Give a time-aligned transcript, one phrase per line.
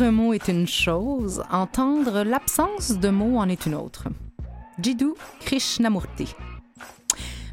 [0.00, 4.08] Un mot est une chose, entendre l'absence de mots en est une autre.
[4.78, 6.34] Jiddu Krishnamurti.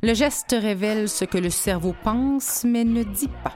[0.01, 3.51] Le geste révèle ce que le cerveau pense, mais ne dit pas.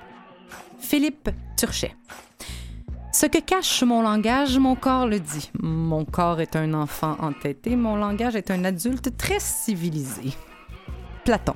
[0.77, 1.95] Philippe Turchet.
[3.13, 5.51] Ce que cache mon langage, mon corps le dit.
[5.61, 10.33] Mon corps est un enfant entêté, mon langage est un adulte très civilisé.
[11.23, 11.55] Platon.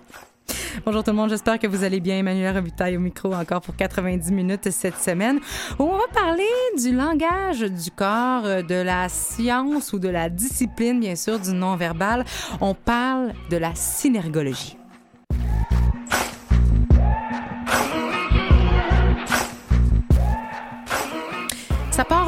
[0.83, 2.17] Bonjour tout le monde, j'espère que vous allez bien.
[2.17, 5.39] Emmanuel Robitaille au micro encore pour 90 minutes cette semaine
[5.79, 6.43] où on va parler
[6.77, 11.53] du langage du corps, euh, de la science ou de la discipline, bien sûr, du
[11.53, 12.25] non-verbal.
[12.59, 14.77] On parle de la synergologie.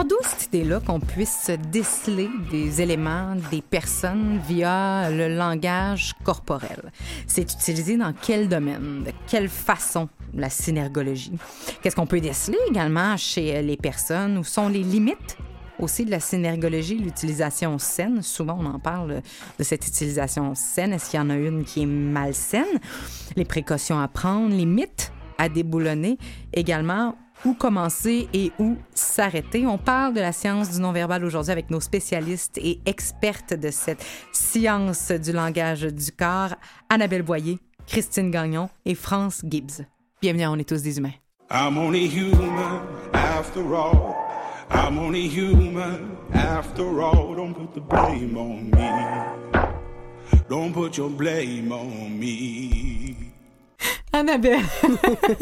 [0.08, 6.92] D'où cette idée-là qu'on puisse déceler des éléments, des personnes via le langage corporel?
[7.28, 9.04] C'est utilisé dans quel domaine?
[9.06, 11.38] De quelle façon la synergologie?
[11.82, 14.38] Qu'est-ce qu'on peut déceler également chez les personnes?
[14.38, 15.38] Où sont les limites
[15.80, 18.22] aussi de la synergologie, l'utilisation saine?
[18.22, 19.22] Souvent, on en parle
[19.60, 20.94] de cette utilisation saine.
[20.94, 22.66] Est-ce qu'il y en a une qui est malsaine?
[23.36, 26.18] Les précautions à prendre, les mythes à déboulonner.
[26.54, 29.66] Également, où commencer et où s'arrêter.
[29.66, 34.06] On parle de la science du non-verbal aujourd'hui avec nos spécialistes et expertes de cette
[34.32, 36.56] science du langage du corps,
[36.90, 39.86] Annabelle Boyer, Christine Gagnon et France Gibbs.
[40.22, 41.14] Bienvenue On est tous des humains.
[41.50, 42.82] I'm only human
[43.14, 44.16] after all.
[44.70, 47.36] I'm only human after all.
[47.36, 48.90] Don't put the blame on me.
[50.50, 53.27] Don't put your blame on me.
[54.14, 54.62] Annabelle.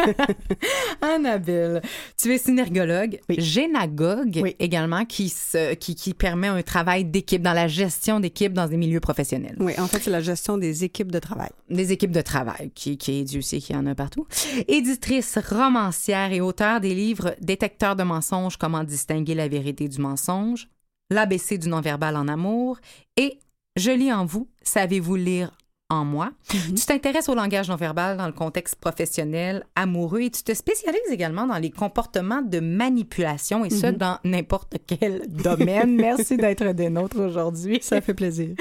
[1.01, 1.81] Annabelle,
[2.17, 7.67] tu es synergologue, génagogue également, qui, se, qui, qui permet un travail d'équipe, dans la
[7.67, 9.55] gestion d'équipe dans des milieux professionnels.
[9.59, 11.49] Oui, en fait, c'est la gestion des équipes de travail.
[11.69, 14.27] Des équipes de travail, qui, qui est Dieu sait qu'il y en a partout.
[14.67, 20.67] Éditrice, romancière et auteur des livres Détecteur de mensonges, comment distinguer la vérité du mensonge,
[21.11, 22.79] L'ABC du non-verbal en amour
[23.15, 23.37] et
[23.75, 25.51] Je lis en vous, savez-vous lire
[25.89, 26.31] en moi.
[26.49, 31.11] Tu t'intéresses au langage non verbal dans le contexte professionnel, amoureux et tu te spécialises
[31.11, 35.95] également dans les comportements de manipulation et ce, dans n'importe quel domaine.
[35.99, 37.79] Merci d'être des nôtres aujourd'hui.
[37.81, 38.55] Ça fait plaisir.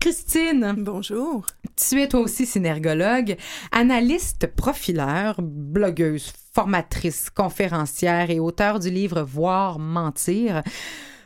[0.00, 1.46] Christine, Bonjour.
[1.76, 3.36] tu es toi aussi synergologue,
[3.70, 10.62] analyste profileur, blogueuse, formatrice, conférencière et auteur du livre Voir mentir.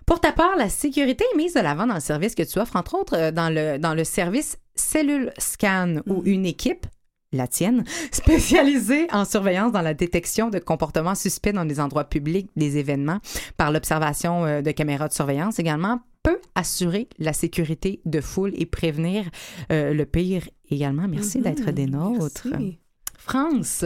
[0.04, 2.76] Pour ta part, la sécurité est mise de l'avant dans le service que tu offres,
[2.76, 6.86] entre autres euh, dans le, dans le service Cellule Scan où une équipe,
[7.32, 12.48] la tienne, spécialisée en surveillance dans la détection de comportements suspects dans des endroits publics,
[12.56, 13.18] des événements,
[13.56, 18.66] par l'observation euh, de caméras de surveillance également, peut assurer la sécurité de foule et
[18.66, 19.24] prévenir
[19.70, 21.06] euh, le pire également.
[21.08, 22.48] Merci d'être des nôtres.
[22.50, 22.78] Merci.
[23.18, 23.84] France,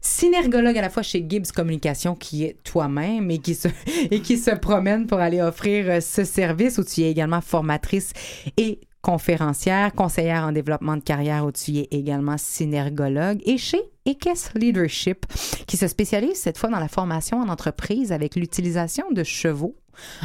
[0.00, 3.68] synergologue à la fois chez Gibbs Communication, qui est toi-même et qui se,
[4.10, 8.12] et qui se promène pour aller offrir euh, ce service, où tu es également formatrice
[8.56, 14.52] et conférencière, conseillère en développement de carrière, où tu es également synergologue, et chez Ekes
[14.56, 15.26] Leadership,
[15.68, 19.76] qui se spécialise cette fois dans la formation en entreprise avec l'utilisation de chevaux.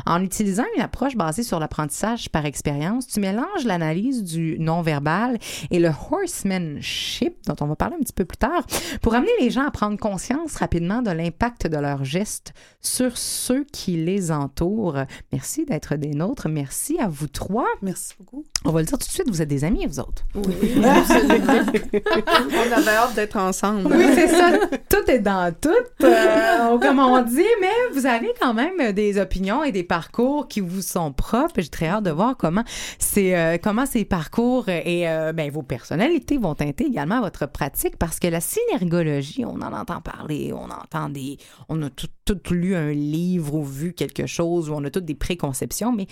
[0.06, 5.38] En utilisant une approche basée sur l'apprentissage par expérience, tu mélanges l'analyse du non-verbal
[5.70, 8.66] et le horsemanship, dont on va parler un petit peu plus tard,
[9.02, 13.66] pour amener les gens à prendre conscience rapidement de l'impact de leurs gestes sur ceux
[13.72, 15.04] qui les entourent.
[15.32, 16.50] Merci d'être des nôtres.
[16.50, 17.68] Merci à vous trois.
[17.82, 18.44] Merci beaucoup.
[18.66, 20.24] On va le dire tout de suite, vous êtes des amis, vous autres.
[20.36, 21.66] Oui, absolument.
[21.94, 23.94] On avait hâte d'être ensemble.
[23.94, 24.52] Oui, c'est ça.
[24.90, 25.70] Tout est dans tout,
[26.04, 30.60] euh, comme on dit, mais vous avez quand même des opinions et des parcours qui
[30.60, 31.62] vous sont propres.
[31.62, 32.64] J'ai très hâte de voir comment,
[33.00, 37.98] c'est, euh, comment ces parcours et euh, ben, vos personnalités vont teinter également votre pratique
[37.98, 41.38] parce que la synergologie, on en entend parler, on entend des.
[41.70, 45.06] On a tout, tout lu un livre ou vu quelque chose où on a toutes
[45.06, 46.08] des préconceptions, mais.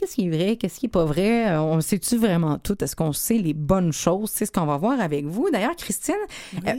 [0.00, 0.56] Qu'est-ce qui est vrai?
[0.56, 1.50] Qu'est-ce qui est pas vrai?
[1.50, 2.82] Euh, On sait-tu vraiment tout?
[2.82, 4.30] Est-ce qu'on sait les bonnes choses?
[4.32, 5.50] C'est ce qu'on va voir avec vous.
[5.52, 6.14] D'ailleurs, Christine,
[6.66, 6.72] euh,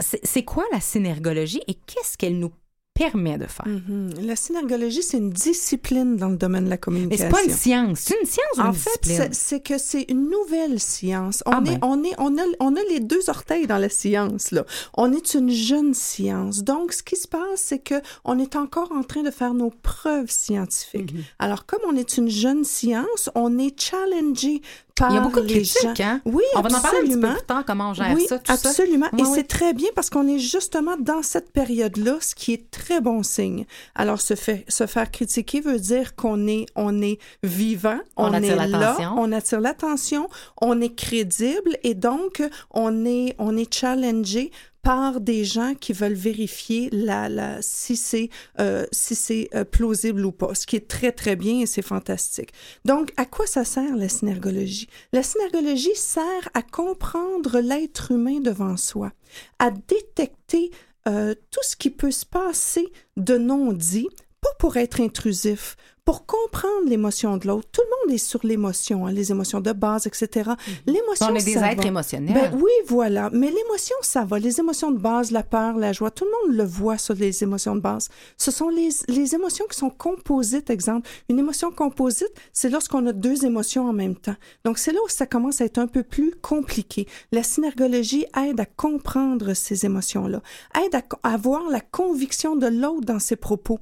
[0.00, 2.50] c'est quoi la synergologie et qu'est-ce qu'elle nous
[2.94, 3.66] permet de faire.
[3.66, 4.12] Mhm.
[4.22, 7.26] La synergologie, c'est une discipline dans le domaine de la Mais communication.
[7.26, 7.98] c'est pas une science.
[8.00, 11.42] C'est une science ou une En fait, c'est- que c'est une nouvelle science.
[11.46, 11.78] On, Ah est, ben.
[11.82, 14.52] on, est, on, a, on a les deux orteils dans la science.
[14.52, 14.64] Là.
[14.96, 16.62] On est une jeune science.
[16.62, 19.70] Donc, ce qui se passe, c'est que on est encore en train de faire nos
[19.70, 21.12] preuves scientifiques.
[21.14, 21.22] Mhm.
[21.40, 24.62] Alors, comme on est une jeune science, on est challengé
[24.96, 26.20] par Il y a beaucoup de critiques, hein?
[26.24, 28.38] Oui, On va en parler un petit peu plus tard, comment on gère Oui, ça,
[28.38, 28.68] tout ça.
[28.68, 29.06] absolument.
[29.12, 29.28] Oui, Et oui.
[29.34, 33.22] c'est très bien parce qu'on est justement dans cette période-là, ce qui est très bon
[33.22, 33.66] signe.
[33.94, 38.34] Alors, se, fait, se faire critiquer veut dire qu'on est, on est vivant, On on,
[38.34, 40.28] est là, on attire l'attention,
[40.60, 44.50] on est crédible et donc on est, on est challengé
[44.84, 48.28] par des gens qui veulent vérifier la, la, si c'est
[48.60, 51.82] euh, si c'est euh, plausible ou pas, ce qui est très, très bien et c'est
[51.82, 52.52] fantastique.
[52.84, 54.88] Donc, à quoi ça sert la synergologie?
[55.12, 59.10] La synergologie sert à comprendre l'être humain devant soi,
[59.58, 60.70] à détecter
[61.08, 64.08] euh, tout ce qui peut se passer de non-dit,
[64.42, 67.66] pas pour être intrusif, pour comprendre l'émotion de l'autre.
[67.72, 70.50] Tout le monde est sur l'émotion, hein, les émotions de base, etc.
[70.86, 71.32] L'émotion, Mhm.
[71.32, 71.88] On est des ça êtres va.
[71.88, 72.34] émotionnels.
[72.34, 73.30] Ben oui, voilà.
[73.32, 74.38] Mais l'émotion, ça va.
[74.38, 77.42] Les émotions de base, la peur, la joie, tout le monde le voit sur les
[77.42, 78.08] émotions de base.
[78.36, 81.08] Ce sont les, les émotions qui sont composites, exemple.
[81.30, 84.36] Une émotion composite, c'est lorsqu'on a deux émotions en même temps.
[84.66, 87.06] Donc, c'est là où ça commence à être un peu plus compliqué.
[87.32, 90.42] La synergologie aide à comprendre ces émotions-là,
[90.84, 93.78] aide à, co- à voir la conviction de l'autre dans ses propos,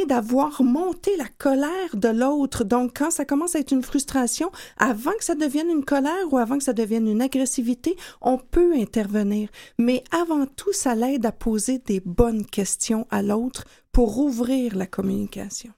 [0.00, 1.57] aide à voir monter la colère
[1.94, 2.64] de l'autre.
[2.64, 6.38] Donc, quand ça commence à être une frustration, avant que ça devienne une colère ou
[6.38, 9.48] avant que ça devienne une agressivité, on peut intervenir.
[9.78, 14.86] Mais avant tout, ça l'aide à poser des bonnes questions à l'autre pour ouvrir la
[14.86, 15.72] communication.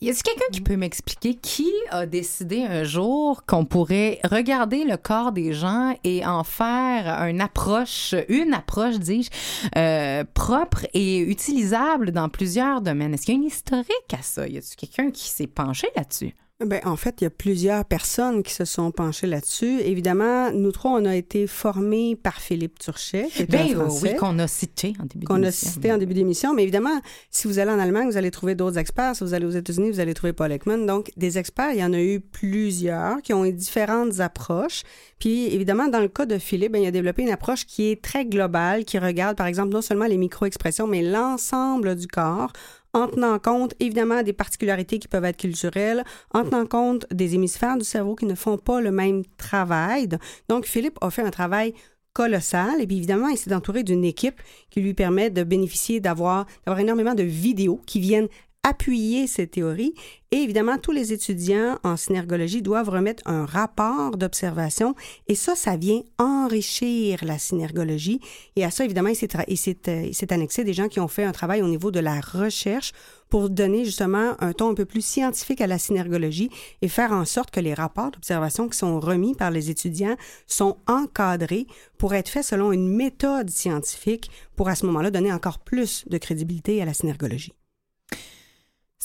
[0.00, 4.96] Y a-t-il quelqu'un qui peut m'expliquer qui a décidé un jour qu'on pourrait regarder le
[4.96, 9.30] corps des gens et en faire une approche, une approche, dis-je,
[9.78, 13.14] euh, propre et utilisable dans plusieurs domaines?
[13.14, 14.48] Est-ce qu'il y a une historique à ça?
[14.48, 16.34] Y a-t-il quelqu'un qui s'est penché là-dessus?
[16.60, 19.80] Ben, en fait, il y a plusieurs personnes qui se sont penchées là-dessus.
[19.80, 23.74] Évidemment, nous trois, on a été formés par Philippe Turchet, qui est Ben un euh,
[23.74, 24.12] Français.
[24.12, 25.68] oui, qu'on a cité en début qu'on a d'émission.
[25.68, 26.54] cité en début d'émission.
[26.54, 29.16] Mais évidemment, si vous allez en Allemagne, vous allez trouver d'autres experts.
[29.16, 30.86] Si vous allez aux États-Unis, vous allez trouver Paul Ekman.
[30.86, 34.84] Donc, des experts, il y en a eu plusieurs qui ont eu différentes approches.
[35.18, 38.00] Puis, évidemment, dans le cas de Philippe, ben, il a développé une approche qui est
[38.00, 42.52] très globale, qui regarde, par exemple, non seulement les micro-expressions, mais l'ensemble du corps
[42.94, 47.76] en tenant compte évidemment des particularités qui peuvent être culturelles, en tenant compte des hémisphères
[47.76, 50.08] du cerveau qui ne font pas le même travail.
[50.48, 51.74] Donc, Philippe a fait un travail
[52.14, 52.80] colossal.
[52.80, 56.80] Et puis évidemment, il s'est entouré d'une équipe qui lui permet de bénéficier d'avoir d'avoir
[56.80, 58.28] énormément de vidéos qui viennent
[58.64, 59.94] appuyer ces théories.
[60.32, 64.96] Et évidemment, tous les étudiants en synergologie doivent remettre un rapport d'observation.
[65.28, 68.20] Et ça, ça vient enrichir la synergologie.
[68.56, 69.58] Et à ça, évidemment, il s'est, il
[69.88, 72.20] euh, il s'est annexé des gens qui ont fait un travail au niveau de la
[72.20, 72.92] recherche
[73.28, 76.50] pour donner justement un ton un peu plus scientifique à la synergologie
[76.82, 80.78] et faire en sorte que les rapports d'observation qui sont remis par les étudiants sont
[80.86, 81.66] encadrés
[81.98, 86.18] pour être faits selon une méthode scientifique pour à ce moment-là donner encore plus de
[86.18, 87.52] crédibilité à la synergologie.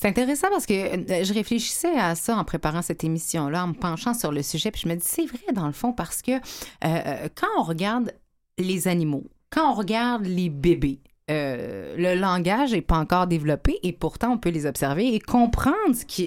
[0.01, 3.73] C'est intéressant parce que euh, je réfléchissais à ça en préparant cette émission-là, en me
[3.73, 6.31] penchant sur le sujet, puis je me dis, c'est vrai dans le fond, parce que
[6.31, 8.13] euh, quand on regarde
[8.57, 13.91] les animaux, quand on regarde les bébés, euh, le langage n'est pas encore développé et
[13.91, 15.75] pourtant on peut les observer et comprendre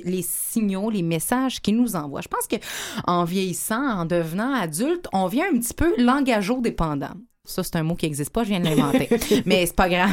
[0.05, 2.21] les signaux, les messages qu'ils nous envoient.
[2.21, 2.57] Je pense que
[3.07, 7.15] en vieillissant, en devenant adulte, on vient un petit peu langageau-dépendant.
[7.45, 9.09] Ça, c'est un mot qui n'existe pas, je viens de l'inventer.
[9.47, 10.13] mais c'est pas grave,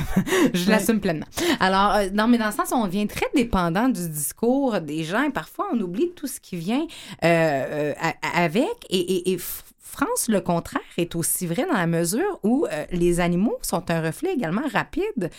[0.53, 1.27] je l'assume pleinement.
[1.59, 5.21] Alors, euh, non, mais dans le sens on devient très dépendant du discours des gens
[5.21, 6.87] et parfois on oublie tout ce qui vient
[7.23, 7.93] euh, euh,
[8.35, 8.65] avec.
[8.89, 12.85] Et, et- et F- France, le contraire, est aussi vrai dans la mesure où euh,
[12.91, 15.29] les animaux sont un reflet également rapide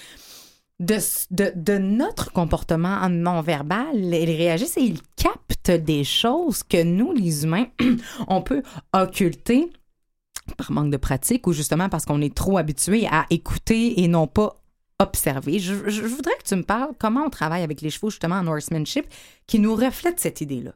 [0.79, 0.97] de,
[1.31, 3.89] de notre comportement non-verbal.
[3.97, 7.67] Ils réagissent et ils captent des choses que nous, les humains,
[8.29, 9.71] on peut occulter
[10.55, 14.27] par manque de pratique ou justement parce qu'on est trop habitué à écouter et non
[14.27, 14.57] pas
[14.99, 15.59] observer.
[15.59, 19.07] Je, voudrais que tu me parles comment on travaille avec les chevaux justement en horsemanship
[19.47, 20.73] qui nous reflète cette idée-là.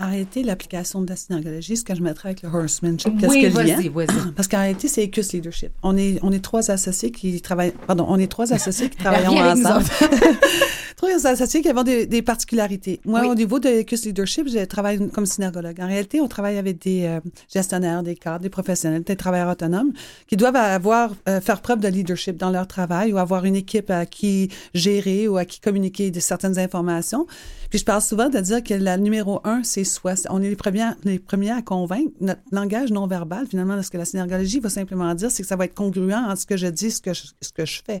[0.00, 3.48] En réalité, l'application de la synergologie, ce que je mettrais avec le horsemanship, qu'est-ce Oui,
[3.48, 4.32] vas-y, vas-y.
[4.36, 5.70] Parce qu'en réalité, c'est ECUS Leadership.
[5.82, 9.10] On est, on est trois associés qui travaillent, pardon, on est trois associés qui nous
[9.36, 9.84] ensemble.
[10.96, 13.00] trois associés qui avons des, des particularités.
[13.04, 13.28] Moi, Oui.
[13.28, 15.80] au niveau de ECUS Leadership, je travaille comme synergologue.
[15.80, 17.18] En réalité, on travaille avec des euh,
[17.52, 19.92] gestionnaires, des cadres, des professionnels, des travailleurs autonomes
[20.28, 23.90] qui doivent avoir, euh, faire preuve de leadership dans leur travail ou avoir une équipe
[23.90, 27.26] à qui gérer ou à qui communiquer de certaines informations.
[27.70, 30.14] Puis je parle souvent de dire que la numéro un, c'est soi.
[30.30, 32.12] On est les premiers, les premiers à convaincre.
[32.20, 35.56] Notre langage non verbal, finalement, ce que la synergologie va simplement dire, c'est que ça
[35.56, 37.82] va être congruent entre ce que je dis et ce que je, ce que je
[37.84, 38.00] fais.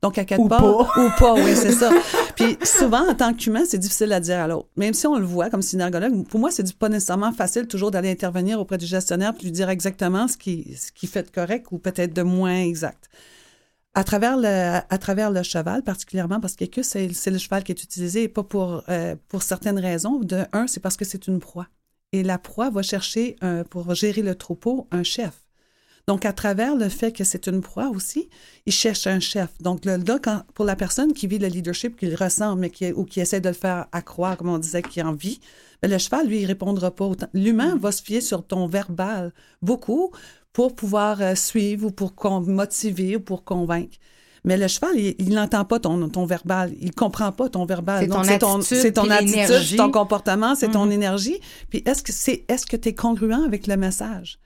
[0.00, 0.62] Donc, à quelque Ou pas.
[0.62, 1.90] Ou pas, oui, c'est ça.
[2.36, 4.68] Puis souvent, en tant qu'humain, c'est difficile à dire à l'autre.
[4.76, 8.10] Même si on le voit comme synergologue, pour moi, c'est pas nécessairement facile toujours d'aller
[8.10, 11.66] intervenir auprès du gestionnaire puis lui dire exactement ce qui, ce qui fait de correct
[11.70, 13.08] ou peut-être de moins exact.
[13.94, 17.82] À travers le, à travers le cheval, particulièrement, parce que c'est le cheval qui est
[17.82, 20.18] utilisé, et pas pour, euh, pour certaines raisons.
[20.18, 21.68] De un, c'est parce que c'est une proie.
[22.12, 23.36] Et la proie va chercher,
[23.70, 25.44] pour gérer le troupeau, un chef.
[26.06, 28.28] Donc, à travers le fait que c'est une proie aussi,
[28.66, 29.48] il cherche un chef.
[29.60, 32.92] Donc, le, là, pour la personne qui vit le leadership, qui le ressent, mais qui,
[32.92, 35.40] ou qui essaie de le faire accroire, comme on disait, qui en vit,
[35.80, 37.28] ben, le cheval, lui, il répondra pas autant.
[37.32, 39.32] L'humain va se fier sur ton verbal
[39.62, 40.12] beaucoup
[40.54, 43.96] pour pouvoir euh, suivre ou pour motiver ou pour convaincre.
[44.44, 46.72] Mais le cheval, il- n'entend pas ton, ton verbal.
[46.80, 48.00] Il comprend pas ton verbal.
[48.04, 48.22] C'est ton
[48.60, 50.92] attitude c'est ton attitude, comportement, c'est ton Mhm.
[50.92, 51.38] énergie.
[51.70, 54.38] Puis est-ce que c'est, est-ce que tu es congruent avec le message?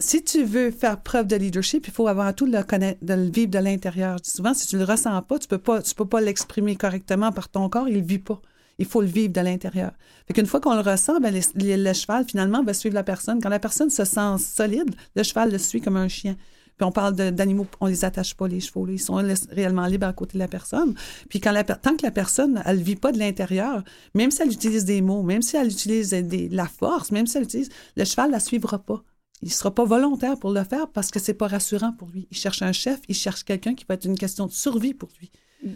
[0.00, 3.30] Si tu veux faire preuve de leadership, il faut avant tout le connaître, de le
[3.30, 4.18] vivre de l'intérieur.
[4.24, 7.48] Souvent, si tu le ressens pas, tu peux pas, tu peux pas l'exprimer correctement par
[7.48, 8.42] ton corps, il vit pas.
[8.78, 9.92] Il faut le vivre de l'intérieur.
[10.26, 11.14] Fait qu'une fois qu'on le ressent,
[11.54, 13.40] les- le cheval, finalement, va suivre la personne.
[13.40, 16.36] Quand la personne se sent solide, le cheval le suit comme un chien.
[16.76, 18.88] Puis on parle d'animaux, on les attache pas, les chevaux.
[18.88, 20.94] Ils sont réellement libres à côté de la personne.
[21.28, 24.50] Puis quand la, tant que la personne, elle vit pas de l'intérieur, même si elle
[24.52, 26.12] utilise des mots, même si elle utilise
[26.50, 29.04] la force, même si elle utilise, le cheval la suivra pas.
[29.40, 32.26] Il sera pas volontaire pour le faire parce que c'est pas rassurant pour lui.
[32.32, 35.10] Il cherche un chef, il cherche quelqu'un qui va être une question de survie pour
[35.20, 35.30] lui.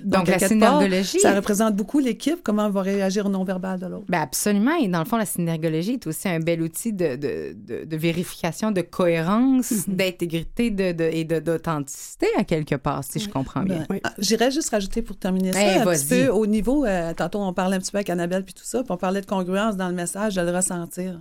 [0.05, 1.19] Donc, la part, synergologie.
[1.21, 4.05] Ça représente beaucoup l'équipe, comment elle va réagir au non-verbal de l'autre.
[4.09, 4.77] Ben absolument.
[4.77, 7.97] Et dans le fond, la synergologie est aussi un bel outil de, de, de, de
[7.97, 9.97] vérification de cohérence, Mhm.
[9.97, 13.87] d'intégrité de, de, et de- d'authenticité, à quelque part, si je comprends bien.
[13.89, 17.15] Ben, ah, J'irais juste rajouter pour terminer ça, Eh, un petit peu au niveau, euh,
[17.15, 19.27] tantôt on parlait un petit peu avec Annabelle puis tout ça, puis on parlait de
[19.27, 21.21] congruence dans le message, de le ressentir.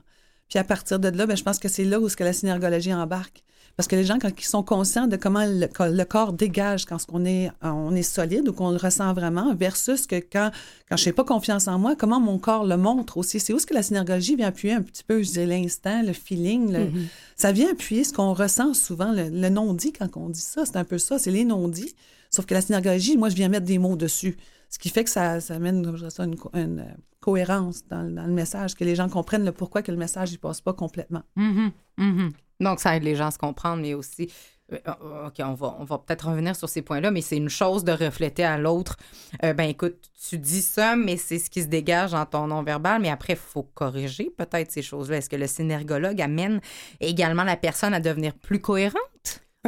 [0.50, 2.34] Puis à partir de là, ben, je pense que c'est là où ce que la
[2.34, 3.44] synergologie embarque.
[3.78, 7.24] Parce que les gens, quand ils sont conscients de comment le, corps dégage quand on
[7.26, 10.50] est, on est solide ou qu'on le ressent vraiment, versus que quand,
[10.90, 13.40] quand je n'ai pas confiance en moi, comment mon corps le montre aussi.
[13.40, 16.14] C'est où ce que la synergologie vient appuyer un petit peu, je dirais, l'instant, le
[16.14, 16.72] feeling.
[16.74, 16.90] le-
[17.36, 20.66] Ça vient appuyer ce qu'on ressent souvent, le, le non-dit quand on dit ça.
[20.66, 21.94] C'est un peu ça, c'est les non-dits.
[22.32, 24.38] Sauf que la synergologie, moi, je viens mettre des mots dessus.
[24.70, 26.36] Ce qui fait que ça, ça amène je dirais ça, une,
[26.80, 26.84] euh,
[27.20, 30.32] cohérence dans, le- dans le message, que les gens comprennent le pourquoi que le message
[30.34, 31.24] ne passe pas complètement.
[31.36, 32.32] Mhm, mhm.
[32.60, 34.32] Donc, ça aide les gens à se comprendre, mais aussi.
[34.74, 37.84] euh, OK, on va, on va peut-être revenir sur ces points-là, mais c'est une chose
[37.86, 38.98] de refléter à l'autre.
[39.46, 39.96] euh, ben écoute,
[40.28, 43.40] tu dis ça, mais c'est ce qui se dégage dans ton non-verbal, mais après, il
[43.40, 45.18] faut corriger peut-être ces choses-là.
[45.18, 46.60] Est-ce que le synergologue amène
[47.00, 49.02] également la personne à devenir plus cohérente?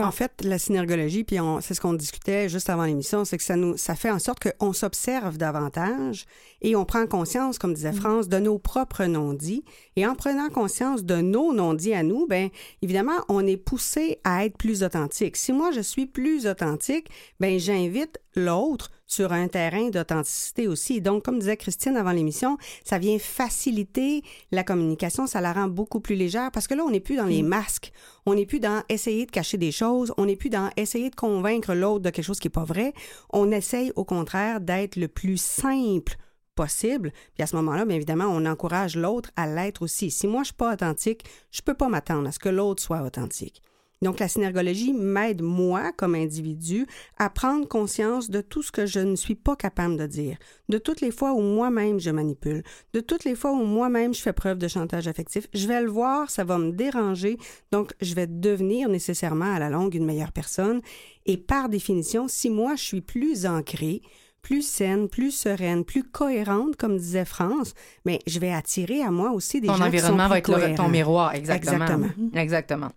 [0.01, 3.55] En fait, la synergologie, puis c'est ce qu'on discutait juste avant l'émission, c'est que ça
[3.55, 6.25] nous, ça fait en sorte qu'on s'observe davantage
[6.61, 9.63] et on prend conscience, comme disait France, de nos propres non-dits.
[9.95, 12.49] Et en prenant conscience de nos non-dits à nous, ben
[12.81, 15.35] évidemment, on est poussé à être plus authentique.
[15.35, 21.01] Si moi je suis plus authentique, ben j'invite l'autre sur un terrain d'authenticité aussi.
[21.01, 25.99] Donc, comme disait Christine avant l'émission, ça vient faciliter la communication, ça la rend beaucoup
[25.99, 27.91] plus légère parce que là, on n'est plus dans les masques,
[28.25, 31.15] on n'est plus dans essayer de cacher des choses, on n'est plus dans essayer de
[31.15, 32.93] convaincre l'autre de quelque chose qui n'est pas vrai.
[33.33, 36.15] On essaye au contraire d'être le plus simple
[36.53, 37.11] possible.
[37.33, 40.11] Puis à ce moment-là, bien évidemment, on encourage l'autre à l'être aussi.
[40.11, 43.01] Si moi, je suis pas authentique, je peux pas m'attendre à ce que l'autre soit
[43.01, 43.63] authentique.
[44.01, 46.85] Donc, la synergologie m'aide, moi, comme individu,
[47.17, 50.37] à prendre conscience de tout ce que je ne suis pas capable de dire,
[50.69, 52.63] de toutes les fois où moi-même je manipule,
[52.93, 55.47] de toutes les fois où moi-même je fais preuve de chantage affectif.
[55.53, 57.37] Je vais le voir, ça va me déranger,
[57.73, 60.81] donc je vais devenir nécessairement à la longue une meilleure personne.
[61.25, 64.01] Et par définition, si moi je suis plus ancrée,
[64.41, 67.73] plus saine, plus sereine, plus cohérente, comme disait France,
[68.05, 70.69] mais je vais attirer à moi aussi des ton gens qui sont environnement plus va
[70.69, 71.83] être ton miroir, exactement.
[71.85, 72.09] Exactement.
[72.35, 72.91] Exactement.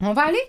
[0.00, 0.42] On va aller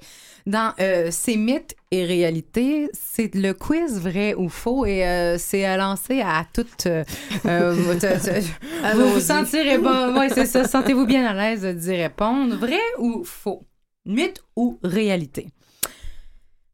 [0.45, 2.89] dans euh, ces mythes et réalités.
[2.93, 6.85] C'est le quiz vrai ou faux et euh, c'est à lancer à toutes.
[6.85, 7.03] euh,
[7.45, 7.93] euh, vous,
[8.95, 10.11] vous vous sentirez pas.
[10.17, 10.67] Ouais, c'est ça.
[10.67, 12.55] Sentez-vous bien à l'aise d'y répondre.
[12.57, 13.63] Vrai ou faux?
[14.05, 15.49] Mythe ou réalité?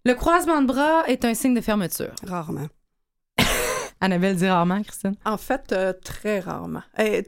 [0.05, 2.13] Le croisement de bras est un signe de fermeture.
[2.27, 2.67] Rarement.
[4.01, 5.15] Annabelle dit rarement, Christine.
[5.25, 6.84] En fait, très rarement.
[7.00, 7.25] Eh,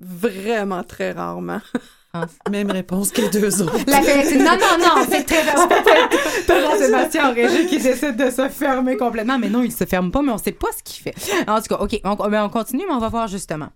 [0.00, 1.60] vraiment très rarement.
[2.50, 3.78] Même réponse que les deux autres.
[3.86, 4.00] La.
[4.00, 5.44] Non, non, non, c'est très
[6.46, 9.38] T'as Sébastien en régie qui décide de se fermer complètement.
[9.38, 11.14] Mais non, il se ferme pas, mais on sait pas ce qu'il fait.
[11.48, 13.68] En tout cas, OK, on, on continue, mais on va voir justement.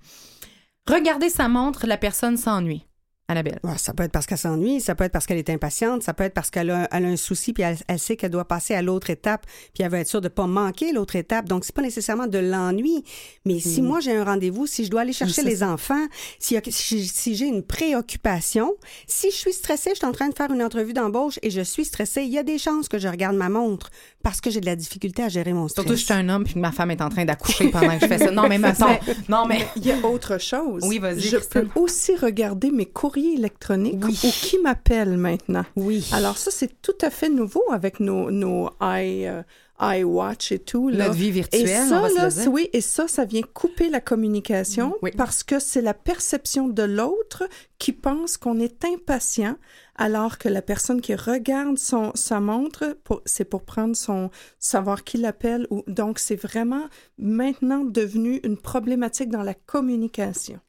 [0.88, 2.86] Regarder sa montre, la personne s'ennuie.
[3.30, 3.60] Annabelle.
[3.62, 6.14] Ouais, ça peut être parce qu'elle s'ennuie, ça peut être parce qu'elle est impatiente, ça
[6.14, 8.82] peut être parce qu'elle a, un souci puis elle, elle sait qu'elle doit passer à
[8.82, 11.48] l'autre étape puis elle veut être sûre de pas manquer l'autre étape.
[11.48, 13.04] Donc c'est pas nécessairement de l'ennui,
[13.44, 16.06] mais si moi j'ai un rendez-vous, si je dois aller chercher les enfants,
[16.40, 18.74] si, si j'ai une préoccupation,
[19.06, 21.60] si je suis stressée, je suis en train de faire une entrevue d'embauche et je
[21.60, 23.90] suis stressée, il y a des chances que je regarde ma montre
[24.22, 25.84] parce que j'ai de la difficulté à gérer mon stress.
[25.84, 28.00] Surtout, je suis un homme puis que ma femme est en train d'accoucher pendant que
[28.02, 28.30] je fais ça.
[28.30, 28.86] Non, mais mettons.
[29.28, 29.66] Non, mais.
[29.76, 30.82] Il y a autre chose.
[30.86, 31.68] Oui, vas-y, Je Christine.
[31.68, 34.18] peux aussi regarder mes courriers électroniques Oui.
[34.24, 35.64] ou qui m'appelle maintenant.
[35.76, 36.06] Oui.
[36.12, 39.42] Alors ça, c'est tout à fait nouveau avec nos, nos i, euh,
[39.80, 40.88] iWatch et tout.
[40.88, 41.06] Là.
[41.06, 42.28] Notre vie virtuelle, et on ça, va là.
[42.28, 45.10] Mm, oui, et ça, ça vient couper la communication Oui.
[45.16, 47.44] parce que c'est la perception de l'autre
[47.78, 49.56] qui pense qu'on est impatient,
[49.96, 55.18] alors que la personne qui regarde son, sa montre, c'est pour prendre son savoir qui
[55.18, 55.66] l'appelle.
[55.70, 56.84] Ou, donc, c'est vraiment
[57.18, 60.60] maintenant devenu une problématique dans la communication.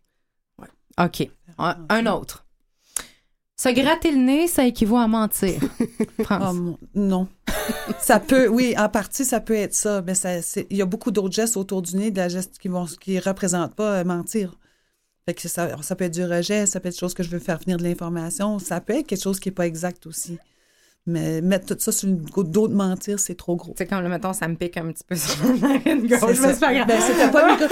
[0.99, 1.29] OK.
[1.57, 2.45] Un, un autre.
[3.61, 5.61] Se gratter le nez, ça équivaut à mentir.
[6.23, 6.41] France.
[6.41, 6.53] Ah,
[6.95, 7.27] non.
[7.99, 10.85] ça peut, oui, en partie, ça peut être ça, mais ça, c'est- il y a
[10.87, 14.03] beaucoup d'autres gestes autour du nez, de la geste qui vont, qui représentent pas euh,
[14.03, 14.57] mentir.
[15.27, 17.29] Fait que ça, ça peut être du rejet, ça peut être quelque chose que je
[17.29, 20.39] veux faire venir de l'information, ça peut être quelque chose qui est pas exact aussi.
[21.07, 23.73] Mais mettre tout ça sur le dos de mentir, c'est trop gros.
[23.75, 26.53] C'est comme, le mettons, ça me pique un petit peu sur gauche, C'est mais ça.
[26.53, 26.87] c'est pas grave.
[26.87, 27.67] Ben, c'était pas le micro,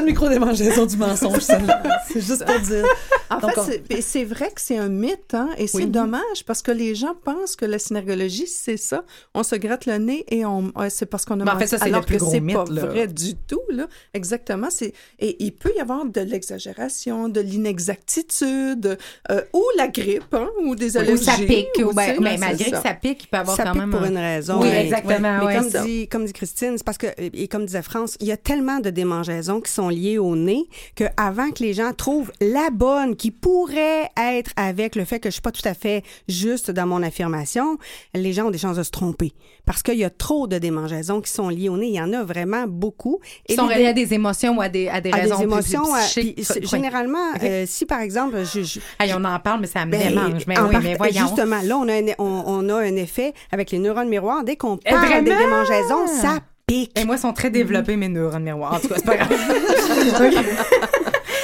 [0.00, 1.82] le micro démangeaison du mensonge, celle-là.
[2.08, 2.84] C'est juste pour dire.
[3.28, 5.86] En Donc, fait, on- c'est- vrai que c'est un mythe, hein, et c'est Oui.
[5.86, 9.04] dommage parce que les gens pensent que la synergologie, c'est ça.
[9.34, 11.64] On se gratte le nez et on, ouais, c'est parce qu'on a Ben, en fait,
[11.64, 11.68] menti.
[11.68, 12.86] ça, c'est le Alors plus que c'est pas là.
[12.86, 13.86] vrai du tout, là.
[14.14, 14.68] Exactement.
[14.70, 18.98] C'est, et il peut y avoir de l'exagération, de l'inexactitude,
[19.30, 21.24] euh, ou la grippe, hein, ou des Ou allergies.
[21.24, 21.68] ça pique.
[21.78, 22.16] ou, Ou ben,
[22.62, 22.76] malgré ça.
[22.82, 23.90] que ça pique, il peut avoir ça quand pique même.
[23.90, 24.60] pour un- une raison.
[24.60, 25.38] Oui, mais- exactement.
[25.38, 25.56] Mais ouais.
[25.56, 28.36] comme, dit, comme dit Christine, c'est parce que, et comme disait France, il y a
[28.36, 30.64] tellement de démangeaisons qui sont liées au nez
[30.96, 35.28] que avant que les gens trouvent la bonne qui pourrait être avec le fait que
[35.28, 37.78] je suis pas tout à fait juste dans mon affirmation,
[38.14, 39.32] les gens ont des chances de se tromper.
[39.66, 41.86] Parce qu'il y a trop de démangeaisons qui sont liées au nez.
[41.88, 43.20] Il y en a vraiment beaucoup.
[43.48, 45.82] Ils sont reliés à des émotions ou à des, à des à raisons des émotions.
[45.84, 46.34] plus à- psychiques.
[46.34, 46.66] puis c'est- Oui.
[46.68, 50.08] généralement, euh, si par exemple, je, je- Hey, on en parle, mais ça me ben,
[50.08, 50.46] démange.
[50.46, 51.26] Mais en oui, mais voyons.
[51.26, 54.44] Justement, là, on a, un, on, on a un effet avec les neurones miroirs.
[54.44, 56.98] Dès qu'on Eh, parle des démangeaisons, ça pique.
[56.98, 58.74] Et moi, ils sont très développés, mes neurones miroirs.
[58.74, 59.32] En tout cas, c'est pas grave.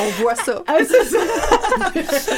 [0.01, 0.63] On voit ça.
[0.67, 1.19] Ah, c'est ça.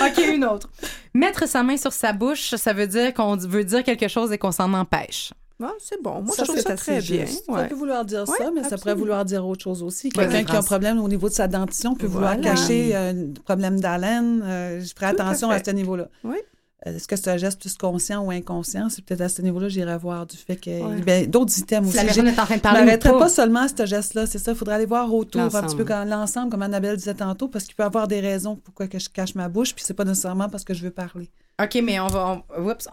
[0.06, 0.68] OK, une autre.
[1.12, 4.38] Mettre sa main sur sa bouche, ça veut dire qu'on veut dire quelque chose et
[4.38, 5.32] qu'on s'en empêche.
[5.62, 6.22] Ah, c'est bon.
[6.22, 7.26] Moi, Ça, je trouve c'est ça très bien.
[7.26, 10.08] Ça peut vouloir dire Ouais, ça, mais ça pourrait vouloir dire autre chose aussi.
[10.08, 13.78] Quelqu'un qui a un problème au niveau de sa dentition peut vouloir cacher un problème
[13.78, 14.42] d'haleine.
[14.42, 16.08] Euh, je ferai Tout attention à, ce niveau-là.
[16.24, 16.36] Oui.
[16.86, 18.88] Euh, Est-ce que c'est un geste plus conscient ou inconscient?
[18.88, 20.70] C'est peut-être à ce niveau-là j'irai voir du fait que.
[20.70, 21.00] Ouais.
[21.02, 21.96] ben, d'autres items Si aussi.
[21.98, 23.28] la personne J'ai- est en train de Je parler ou m'arrêterai pas.
[23.28, 24.52] seulement à ce geste-là, c'est ça.
[24.52, 27.74] Il faudrait aller voir autour un petit peu l'ensemble, comme Annabelle disait tantôt, parce qu'il
[27.74, 30.48] peut y avoir des raisons pourquoi que je cache ma bouche, puis c'est pas nécessairement
[30.48, 31.28] parce que je veux parler.
[31.62, 32.42] OK, mais on va.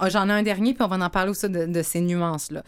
[0.10, 2.64] j'en ai un dernier, puis on va en parler aussi de, de ces nuances-là.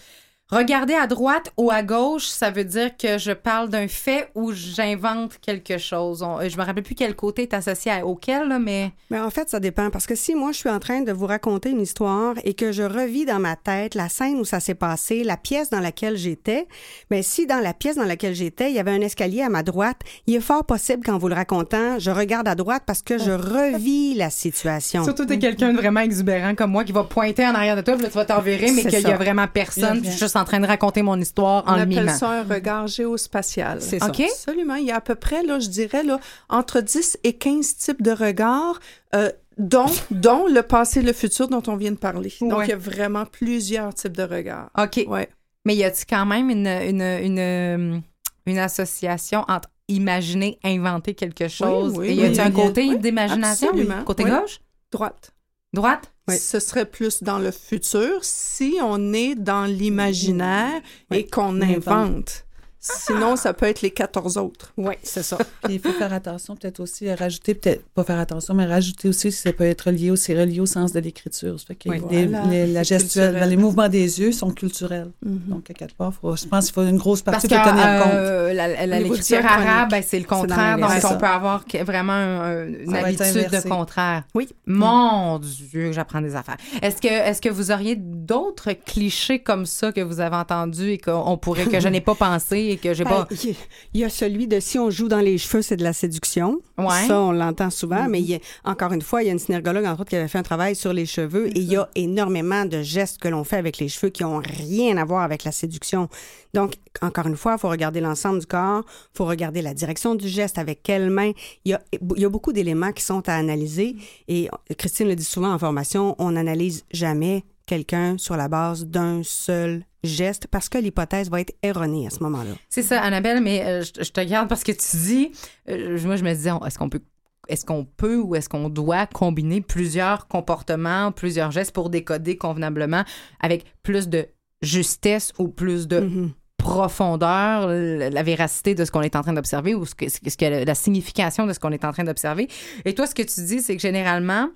[0.52, 4.52] Regarder à droite ou à gauche, ça veut dire que je parle d'un fait ou
[4.52, 6.24] j'invente quelque chose.
[6.24, 8.92] On- je me rappelle plus quel côté est associé à auquel, là, mais.
[9.12, 9.92] Mais en fait, ça dépend.
[9.92, 12.72] Parce que si moi, je suis en train de vous raconter une histoire et que
[12.72, 16.18] je revis dans ma tête la scène où ça s'est passé, la pièce dans laquelle
[16.18, 16.68] j'étais,
[17.12, 19.62] mais si dans la pièce dans laquelle j'étais, il y avait un escalier à ma
[19.62, 23.20] droite, il est fort possible qu'en vous le racontant, je regarde à droite parce que
[23.20, 25.04] je revis la situation.
[25.04, 27.94] Surtout, t'es quelqu'un de vraiment exubérant comme moi qui va pointer en arrière de toi,
[27.94, 30.46] puis là, tu vas t'en virer, mais qu'il y a vraiment personne, Il suis en
[30.46, 32.14] train de raconter mon histoire On en le appelle mimant.
[32.18, 33.82] ça un regard géospatial.
[33.82, 34.06] C'est ça.
[34.08, 34.76] Absolument.
[34.76, 38.02] Il y a à peu près, là, je dirais, là, entre 10 et 15 types
[38.02, 38.80] de regards,
[39.16, 42.32] euh, dont, dont le passé et le futur dont on vient de parler.
[42.42, 44.70] Donc, il y a vraiment plusieurs types de regards.
[44.78, 45.04] OK.
[45.08, 45.30] Ouais.
[45.66, 48.02] Mais y a-t-il quand même une, une, une,
[48.46, 51.96] une association entre imaginer, inventer quelque chose?
[51.98, 53.70] oui, et y a-t-il oui, un côté oui, d'imagination?
[53.70, 54.04] absolument.
[54.06, 54.30] Côté Oui.
[54.32, 54.60] gauche?
[54.92, 55.32] Droite.
[55.74, 56.12] Droite?
[56.38, 62.46] Ce serait plus dans le futur si on est dans l'imaginaire et qu'on On invente.
[62.82, 64.72] Sinon, ça peut être les 14 autres.
[64.78, 65.38] Oui, c'est ça.
[65.64, 69.10] Puis il faut faire attention, peut-être aussi, à rajouter, peut-être pas faire attention, mais rajouter
[69.10, 71.60] aussi si ça peut être lié, aussi relié au sens de l'écriture.
[71.60, 72.46] Ça fait que Oui, les- voilà.
[72.48, 73.50] les- la gestuelle, culturel.
[73.50, 75.12] les mouvements des yeux sont culturels.
[75.26, 75.40] Mhm.
[75.48, 77.64] Donc, à quelque part, faut- je pense qu'il faut une grosse Parce partie que pour
[77.72, 78.14] tenir compte.
[78.14, 80.78] euh, la- la- l'écriture arabe, ben, c'est le contraire.
[80.78, 84.24] Donc, on peut avoir vraiment un- un- une Ça habitude de contraire.
[84.34, 84.48] Oui.
[84.66, 86.58] Mon Dieu, j'apprends des affaires.
[86.82, 90.98] Est-ce que, est-ce que vous auriez d'autres clichés comme ça que vous avez entendus et
[90.98, 93.28] qu'on pourrait, que je n'ai pas pensé et que j'ai Ben, pas.
[93.32, 93.56] Il y a-
[93.94, 96.60] il y a celui de si on joue dans les cheveux, c'est de la séduction.
[96.78, 97.08] Ouais.
[97.08, 99.40] Ça, on l'entend souvent, mais il y a- encore une fois, il y a une
[99.40, 101.90] synergologue, entre autres, qui avait fait un travail sur les cheveux et il y a
[101.96, 105.44] énormément de gestes que l'on fait avec les cheveux qui ont rien à voir avec
[105.44, 106.08] la séduction.
[106.54, 110.16] Donc, encore une fois, il faut regarder l'ensemble du corps, il faut regarder la direction
[110.16, 111.32] du geste, avec quelle main.
[111.66, 111.82] Il y a,
[112.16, 113.96] il y a beaucoup d'éléments qui sont à analyser
[114.28, 119.22] et Christine le dit souvent en formation, on n'analyse jamais quelqu'un sur la base d'un
[119.24, 122.52] seul geste parce que l'hypothèse va être erronée à ce moment-là.
[122.70, 125.32] C'est ça, Annabelle, mais euh, je, je te garde parce que tu dis.
[125.70, 127.02] euh, moi, je me disais, est-ce qu'on peut.
[127.48, 133.04] Est-ce qu'on peut ou est-ce qu'on doit combiner plusieurs comportements, plusieurs gestes pour décoder convenablement
[133.40, 134.28] avec plus de
[134.62, 136.32] justesse ou plus de Mhm.
[136.58, 140.20] profondeur, la la véracité de ce qu'on est en train d'observer ou ce que, ce
[140.20, 142.48] que- la signification de ce qu'on est en train d'observer?
[142.86, 144.50] Et toi, ce que tu dis, c'est que généralement,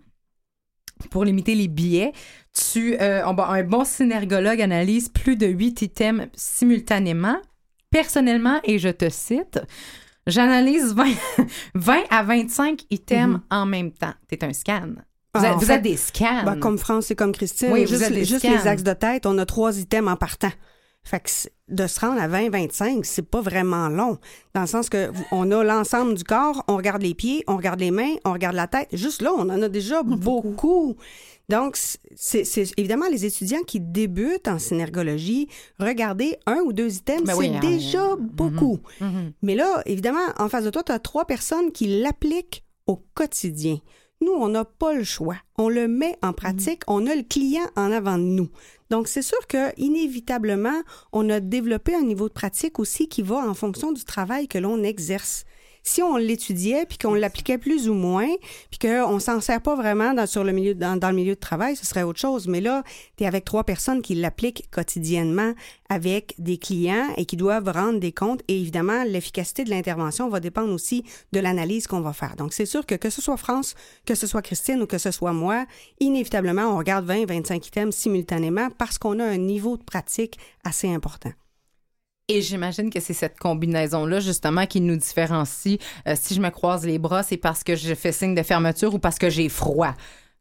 [1.09, 2.11] pour limiter les biais,
[2.53, 7.37] tu, euh, un bon- synergologue analyse plus de huit items simultanément.
[7.91, 9.59] Personnellement, et je te cite,
[10.27, 11.05] j'analyse 20,
[11.75, 14.13] 20 à 25 items en même temps.
[14.27, 14.87] T'es un scan.
[15.35, 16.43] Vous, Ah, êtes, en vous fait, êtes des scans.
[16.45, 18.51] Ben, comme France et comme Christine, Oui, vous juste, êtes des juste scans.
[18.51, 20.51] les axes de tête, on a trois items en partant.
[21.03, 21.29] Fait que
[21.67, 24.17] de se rendre à 20-25, c'est pas vraiment long.
[24.53, 27.79] Dans le sens que on a l'ensemble du corps, on regarde les pieds, on regarde
[27.79, 28.87] les mains, on regarde la tête.
[28.93, 30.95] Juste là, on en a déjà beaucoup.
[31.49, 31.77] Donc,
[32.15, 32.45] c'est
[32.77, 37.51] évidemment les étudiants qui débutent en synergologie, regarder un ou deux items, Ben c'est oui,
[37.53, 38.79] hein, déjà beaucoup.
[39.01, 39.33] Mhm.
[39.41, 43.79] Mais là, évidemment, en face de toi, tu as trois personnes qui l'appliquent au quotidien.
[44.21, 45.35] Nous, on n'a pas le choix.
[45.57, 46.83] On le met en pratique.
[46.87, 48.49] On a le client en avant de nous.
[48.93, 53.37] Donc, c'est sûr que inévitablement, on a développé un niveau de pratique aussi qui va
[53.37, 55.45] en fonction du travail que l'on exerce.
[55.83, 58.29] Si on l'étudiait puis qu'on l'appliquait plus ou moins,
[58.71, 61.75] puis qu'on s'en sert pas vraiment dans, le milieu, dans, dans le milieu de travail,
[61.75, 62.47] ce serait autre chose.
[62.47, 62.83] Mais là,
[63.17, 65.53] tu es avec trois personnes qui l'appliquent quotidiennement
[65.89, 68.41] avec des clients et qui doivent rendre des comptes.
[68.47, 72.35] Et évidemment, l'efficacité de l'intervention va dépendre aussi de l'analyse qu'on va faire.
[72.37, 75.11] Donc, c'est sûr que que ce soit France, que ce soit Christine ou que ce
[75.11, 75.65] soit moi,
[75.99, 80.89] inévitablement, on regarde 20, 25 items simultanément parce qu'on a un niveau de pratique assez
[80.89, 81.31] important.
[82.29, 85.77] Et j'imagine que c'est cette combinaison-là, justement, qui nous différencie.
[86.07, 88.93] Euh, si je me croise les bras, c'est parce que je fais signe de fermeture
[88.93, 89.93] ou parce que j'ai froid.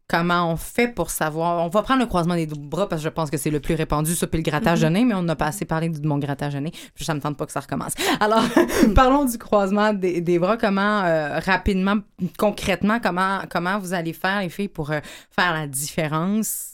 [0.07, 1.65] Comment on fait pour savoir?
[1.65, 3.75] On va prendre le croisement des bras parce que je pense que c'est le plus
[3.75, 6.19] répandu, ça, puis le grattage de nez, mais on n'a pas assez parlé de mon
[6.19, 7.95] grattage de nez, ça me tente pas que ça recommence.
[8.21, 8.45] Alors,
[8.95, 10.57] parlons du croisement des, des bras.
[10.57, 11.97] Comment, euh, rapidement,
[12.39, 16.72] concrètement, comment, comment vous allez faire, les filles, pour euh, faire la différence?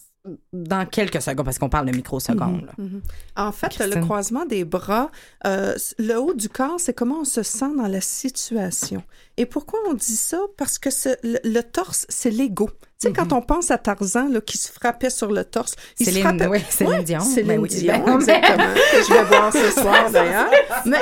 [0.53, 2.67] Dans quelques secondes, parce qu'on parle de microsecondes.
[2.67, 2.73] là.
[3.37, 3.99] En fait, Christine.
[4.01, 5.11] le croisement des bras,
[5.47, 9.03] euh, le haut du corps, c'est comment on se sent dans la situation.
[9.37, 10.41] Et pourquoi on dit ça?
[10.57, 12.69] Parce que ce- le, le torse, c'est l'ego.
[13.01, 16.07] Tu sais, quand on pense à Tarzan, là, qui se frappait sur le torse, il
[16.07, 16.47] se Céline- frappait...
[16.49, 17.21] oui, Céline Ouais, Dion.
[17.21, 20.51] Céline Ben oui, Dion, ben, exactement, que je vais voir ce soir, d'ailleurs.
[20.85, 20.99] Mais,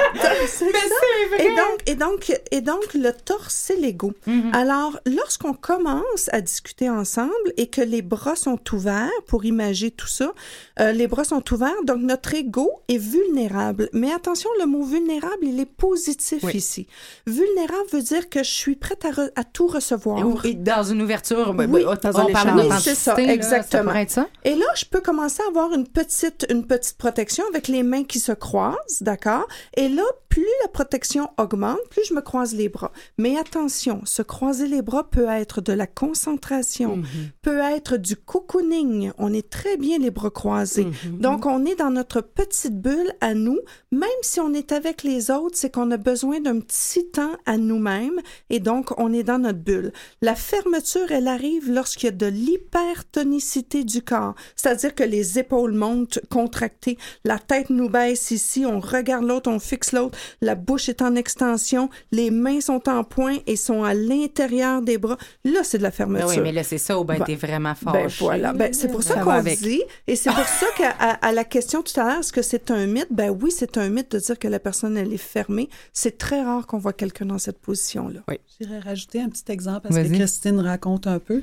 [0.46, 1.46] c'est vrai.
[1.46, 4.12] Et donc, et donc, et donc, le torse, c'est l'ego.
[4.28, 4.52] Mm-hmm.
[4.54, 10.06] Alors, lorsqu'on commence à discuter ensemble et que les bras sont ouverts pour imager tout
[10.06, 10.35] ça,
[10.80, 13.88] euh, les bras sont ouverts, donc notre ego est vulnérable.
[13.94, 16.56] Mais attention, le mot vulnérable, il est positif Oui.
[16.56, 16.87] ici.
[17.26, 20.44] Vulnérable veut dire que je suis prête à tout recevoir.
[20.44, 22.14] Et dans une ouverture, ben, Oui, échange.
[22.57, 23.83] Oui, c'est ça, là, exactement.
[23.83, 24.29] Ça pourrait être ça?
[24.44, 28.05] Et là, je peux commencer à avoir une petite, une petite protection avec les mains
[28.05, 29.46] qui se croisent, d'accord?
[29.77, 32.92] Et là, plus la protection augmente, plus je me croise les bras.
[33.18, 37.03] Mais attention, se croiser les bras peut être de la concentration,
[37.42, 39.12] peut être du cocooning.
[39.18, 40.88] On est très bien les bras croisés.
[41.11, 43.59] Donc, on est dans notre petite bulle à nous.
[43.92, 47.57] Même si on est avec les autres, c'est qu'on a besoin d'un petit temps à
[47.57, 48.20] nous-mêmes
[48.51, 49.92] et donc on est dans notre bulle.
[50.20, 55.72] La fermeture, elle arrive lorsqu'il y a de l'hypertonicité du corps, c'est-à-dire que les épaules
[55.72, 60.88] montent contractées, la tête nous baisse ici, on regarde l'autre, on fixe l'autre, la bouche
[60.88, 65.18] est en extension, les mains sont en point et sont à l'intérieur des bras.
[65.44, 66.28] Là, c'est de la Ben fermeture.
[66.28, 67.92] oui, mais là, c'est ça, ou ben, Ben, t'es vraiment fort.
[67.92, 71.26] Ben voilà, ben, c'est pour ça, Ça qu'on dit, et c'est pour ça qu'à à,
[71.28, 73.08] à la question tout à l'heure, est-ce que c'est un mythe?
[73.10, 75.68] Ben oui, c'est un mythe de dire que la personne, elle est fermée.
[75.92, 78.20] C'est très rare qu'on voit quelqu'un dans cette position-là.
[78.58, 80.10] J'irais rajouter un petit exemple parce Vas-y.
[80.10, 81.42] que Christine raconte un peu.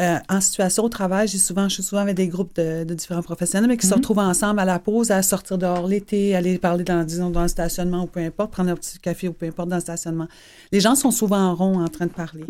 [0.00, 2.94] Euh, en situation au travail, j'ai souvent, je suis souvent avec des groupes de, de
[2.94, 6.56] différents professionnels, mais qui se retrouvent ensemble à la pause, à sortir dehors l'été, aller
[6.56, 9.44] parler dans, disons, dans le stationnement ou peu importe, prendre un petit café ou peu
[9.44, 10.28] importe dans le stationnement.
[10.72, 12.44] Les gens sont souvent en rond en train de parler.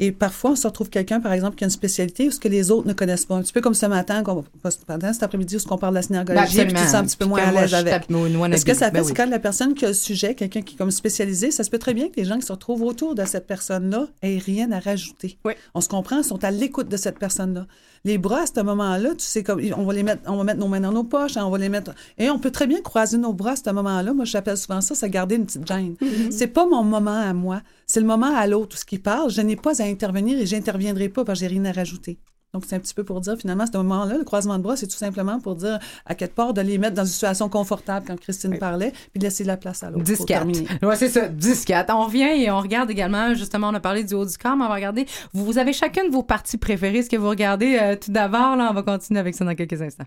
[0.00, 2.48] Et parfois, on se retrouve quelqu'un, par exemple, qui a une spécialité ou ce que
[2.48, 3.36] les autres ne connaissent pas.
[3.36, 4.44] Un petit peu comme ce matin, qu'on-
[4.88, 6.80] matin, cet après-midi, où on parle de la Ben, synergologie, puis absolument.
[6.80, 7.92] tu sens un petit peu moins à l'aise avec.
[7.92, 8.58] tape mon wannabe.
[8.58, 9.14] Ce que ça fait, Ben oui.
[9.14, 11.78] quand la personne qui a le sujet, quelqu'un qui est comme spécialisé, ça se peut
[11.78, 14.80] très bien que les gens qui se retrouvent autour de cette personne-là aient rien à
[14.80, 15.38] rajouter.
[15.44, 15.52] Oui.
[15.74, 17.66] On se comprend, ils sont à l'écoute de cette personne-là.
[18.04, 20.60] Les bras, à ce moment-là, tu sais, comme, on va les mettre, on va mettre
[20.60, 22.80] nos mains dans nos poches, hein, on va les mettre, et on peut très bien
[22.80, 24.12] croiser nos bras à ce moment-là.
[24.12, 25.94] Moi, j'appelle souvent ça, c'est garder une petite gêne.
[26.00, 26.30] Mm-hmm.
[26.30, 27.62] C'est pas mon moment à moi.
[27.86, 29.30] C'est le moment à l'autre, ce qui parle.
[29.30, 32.18] Je n'ai pas à intervenir et j'interviendrai pas parce que j'ai rien à rajouter.
[32.54, 34.76] Donc, c'est un petit peu pour dire, finalement, à ce moment-là, le croisement de bras,
[34.76, 38.06] c'est tout simplement pour dire, à quelque part, de les mettre dans une situation confortable,
[38.06, 40.04] quand Christine parlait, puis de laisser la place à l'autre.
[40.04, 40.26] pour 10-4.
[40.26, 40.66] terminer.
[40.82, 41.92] Ouais, c'est ça, 10-4.
[41.92, 44.64] On revient et on regarde également, justement, on a parlé du haut du corps, mais
[44.64, 45.06] on va regarder.
[45.34, 47.02] Vous, vous avez chacune vos parties préférées.
[47.02, 49.82] Ce que vous regardez euh, tout d'abord, là, on va continuer avec ça dans quelques
[49.82, 50.06] instants.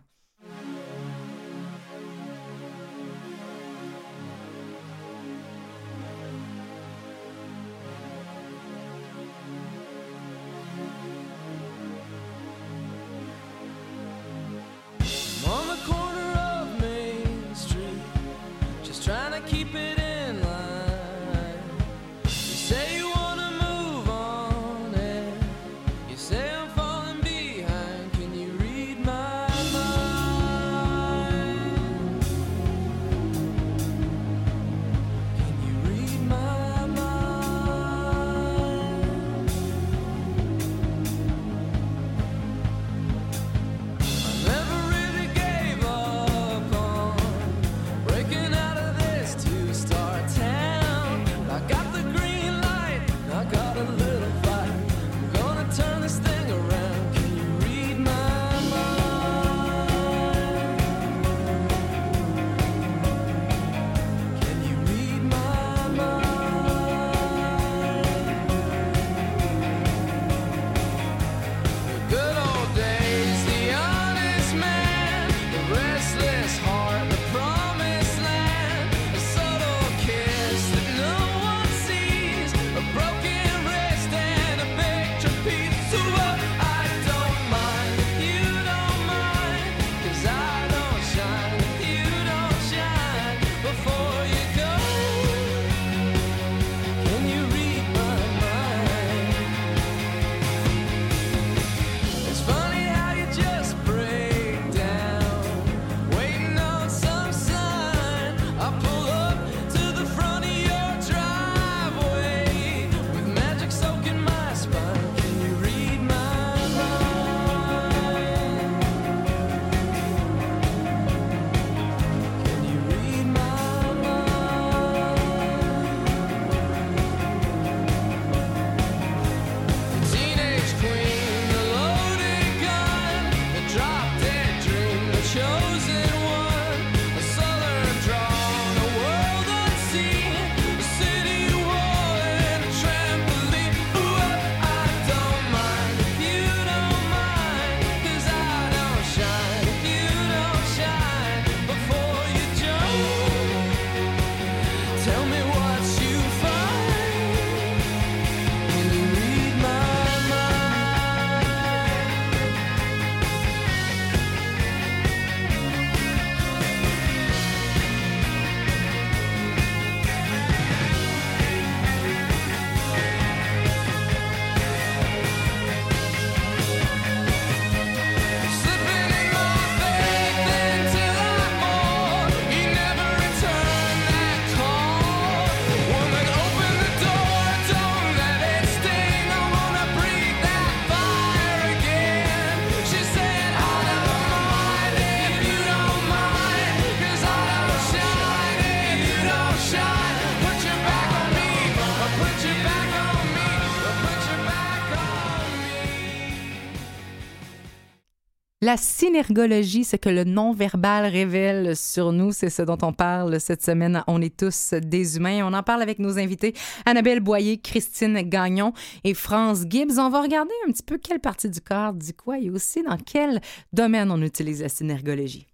[208.72, 213.62] La synergologie, ce que le non-verbal révèle sur nous, c'est ce dont on parle cette
[213.62, 214.02] semaine.
[214.08, 215.46] On est tous des humains.
[215.46, 216.54] On en parle avec nos invités
[216.86, 218.72] Annabelle Boyer, Christine Gagnon
[219.04, 220.00] et France Gibbs.
[220.00, 222.96] On va regarder un petit peu quelle partie du corps dit quoi et aussi dans
[222.96, 223.42] quel
[223.74, 225.51] domaine on utilise la synergologie.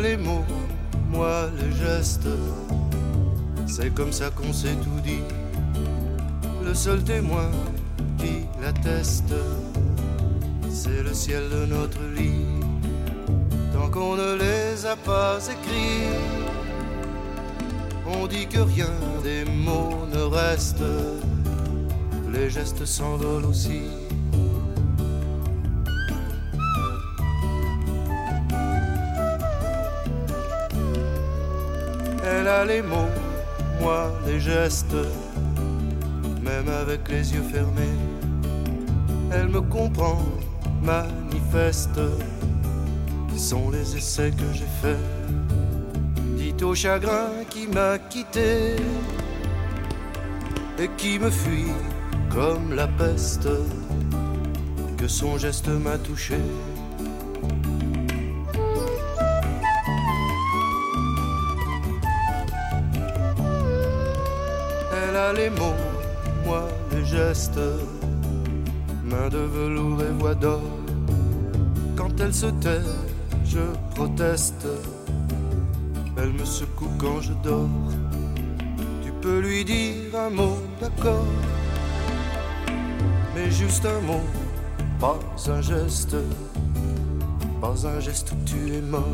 [0.00, 0.44] Les mots,
[1.10, 2.28] moi les gestes.
[3.66, 5.22] C'est comme ça qu'on s'est tout dit.
[6.64, 7.50] Le seul témoin
[8.18, 9.34] qui l'atteste,
[10.70, 12.46] c'est le ciel de notre lit.
[13.72, 16.08] Tant qu'on ne les a pas écrits,
[18.12, 18.90] On dit que rien
[19.22, 20.82] des mots ne reste,
[22.32, 23.99] les gestes s'envolent aussi.
[32.66, 33.14] Les mots,
[33.80, 34.96] moi les gestes,
[36.42, 37.96] même avec les yeux fermés.
[39.32, 40.22] Elle me comprend,
[40.82, 42.00] manifeste,
[43.28, 44.98] qui sont les essais que j'ai faits.
[46.36, 48.76] Dit au chagrin qui m'a quitté
[50.78, 51.72] et qui me fuit
[52.30, 53.48] comme la peste,
[54.98, 56.40] que son geste m'a touché.
[65.36, 65.76] Les mots,
[66.44, 67.60] moi les gestes,
[69.04, 70.60] main de velours et voix d'or.
[71.96, 72.82] Quand elle se tait,
[73.44, 73.60] je
[73.94, 74.66] proteste.
[76.16, 77.68] Elle me secoue quand je dors.
[79.04, 81.24] Tu peux lui dire un mot, d'accord.
[83.34, 84.24] Mais juste un mot,
[84.98, 86.16] pas un geste.
[87.60, 89.04] Pas un geste, tu es mort.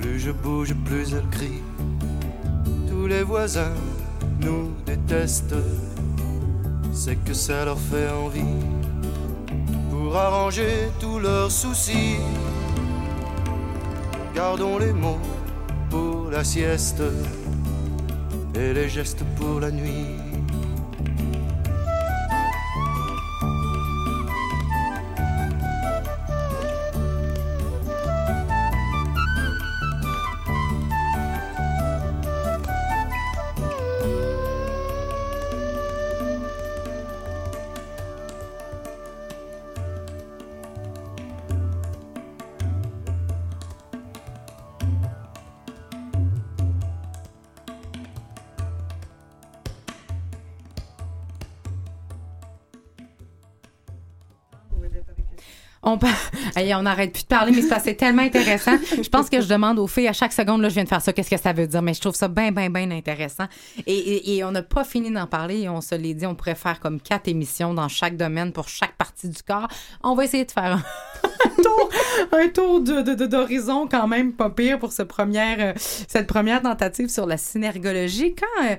[0.00, 1.62] Plus je bouge, plus elle crie.
[2.88, 3.74] Tous les voisins
[4.40, 5.54] nous détestent.
[6.92, 8.56] C'est que ça leur fait envie.
[9.90, 12.16] Pour arranger tous leurs soucis.
[14.34, 15.20] Gardons les mots
[15.90, 17.02] pour la sieste.
[18.54, 20.27] Et les gestes pour la nuit.
[55.92, 55.98] On,
[56.56, 58.76] Hey, on n'arrête plus de parler, mais c'est tellement intéressant.
[59.00, 61.00] Je pense que je demande aux filles à chaque seconde, là, je viens de faire
[61.02, 61.82] ça, qu'est-ce que ça veut dire?
[61.82, 63.44] Mais je trouve ça bien, bien, bien intéressant.
[63.86, 66.80] Et, on n'a pas fini d'en parler et on se l'est dit, on pourrait faire
[66.80, 69.68] comme quatre émissions dans chaque domaine pour chaque partie du corps.
[70.02, 70.82] On va essayer de faire un,
[71.62, 71.88] tour,
[72.32, 76.62] un tour de- de- d'horizon quand même pas pire pour ce première, euh, cette première
[76.62, 78.34] tentative sur la synergologie.
[78.34, 78.64] Quand.
[78.66, 78.76] euh,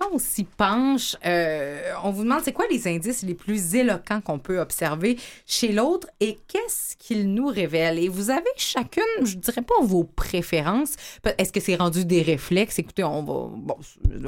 [0.00, 4.20] quand on s'y penche, euh, on vous demande c'est quoi les indices les plus éloquents
[4.20, 7.98] qu'on peut observer chez l'autre et qu'est-ce qu'ils nous révèlent?
[7.98, 10.94] Et vous avez chacune, je dirais pas vos préférences.
[11.38, 12.78] Est-ce que c'est rendu des réflexes?
[12.78, 13.76] Écoutez, on va, bon,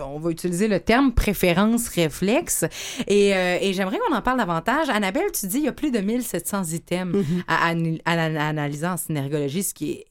[0.05, 2.65] on va utiliser le terme préférence réflexe.
[3.07, 4.89] Et, euh, et j'aimerais qu'on en parle davantage.
[4.91, 8.87] Annabelle, tu dis il y a plus de 1700 items à, ani- à, à analyser
[8.87, 10.07] en synergologie, ce qui est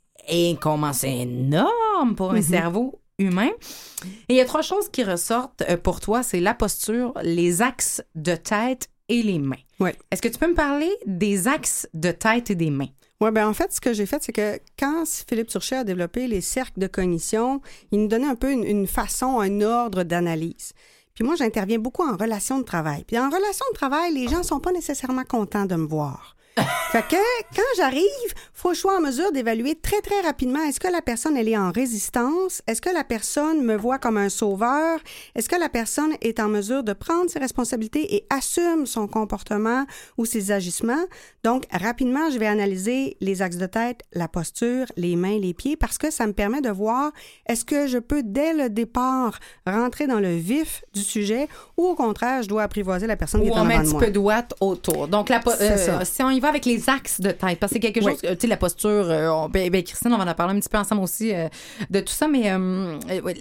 [0.52, 3.50] incommensurable, énorme pour un cerveau humain.
[4.30, 7.62] Et il y a trois choses qui ressortent euh, pour toi, c'est la posture, les
[7.62, 9.56] axes de tête et les mains.
[9.80, 9.96] Ouais.
[10.12, 12.90] Est-ce que tu peux me parler des axes de tête et des mains?
[13.20, 16.28] Oui, ben en fait, ce que j'ai fait, c'est que quand Philippe Turchet a développé
[16.28, 20.74] les cercles de cognition, il nous donnait un peu une, une façon, un ordre d'analyse.
[21.14, 23.04] Puis moi, j'interviens beaucoup en relation de travail.
[23.06, 26.36] Puis en relation de travail, les gens sont pas nécessairement contents de me voir.
[26.92, 30.80] Fait que quand j'arrive, faut que je sois en mesure d'évaluer très, très rapidement est-ce
[30.80, 32.62] que la personne, elle est en résistance?
[32.68, 35.00] Est-ce que la personne me voit comme un sauveur?
[35.36, 39.86] Est-ce que la personne est en mesure de prendre ses responsabilités et assume son comportement
[40.18, 41.06] ou ses agissements?
[41.44, 45.76] Donc, rapidement, je vais analyser les axes de tête, la posture, les mains, les pieds,
[45.76, 47.12] parce que ça me permet de voir
[47.48, 51.96] est-ce que je peux, dès le départ, rentrer dans le vif du sujet ou au
[51.96, 54.12] contraire, je dois apprivoiser la personne qui est en on met un avant petit peu
[54.12, 55.08] de watts autour.
[55.08, 56.06] Donc, la euh, ça.
[56.06, 58.12] si on y va avec les axes de tête, parce que c'est quelque Oui.
[58.12, 60.60] chose, tu sais, la posture, euh, on- ben, ben, Christine, on va en parler un
[60.60, 61.48] petit peu ensemble aussi euh,
[61.90, 63.34] de tout ça, mais euh, euh,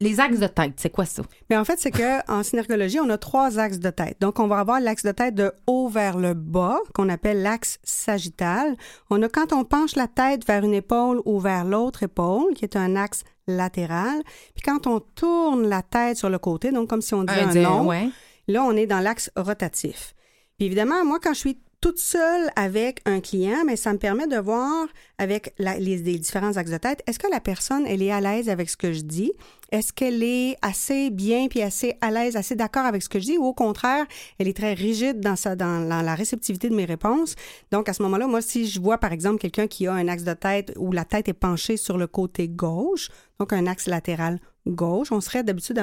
[0.00, 1.22] les axes de tête, c'est quoi ça?
[1.48, 4.16] Mais en fait, c'est que en synergologie, on a trois axes de tête.
[4.20, 7.78] Donc, on va avoir l'axe de tête de haut vers le bas, qu'on appelle l'axe
[7.84, 8.76] sagittal.
[9.10, 12.64] On a quand on penche la tête vers une épaule ou vers l'autre épaule, qui
[12.64, 14.20] est un axe latéral.
[14.54, 17.46] Puis quand on tourne la tête sur le côté, donc comme si on disait un,
[17.50, 18.08] di- long, ouais.
[18.48, 20.14] là, on est dans l'axe rotatif.
[20.58, 24.26] Puis évidemment, moi, quand je suis toute seule avec un client, mais ça me permet
[24.26, 24.86] de voir
[25.18, 28.48] avec la- les, différents axes de tête, est-ce que la personne, elle est à l'aise
[28.48, 29.32] avec ce que je dis?
[29.70, 33.24] Est-ce qu'elle est assez bien puis assez à l'aise, assez d'accord avec ce que je
[33.26, 33.36] dis?
[33.36, 34.06] Ou au contraire,
[34.38, 37.34] elle est très rigide dans, sa, dans la, réceptivité de mes réponses?
[37.70, 40.24] Donc, à ce moment-là, moi, si je vois, par exemple, quelqu'un qui a un axe
[40.24, 44.40] de tête où la tête est penchée sur le côté gauche, donc un axe latéral
[44.66, 45.78] gauche, on serait d'habitude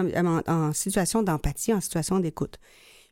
[0.47, 2.57] en situation d'empathie, en situation d'écoute.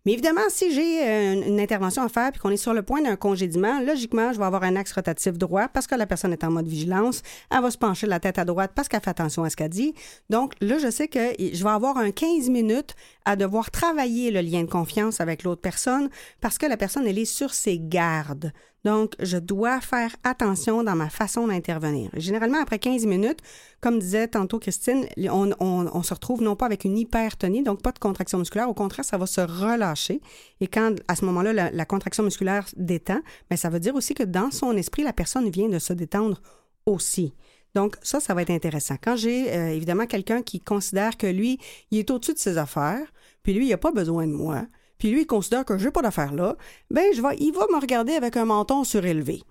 [0.06, 3.02] Mais évidemment, si j'ai euh, une, intervention à faire puis qu'on est sur le point
[3.02, 6.44] d'un congédiement, logiquement, je vais avoir un axe rotatif droit parce que la personne est
[6.44, 7.22] en mode vigilance.
[7.52, 9.70] Elle va se pencher la tête à droite parce qu'elle fait attention à ce qu'elle
[9.70, 9.94] dit.
[10.30, 12.96] Donc là, je sais que je vais avoir un 15 minutes
[13.30, 16.10] à devoir travailler le lien de confiance avec l'autre personne
[16.42, 18.52] parce que la personne, elle est sur ses gardes.
[18.84, 22.10] Donc, je dois faire attention dans ma façon d'intervenir.
[22.16, 23.38] Généralement, après 15 minutes,
[23.82, 28.00] comme disait tantôt Christine, on, se retrouve non pas avec une hypertonie, donc pas de
[28.00, 30.22] contraction musculaire, au contraire, ça va se relâcher.
[30.60, 33.20] Et quand, à ce moment-là, la, la contraction musculaire détend,
[33.52, 36.42] mais ça veut dire aussi que dans son esprit, la personne vient de se détendre
[36.88, 37.36] aussi.
[37.76, 38.96] Donc, ça, ça va être intéressant.
[39.02, 41.60] Quand j'ai euh, évidemment quelqu'un qui considère que lui,
[41.92, 43.12] il est au-dessus de ses affaires,
[43.44, 44.66] puis lui, il n'a pas besoin de moi,
[44.98, 46.56] puis lui, il considère que je n'ai pas d'affaires là,
[46.92, 49.44] ben, je vais, il va me regarder avec un menton surélevé.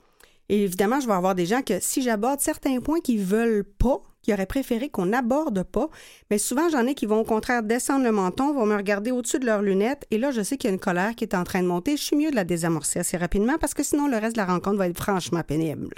[0.48, 4.02] Et évidemment, je vais avoir des gens que si j'aborde certains points qu'ils veulent pas,
[4.22, 5.88] qui auraient préféré qu'on n'aborde pas,
[6.30, 9.38] mais souvent j'en ai qui vont au contraire descendre le menton, vont me regarder au-dessus
[9.38, 11.44] de leurs lunettes, et là je sais qu'il y a une colère qui est en
[11.44, 11.96] train de monter.
[11.96, 14.46] Je suis mieux de la désamorcer assez rapidement parce que sinon le reste de la
[14.46, 15.94] rencontre va être franchement pénible.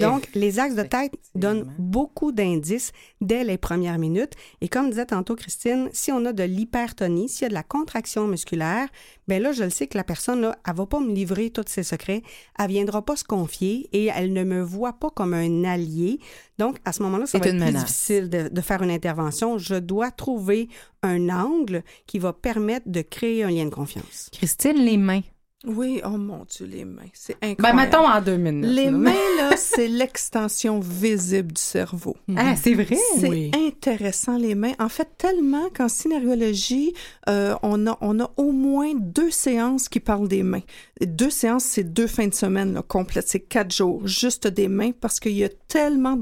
[0.00, 4.32] Donc, les axes de tête donnent beaucoup d'indices dès les premières minutes.
[4.60, 7.62] Et comme disait tantôt Christine, si on a de l'hypertonie, s'il y a de la
[7.62, 8.88] contraction musculaire,
[9.28, 11.64] ben là, je le sais que la personne, là, elle va pas me livrer tous
[11.68, 12.22] ses secrets,
[12.58, 16.18] elle viendra pas se confier et elle ne me voit pas comme un allié.
[16.58, 19.58] Donc, à ce moment-là, ça va être plus difficile de, de faire une intervention.
[19.58, 20.68] Je dois trouver
[21.02, 24.28] un angle qui va permettre de créer un lien de confiance.
[24.32, 25.22] Christine, les mains.
[25.66, 27.02] Oui, oh mon Dieu, les mains.
[27.14, 27.80] C'est Ben, incroyable.
[27.80, 28.70] mettons en deux minutes.
[28.70, 32.16] Les mains, là, c'est l'extension visible du cerveau.
[32.36, 32.96] Ah, c'est vrai?
[33.18, 33.50] C'est Oui.
[33.54, 34.72] intéressant, les mains.
[34.78, 36.92] En fait, tellement qu'en scénariologie,
[37.28, 40.60] euh, on, a, on a au moins deux séances qui parlent des mains.
[41.00, 43.28] Et Deux séances, c'est deux fins de semaine là, complètes.
[43.28, 46.18] C'est quatre jours, juste des mains, parce qu'il y a tellement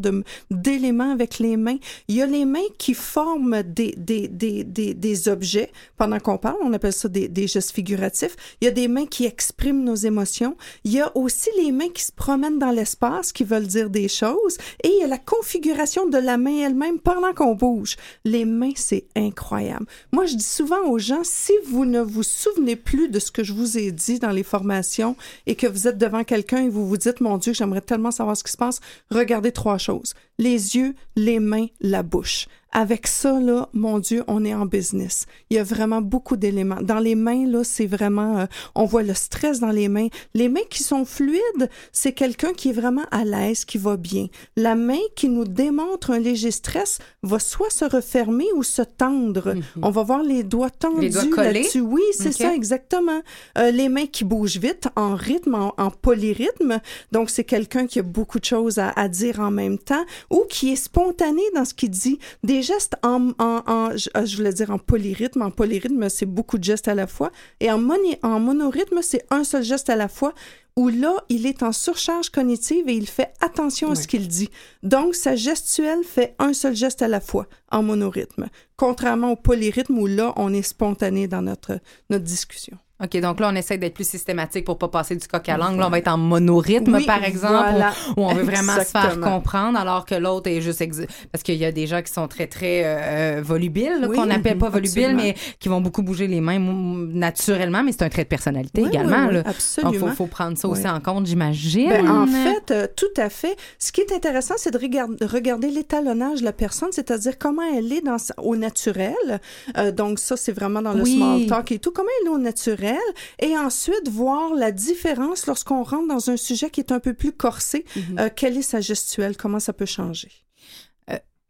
[0.51, 1.79] d'éléments avec les mains.
[2.09, 6.39] Il y a les mains qui forment des, des, des, des, des objets pendant qu'on
[6.39, 6.57] parle.
[6.63, 8.37] On appelle ça des, des gestes figuratifs.
[8.61, 10.57] Il y a des mains qui expriment nos émotions.
[10.85, 14.09] Il y a aussi les mains qui se promènent dans l'espace, qui veulent dire des
[14.09, 14.59] choses.
[14.85, 17.97] Et il y a la configuration de la main elle-même pendant qu'on bouge.
[18.25, 19.87] Les mains, c'est incroyable.
[20.13, 23.43] Moi, je dis souvent aux gens, si vous ne vous souvenez plus de ce que
[23.43, 25.17] je vous ai dit dans les formations
[25.47, 28.37] et que vous êtes devant quelqu'un et vous vous dites, mon Dieu, j'aimerais tellement savoir
[28.37, 28.81] ce qui se passe,
[29.11, 30.13] regardez trois choses.
[30.39, 32.49] Les yeux, les mains, la bouche.
[32.73, 35.27] Avec ça, là, mon Dieu, on est en business.
[35.51, 36.81] Il y a vraiment beaucoup d'éléments.
[36.81, 40.09] Dans les mains, là, c'est vraiment, euh, on voit le stress dans les mains.
[40.33, 44.27] Les mains qui sont fluides, c'est quelqu'un qui est vraiment à l'aise, qui va bien.
[44.57, 49.55] La main qui nous démontre un léger stress va soit se refermer ou se tendre.
[49.83, 51.53] On va voir les doigts tendus Les doigts collés?
[51.53, 51.81] là-dessus.
[51.81, 53.21] Oui, c'est ça, exactement.
[53.59, 56.81] Euh, les mains qui bougent vite, en rythme, en, en polyrythme.
[57.13, 60.45] Donc, c'est quelqu'un qui a beaucoup de choses à, à dire en même temps ou
[60.49, 62.19] qui est spontané dans ce qu'il dit.
[62.43, 65.43] Des gestes en, en, en- je, euh, je voulais dire en polyrythme.
[65.43, 67.31] En polyrythme, c'est beaucoup de gestes à la fois.
[67.61, 70.33] Et en, moni- en monorythme, c'est un seul geste à la fois
[70.77, 74.49] où là, il est en surcharge cognitive et il fait attention à ce qu'il dit.
[74.83, 78.47] Donc, sa gestuelle fait un seul geste à la fois en monorythme,
[78.77, 82.79] contrairement au polyrythme où là, on est spontané dans notre, notre discussion.
[83.03, 85.81] OK, donc là, on essaie d'être plus systématique pour pas passer du coq à l'angle.
[85.81, 87.93] Là, on va être en monorythme, Oui, par exemple, voilà.
[88.17, 90.81] où, où on veut vraiment se faire comprendre, alors que l'autre est juste...
[90.81, 94.09] ex- Parce qu'il y a des gens qui sont très, très euh, euh, volubiles, là,
[94.09, 95.23] Oui, qu'on appelle pas volubiles, absolument.
[95.23, 98.89] mais qui vont beaucoup bouger les mains naturellement, mais c'est un trait de personnalité Oui,
[98.89, 99.27] également.
[99.27, 99.43] là.
[99.47, 99.93] absolument.
[99.93, 101.89] Donc, faut, faut prendre ça aussi en compte, j'imagine.
[101.89, 103.57] Ben, en fait, euh, tout à fait.
[103.79, 107.63] Ce qui est intéressant, c'est de regard- de regarder l'étalonnage de la personne, c'est-à-dire comment
[107.77, 109.41] elle est dans au naturel.
[109.77, 111.91] Euh, donc ça, c'est vraiment dans le small talk et tout.
[111.91, 112.92] Comment elle est au naturel?
[113.41, 117.33] Et ensuite, voir la différence lorsqu'on rentre dans un sujet qui est un peu plus
[117.33, 117.85] corsé.
[117.97, 118.19] Mhm.
[118.19, 119.37] Euh, quelle est sa gestuelle?
[119.37, 120.31] Comment ça peut changer?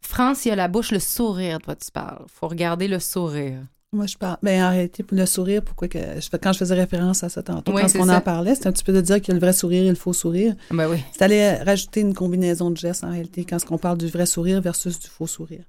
[0.05, 2.25] France, il y a la bouche, le sourire de quoi tu parles.
[2.27, 3.61] faut regarder le sourire.
[3.93, 4.37] Moi, je parle.
[4.43, 5.99] Ben, en réalité, pour le sourire, pourquoi que.
[6.17, 8.17] je fais- quand je faisais référence à ça tantôt, Oui, quand on ça.
[8.17, 9.89] en parlait, c'est un petit peu de dire qu'il y a le vrai sourire et
[9.89, 10.55] le faux sourire.
[10.71, 10.97] Ben oui.
[11.13, 14.61] C'est aller rajouter une combinaison de gestes, en réalité, quand on parle du vrai sourire
[14.61, 15.65] versus du faux sourire.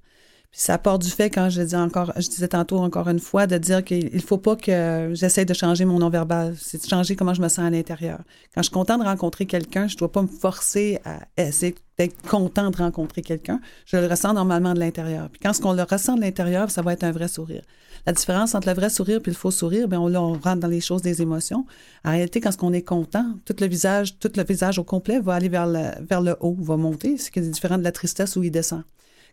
[0.54, 3.48] Puis ça part du fait, quand je dis encore, je disais tantôt encore une fois,
[3.48, 6.54] de dire qu'il faut pas que j'essaie de changer mon non-verbal.
[6.56, 8.20] C'est de changer comment je me sens à l'intérieur.
[8.54, 12.22] Quand je suis content de rencontrer quelqu'un, je dois pas me forcer à essayer d'être
[12.28, 13.60] content de rencontrer quelqu'un.
[13.84, 15.28] Je le ressens normalement de l'intérieur.
[15.28, 17.62] Puis quand ce qu'on le ressent de l'intérieur, ça va être un vrai sourire.
[18.06, 20.60] La différence entre le vrai sourire et le faux sourire, bien, on, là, on rentre
[20.60, 21.66] dans les choses des émotions.
[22.04, 25.34] En réalité, quand on est content, tout le visage, tout le visage au complet va
[25.34, 27.16] aller vers le, vers le haut, va monter.
[27.18, 28.84] C'est différent de la tristesse où il descend.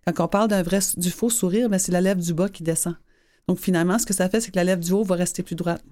[0.06, 2.64] Quand on parle d'un vrai, du faux sourire, ben, c'est la lèvre du bas qui
[2.64, 2.96] descend.
[3.48, 5.56] Donc, finalement, ce que ça fait, c'est que la lèvre du haut va rester plus
[5.56, 5.84] droite.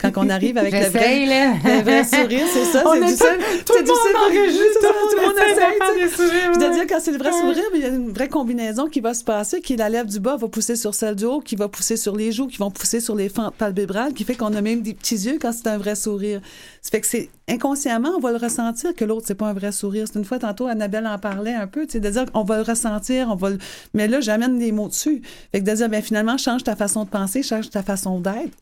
[0.00, 3.38] Quand on arrive avec le vrai, le vrai sourire, c'est ça, On c'est du seul.
[3.64, 7.12] tout le monde enregistre, tout le monde essaie de sourires, Je veux dire, quand c'est
[7.12, 9.76] le vrai sourire, il y a une vraie combinaison qui va se passer, qui est
[9.76, 12.32] la lèvre du bas va pousser sur celle du haut, qui va pousser sur les
[12.32, 15.16] joues, qui vont pousser sur les fentes palpébrales, qui fait qu'on a même des petits
[15.16, 16.40] yeux quand c'est un vrai sourire.
[16.80, 19.72] Ça fait que c'est inconsciemment, on va le ressentir que l'autre, c'est pas un vrai
[19.72, 20.06] sourire.
[20.10, 22.56] C'est une fois, tantôt, Annabelle en parlait un peu, tu sais, de dire qu'on va
[22.56, 23.58] le ressentir, on va le...
[23.92, 25.20] Mais là, j'amène des mots dessus.
[25.52, 28.56] Fait que de dire, ben finalement, change ta façon de penser, change ta façon d'être.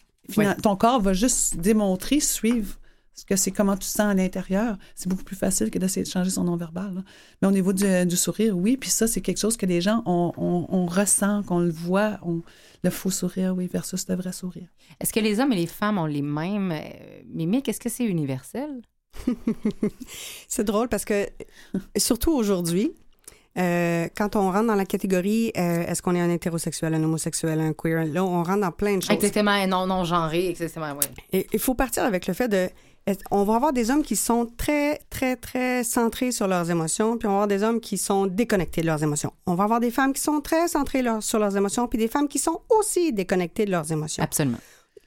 [0.63, 2.79] Ton corps va juste démontrer, suivre
[3.15, 4.77] ce que c'est comment tu te sens à l'intérieur.
[4.95, 6.95] C'est beaucoup plus facile que d'essayer de changer son non-verbal.
[6.95, 7.03] là.
[7.43, 8.77] Mais au niveau du, du sourire, oui.
[8.77, 12.19] Puis ça, c'est quelque chose que les gens, on, on- on ressent, qu'on le voit.
[12.23, 12.43] on-
[12.85, 14.69] le faux sourire, oui, versus le vrai sourire.
[15.01, 16.79] Est-ce que les hommes et les femmes ont les mêmes euh,
[17.27, 17.69] mimiques?
[17.69, 18.83] Est-ce que c'est universel?
[20.49, 21.27] C'est drôle parce que,
[21.97, 22.93] surtout aujourd'hui,
[23.57, 27.61] euh, quand on rentre dans la catégorie euh, est-ce qu'on est un hétérosexuel, un homosexuel,
[27.61, 29.11] un queer, là, on rentre dans plein de choses.
[29.13, 30.93] Exactement, non, non genré, exactement,
[31.33, 31.47] oui.
[31.53, 32.69] Il faut partir avec le fait de.
[33.31, 37.27] On va avoir des hommes qui sont très, très, très centrés sur leurs émotions, puis
[37.27, 39.33] on va avoir des hommes qui sont déconnectés de leurs émotions.
[39.47, 42.09] On va avoir des femmes qui sont très centrées leur- sur leurs émotions, puis des
[42.09, 44.23] femmes qui sont aussi déconnectées de leurs émotions.
[44.23, 44.59] Absolument.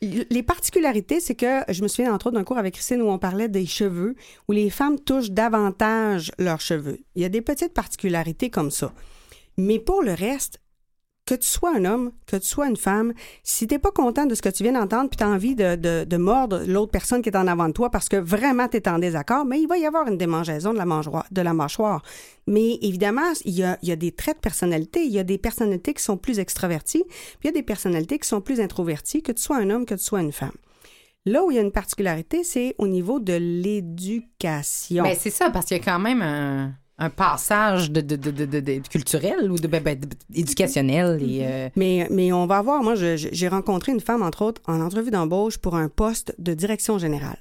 [0.02, 3.20] Les particularités, c'est que je me souviens entre autres d'un cours avec Christine où on
[3.20, 4.16] parlait des cheveux,
[4.47, 6.99] où les femmes touchent davantage leurs cheveux.
[7.16, 8.93] Il y a des petites particularités comme ça.
[9.58, 10.60] Mais pour le reste,
[11.26, 13.14] que tu sois un homme, que tu sois une femme,
[13.44, 15.76] si t'es pas content de ce que tu viens d'entendre, puis tu as envie de,
[16.04, 18.90] de- mordre l'autre personne qui est en avant de toi parce que vraiment tu es
[18.90, 20.86] en désaccord, mais il va y avoir une démangeaison de la,
[21.32, 22.02] de la mâchoire.
[22.48, 25.04] Mais évidemment, il y, a, il y a des traits de personnalité.
[25.06, 28.18] Il y a des personnalités qui sont plus extraverties, puis il y a des personnalités
[28.20, 30.52] qui sont plus introverties, que tu sois un homme, que tu sois une femme.
[31.26, 35.04] Là où il y a une particularité, c'est au niveau de l'éducation.
[35.04, 38.45] Ben, c'est ça, parce qu'il y a quand même un, un passage de, de, de,
[38.45, 39.99] de, culturel ou de, ben, ben,
[40.36, 41.20] éducationnel.
[41.22, 44.80] Et, euh, Mais, mais on va voir, moi, j'ai rencontré une femme, entre autres, en
[44.80, 47.39] entrevue d'embauche pour un poste de direction générale.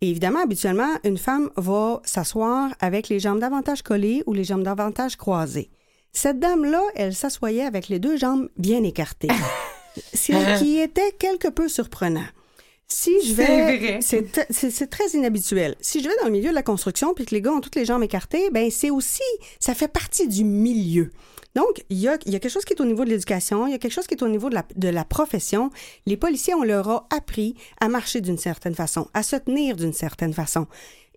[0.00, 4.64] Et évidemment, habituellement, une femme va s'asseoir avec les jambes davantage collées ou les jambes
[4.64, 5.70] davantage croisées.
[6.12, 9.28] Cette dame-là, elle s'assoyait avec les deux jambes bien écartées.
[10.14, 12.26] Ce qui était quelque peu surprenant.
[12.92, 14.46] Si je C'est vais, vrai.
[14.50, 15.76] c'est très inhabituel.
[15.80, 17.76] Si je vais dans le milieu de la construction puis que les gars ont toutes
[17.76, 19.22] les jambes écartées, ben c'est aussi,
[19.60, 21.10] ça fait partie du milieu.
[21.54, 23.72] Donc, il y a, y a quelque chose qui est au niveau de l'éducation, il
[23.72, 25.70] y a quelque chose qui est au niveau de la, de la profession.
[26.06, 29.92] Les policiers, on leur a appris à marcher d'une certaine façon, à se tenir d'une
[29.92, 30.66] certaine façon.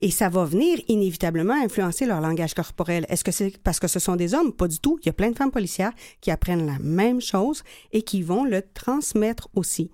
[0.01, 3.05] Et ça va venir inévitablement influencer leur langage corporel.
[3.09, 4.51] Est-ce que c'est parce que ce sont des hommes?
[4.51, 4.99] Pas du tout.
[5.01, 7.63] Il y a plein de femmes policières qui apprennent la même chose
[7.93, 9.91] et qui vont le transmettre aussi.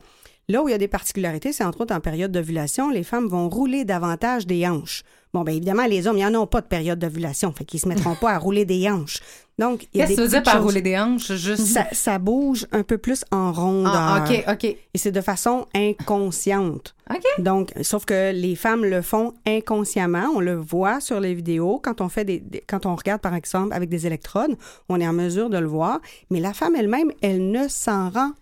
[0.49, 3.27] Là où il y a des particularités, c'est entre autres en période d'ovulation, les femmes
[3.27, 5.03] vont rouler davantage des hanches.
[5.33, 7.87] Bon, bien évidemment, les hommes, ils n'en ont pas de période d'ovulation, fait qu'ils se
[7.87, 9.19] mettront pas à rouler des hanches.
[9.59, 11.33] Donc, il y a Qu'est-ce que tu veux dire par choses- rouler des hanches?
[11.33, 11.65] Juste.
[11.65, 13.91] Ça, ça bouge un peu plus en rondeur.
[13.93, 14.63] Ah, OK, OK.
[14.65, 16.95] Et c'est de façon inconsciente.
[17.11, 17.23] OK.
[17.43, 20.27] Donc, sauf que les femmes le font inconsciemment.
[20.35, 21.79] On le voit sur les vidéos.
[21.83, 24.55] Quand on fait des, des- quand on regarde, par exemple, avec des électrodes,
[24.87, 25.99] on est en mesure de le voir.
[26.31, 28.35] Mais la femme elle-même, elle ne s'en rend pas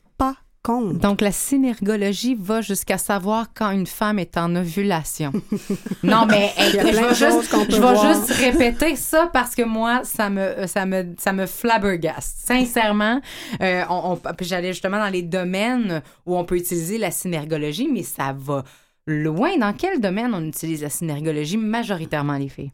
[0.68, 0.98] compte.
[0.98, 5.32] Donc, la synergologie va jusqu'à savoir quand une femme est en ovulation.
[6.04, 10.86] non, mais hey, je vais juste, je répéter ça parce que moi, ça me, ça
[10.86, 12.46] me, ça me flabbergaste.
[12.46, 13.22] Sincèrement,
[13.62, 18.36] euh, on, j'allais justement dans les domaines où on peut utiliser la synergologie, mais ça
[18.38, 18.64] va
[19.06, 19.58] loin.
[19.58, 22.72] Dans quel domaine on utilise la synergologie majoritairement les filles?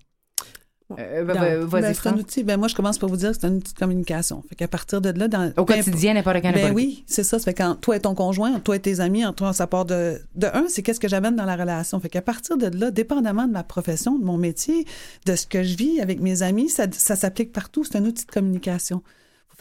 [0.99, 2.43] Euh, Ben, Vas-y, c'est un outil.
[2.43, 4.43] Ben, moi, je commence par vous dire que c'est un outil de communication.
[4.49, 7.39] Fait qu'à partir de là, dans Au quotidien, n'importe quand, Ben oui, c'est ça.
[7.39, 9.85] Ça fait quand toi et ton conjoint, toi et tes amis, en toi, ça part
[9.85, 11.99] de, de un, c'est qu'est-ce que j'amène dans la relation.
[11.99, 14.85] Fait qu'à partir de là, dépendamment de ma profession, de mon métier,
[15.25, 17.83] de ce que je vis avec mes amis, ça, ça s'applique partout.
[17.83, 19.01] C'est un outil de communication.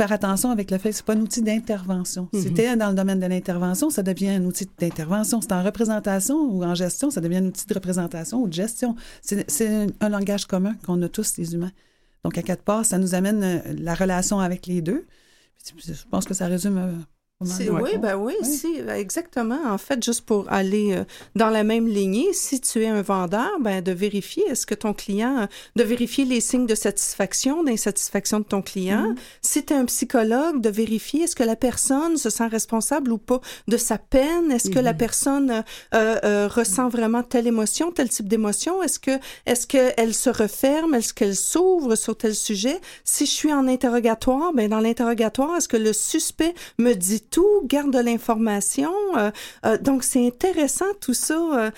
[0.03, 2.29] Faire attention avec le fait que c'est pas un outil d'intervention.
[2.35, 5.41] Si t'es dans le domaine de l'intervention, ça devient un outil d'intervention.
[5.41, 8.97] C'est en représentation ou en gestion, ça devient un outil de représentation ou de gestion.
[9.21, 11.71] C'est un langage commun qu'on a tous, les humains.
[12.25, 15.07] Donc, à quatre parts, ça nous amène euh, la relation avec les deux.
[15.77, 17.05] Je pense que ça résume
[17.45, 18.01] oui, réponses.
[18.01, 18.49] ben oui, Oui.
[18.49, 19.61] si, ben exactement.
[19.67, 23.51] En fait, juste pour aller euh, dans la même lignée, si tu es un vendeur,
[23.61, 28.45] ben de vérifier est-ce que ton client, de vérifier les signes de satisfaction, d'insatisfaction de
[28.45, 29.15] ton client.
[29.41, 33.19] Si tu es un psychologue, de vérifier est-ce que la personne se sent responsable ou
[33.19, 35.63] pas de sa peine, est-ce que la personne euh,
[35.95, 40.31] euh, euh, ressent vraiment telle émotion, tel type d'émotion, est-ce que est-ce que elle se
[40.31, 42.81] referme, est-ce qu'elle s'ouvre sur tel sujet?
[43.05, 47.63] Si je suis en interrogatoire, ben dans l'interrogatoire, est-ce que le suspect me dit tout,
[47.67, 48.93] garde de l'information.
[49.17, 49.31] euh,
[49.67, 51.35] euh, donc, c'est intéressant tout ça.
[51.37, 51.71] euh,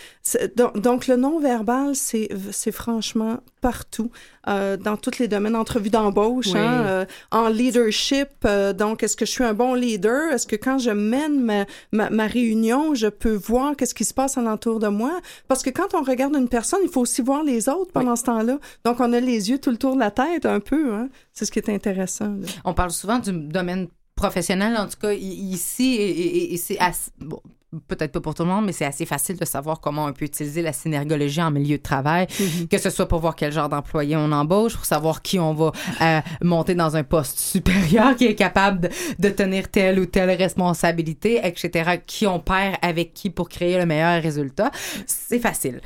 [0.56, 4.10] donc, donc, le non-verbal, c'est c'est franchement partout,
[4.46, 6.58] euh, dans tous les domaines, entrevue d'embauche, Oui.
[6.58, 8.28] hein, euh, en leadership.
[8.76, 10.32] donc, est-ce que je suis un bon leader?
[10.32, 14.12] Est-ce que quand je mène ma, ma, ma réunion, je peux voir qu'est-ce qui se
[14.12, 15.20] passe alentour de moi?
[15.48, 18.24] Parce que quand on regarde une personne, il faut aussi voir les autres pendant ce
[18.24, 18.58] temps-là.
[18.84, 20.92] Donc, on a les yeux tout le tour de la tête un peu.
[20.92, 21.08] Hein?
[21.32, 22.26] C'est ce qui est intéressant.
[22.26, 22.46] là.
[22.66, 23.88] On parle souvent du domaine
[24.28, 27.40] professionnel, en tout cas ici, et, et- et c'est assez- bon,
[27.88, 30.24] peut-être pas pour tout le monde, mais c'est assez facile de savoir comment on peut
[30.24, 32.26] utiliser la synergologie en milieu de travail,
[32.70, 35.72] que ce soit pour voir quel genre d'employé on embauche, pour savoir qui on va
[36.00, 40.30] euh, monter dans un poste supérieur, qui est capable de, de tenir telle ou telle
[40.30, 44.70] responsabilité, etc., qui on perd avec qui pour créer le meilleur résultat.
[45.06, 45.80] C'est facile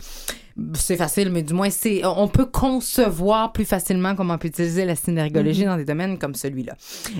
[0.75, 4.85] c'est facile, mais du moins, c'est, on peut concevoir plus facilement comment on peut utiliser
[4.85, 6.75] la synergologie dans des domaines comme celui-là.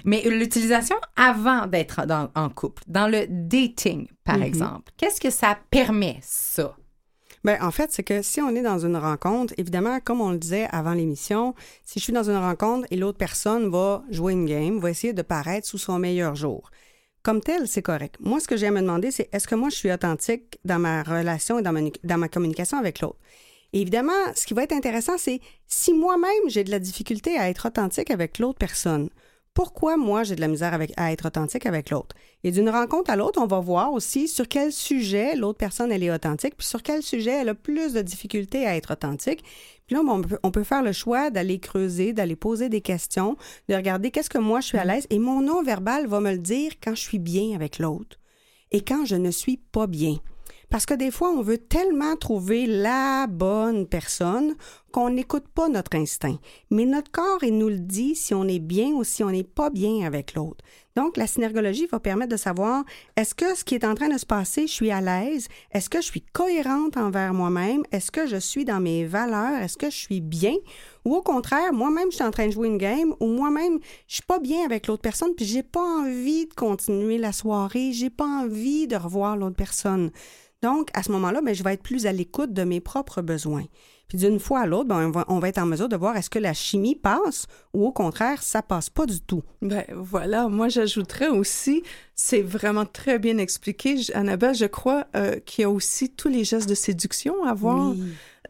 [0.05, 5.57] Mais l'utilisation avant d'être dans- en couple, dans le dating, par exemple, qu'est-ce que ça
[5.71, 6.75] permet, ça?
[7.45, 10.39] Ben, en fait, c'est que si on est dans une rencontre, évidemment, comme on le
[10.39, 14.45] disait avant l'émission, si je suis dans une rencontre et l'autre personne va jouer une
[14.47, 16.71] game, va essayer de paraître sous son meilleur jour.
[17.29, 18.17] Comme tel, c'est correct.
[18.21, 20.79] Moi, ce que j'ai à me demander, c'est est-ce que moi, je suis authentique dans
[20.79, 23.19] ma relation et dans ma, communication avec l'autre?
[23.75, 27.67] Évidemment, ce qui va être intéressant, c'est si moi-même, j'ai de la difficulté à être
[27.69, 29.11] authentique avec l'autre personne,
[29.55, 32.15] pourquoi moi j'ai de la misère avec, à être authentique avec l'autre.
[32.45, 36.03] Et d'une rencontre à l'autre, on va voir aussi sur quel sujet l'autre personne elle
[36.03, 39.43] est authentique, puis sur quel sujet elle a plus de difficulté à être authentique.
[39.87, 43.37] Puis là, on peut, on peut faire le choix d'aller creuser, d'aller poser des questions,
[43.69, 45.07] de regarder qu'est-ce que moi je suis à l'aise.
[45.11, 48.19] Et mon non-verbal va me le dire quand je suis bien avec l'autre
[48.71, 50.19] et quand je ne suis pas bien.
[50.71, 54.55] Parce que des fois, on veut tellement trouver la bonne personne
[54.93, 56.39] qu'on n'écoute pas notre instinct.
[56.71, 59.45] Mais notre corps, il nous le dit si on est bien ou si on n'est
[59.45, 60.63] pas bien avec l'autre.
[60.95, 62.85] Donc, la synergologie va permettre de savoir
[63.17, 65.49] est-ce que ce qui est en train de se passer, je suis à l'aise?
[65.71, 67.83] Est-ce que je suis cohérente envers moi-même?
[67.93, 69.63] Est-ce que je suis dans mes valeurs?
[69.63, 70.55] Est-ce que je suis bien?
[71.05, 74.15] Ou au contraire, moi-même, je suis en train de jouer une game ou moi-même, je
[74.15, 78.11] suis pas bien avec l'autre personne puis j'ai pas envie de continuer la soirée, j'ai
[78.11, 80.11] pas envie de revoir l'autre personne.
[80.63, 83.65] Donc, à ce moment-là, ben, je vais être plus à l'écoute de mes propres besoins.
[84.09, 86.17] Puis d'une fois à l'autre, ben, on, va, on va être en mesure de voir
[86.17, 89.43] est-ce que la chimie passe ou au contraire, ça passe pas du tout.
[89.61, 91.83] Ben voilà, moi j'ajouterais aussi,
[92.15, 96.43] c'est vraiment très bien expliqué, Annabelle, je crois euh, qu'il y a aussi tous les
[96.43, 97.95] gestes de séduction à voir.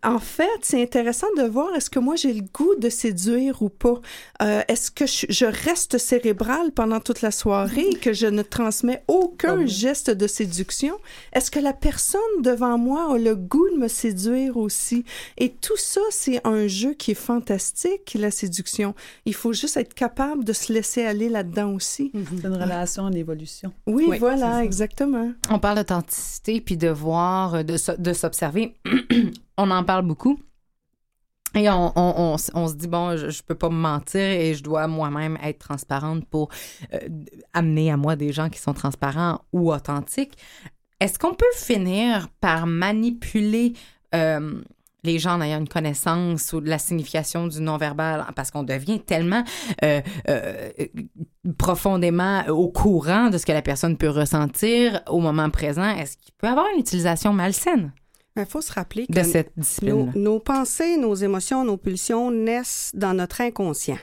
[0.05, 3.69] En fait, c'est intéressant de voir est-ce que moi j'ai le goût de séduire ou
[3.69, 4.01] pas.
[4.43, 9.03] Euh, est-ce que je, je reste cérébrale pendant toute la soirée, que je ne transmets
[9.09, 10.95] aucun geste de séduction?
[11.33, 15.05] Est-ce que la personne devant moi a le goût de me séduire aussi?
[15.37, 18.95] Et tout ça, c'est un jeu qui est fantastique, la séduction.
[19.25, 22.13] Il faut juste être capable de se laisser aller là-dedans aussi.
[22.15, 23.73] C'est une relation en évolution.
[23.87, 25.33] Oui, Oui, voilà, exactement.
[25.51, 28.77] On parle d'authenticité, puis de voir, de s'observer.
[29.59, 30.39] on en parle beaucoup.
[31.55, 35.39] Et on, se dit, bon, je, je peux pas me mentir et je dois moi-même
[35.43, 36.51] être transparente pour
[36.93, 36.99] euh,
[37.55, 40.37] amener à moi des gens qui sont transparents ou authentiques.
[41.01, 43.73] Est-ce qu'on peut finir par manipuler
[44.15, 44.61] euh,
[45.05, 48.27] les gens en ayant une connaissance ou de la signification du non-verbal?
[48.37, 49.43] Parce qu'on devient tellement
[49.83, 50.03] euh,
[51.57, 55.89] profondément au courant de ce que la personne peut ressentir au moment présent?
[55.89, 57.93] Est-ce qu'il peut avoir une utilisation malsaine?
[58.39, 59.53] Il faut se rappeler que de cette
[60.15, 63.99] nos, pensées, nos émotions, nos pulsions naissent dans notre inconscient.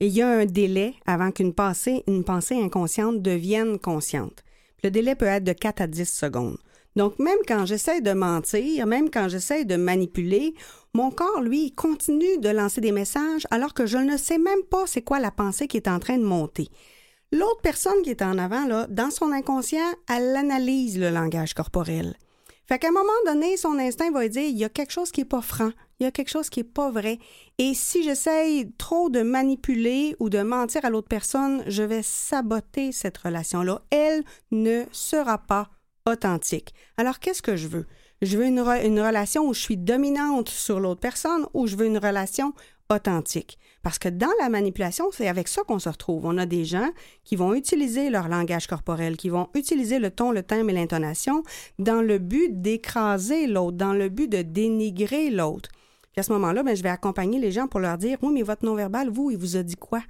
[0.00, 4.44] Et il y a un délai avant qu'une pensée, une pensée inconsciente devienne consciente.
[4.82, 6.56] Le délai peut être de 4 à 10 secondes.
[6.96, 10.54] Donc, même quand j'essaie de mentir, même quand j'essaie de manipuler,
[10.92, 14.86] mon corps, lui, continue de lancer des messages alors que je ne sais même pas
[14.86, 16.68] c'est quoi la pensée qui est en train de monter.
[17.32, 22.16] L'autre personne qui est en avant, là, dans son inconscient, elle analyse le langage corporel.
[22.70, 25.22] Fait qu'à un moment donné, son instinct va dire il y a quelque chose qui
[25.22, 27.18] est pas franc, il y a quelque chose qui est pas vrai.
[27.58, 32.92] Et si j'essaye trop de manipuler ou de mentir à l'autre personne, je vais saboter
[32.92, 33.82] cette relation-là.
[33.90, 35.68] Elle ne sera pas
[36.08, 36.72] authentique.
[36.96, 37.86] Alors qu'est-ce que je veux?
[38.22, 41.86] Je veux une, une relation où je suis dominante sur l'autre personne ou je veux
[41.86, 42.54] une relation
[42.90, 43.58] authentique.
[43.82, 46.26] Parce que dans la manipulation, c'est avec ça qu'on se retrouve.
[46.26, 46.90] On a des gens
[47.24, 51.42] qui vont utiliser leur langage corporel, qui vont utiliser le ton, le thème et l'intonation
[51.78, 55.70] dans le but d'écraser l'autre, dans le but de dénigrer l'autre.
[56.12, 58.42] Puis à ce moment-là, ben, je vais accompagner les gens pour leur dire, oui, mais
[58.42, 60.02] votre non-verbal, vous, il vous a dit quoi?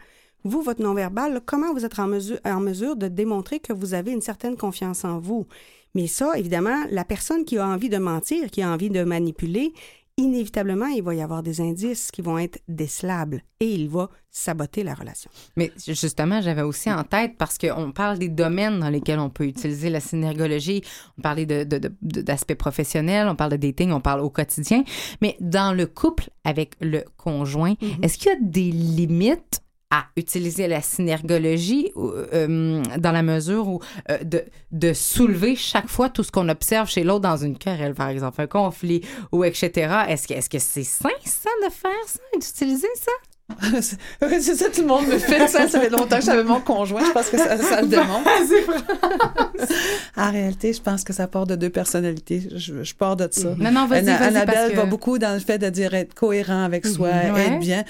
[0.42, 4.10] Vous, votre non-verbal, comment vous êtes en mesure, en mesure de démontrer que vous avez
[4.10, 5.46] une certaine confiance en vous?
[5.94, 9.72] Mais ça, évidemment, la personne qui a envie de mentir, qui a envie de manipuler,
[10.20, 14.82] inévitablement, il va y avoir des indices qui vont être décelables et il va saboter
[14.84, 15.30] la relation.
[15.56, 19.44] Mais justement, j'avais aussi en tête, parce qu'on parle des domaines dans lesquels on peut
[19.44, 20.82] utiliser la synergologie,
[21.18, 24.84] on parlait d'aspects professionnels, on parle de dating, on parle au quotidien,
[25.20, 29.62] mais dans le couple avec le conjoint, est-ce qu'il y a des limites
[29.92, 33.80] à utiliser la synergologie euh, dans la mesure où
[34.10, 37.94] euh, de, de soulever chaque fois tout ce qu'on observe chez l'autre dans une querelle,
[37.94, 39.92] par exemple, un conflit ou etc.
[40.08, 43.10] Est-ce que est-ce que c'est sain ça de faire ça, d'utiliser ça?
[43.80, 43.98] c'est
[44.40, 45.66] c'est ça, tout le monde me fait ça.
[45.66, 47.04] Ça fait longtemps que j'avais mon conjoint.
[47.04, 48.30] Je pense que ça, ça le démontre.
[50.16, 52.48] en réalité, je pense que ça part de deux personnalités.
[52.54, 53.54] Je, je pars de ça.
[53.58, 56.62] Non, non, vas-y, vas-y, Annabelle que- va beaucoup dans le fait de dire être cohérent
[56.62, 57.34] avec soi, Mhm.
[57.34, 57.46] Ouais.
[57.48, 57.84] être bien.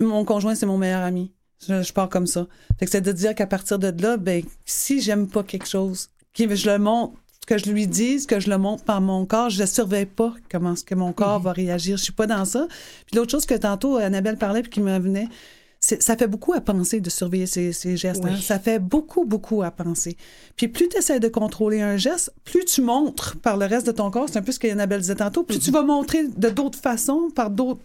[0.00, 1.32] Mon conjoint, c'est mon meilleur ami.
[1.68, 2.46] Je, je pars comme ça.
[2.78, 6.08] Fait que c'est de dire qu'à partir de là, ben, si j'aime pas quelque chose,
[6.34, 7.14] que je le montre,
[7.46, 10.34] que je lui dise, que je le montre par mon corps, je ne surveille pas
[10.50, 11.96] comment est-ce que mon corps va réagir.
[11.96, 12.66] Je suis pas dans ça.
[13.06, 15.28] Puis l'autre chose que tantôt Annabelle parlait puis qui me venait,
[16.00, 18.24] ça fait beaucoup à penser de surveiller ces, ces gestes.
[18.24, 18.36] hein.
[18.40, 20.16] Ça fait beaucoup, beaucoup à penser.
[20.56, 23.92] Puis plus tu essaies de contrôler un geste, plus tu montres par le reste de
[23.92, 26.78] ton corps, c'est un peu ce qu'Annabelle disait tantôt, plus tu vas montrer de d'autres
[26.78, 27.80] façons, par d'autres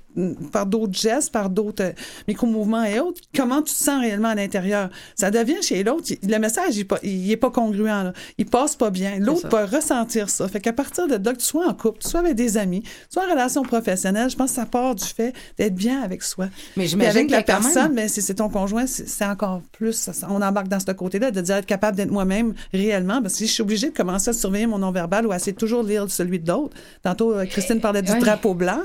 [0.52, 1.92] par d'autres gestes, par d'autres euh,
[2.28, 4.90] micro-mouvements et autres, comment tu te sens réellement à l'intérieur.
[5.16, 7.86] Ça devient chez l'autre, le message, il est pas, il est pas congruent.
[7.86, 8.14] Là.
[8.38, 9.20] Il passe pas bien.
[9.20, 10.48] L'autre va ressentir ça.
[10.48, 12.82] Fait qu'à partir de là, que tu sois en couple, tu sois avec des amis,
[12.82, 16.24] tu sois en relation professionnelle, je pense que ça part du fait d'être bien avec
[16.24, 16.48] soi.
[16.76, 17.54] Mais j'imagine avec la qu'il
[17.94, 20.10] mais si c'est ton conjoint, c'est encore plus.
[20.30, 23.22] on embarque dans ce côté-là, de dire être capable d'être moi-même réellement.
[23.22, 25.54] Parce que si je suis obligée de commencer à surveiller mon non-verbal ou à essayer
[25.54, 26.76] de toujours lire celui de l'autre.
[27.04, 28.82] Tantôt, euh, Christine parlait du drapeau blanc.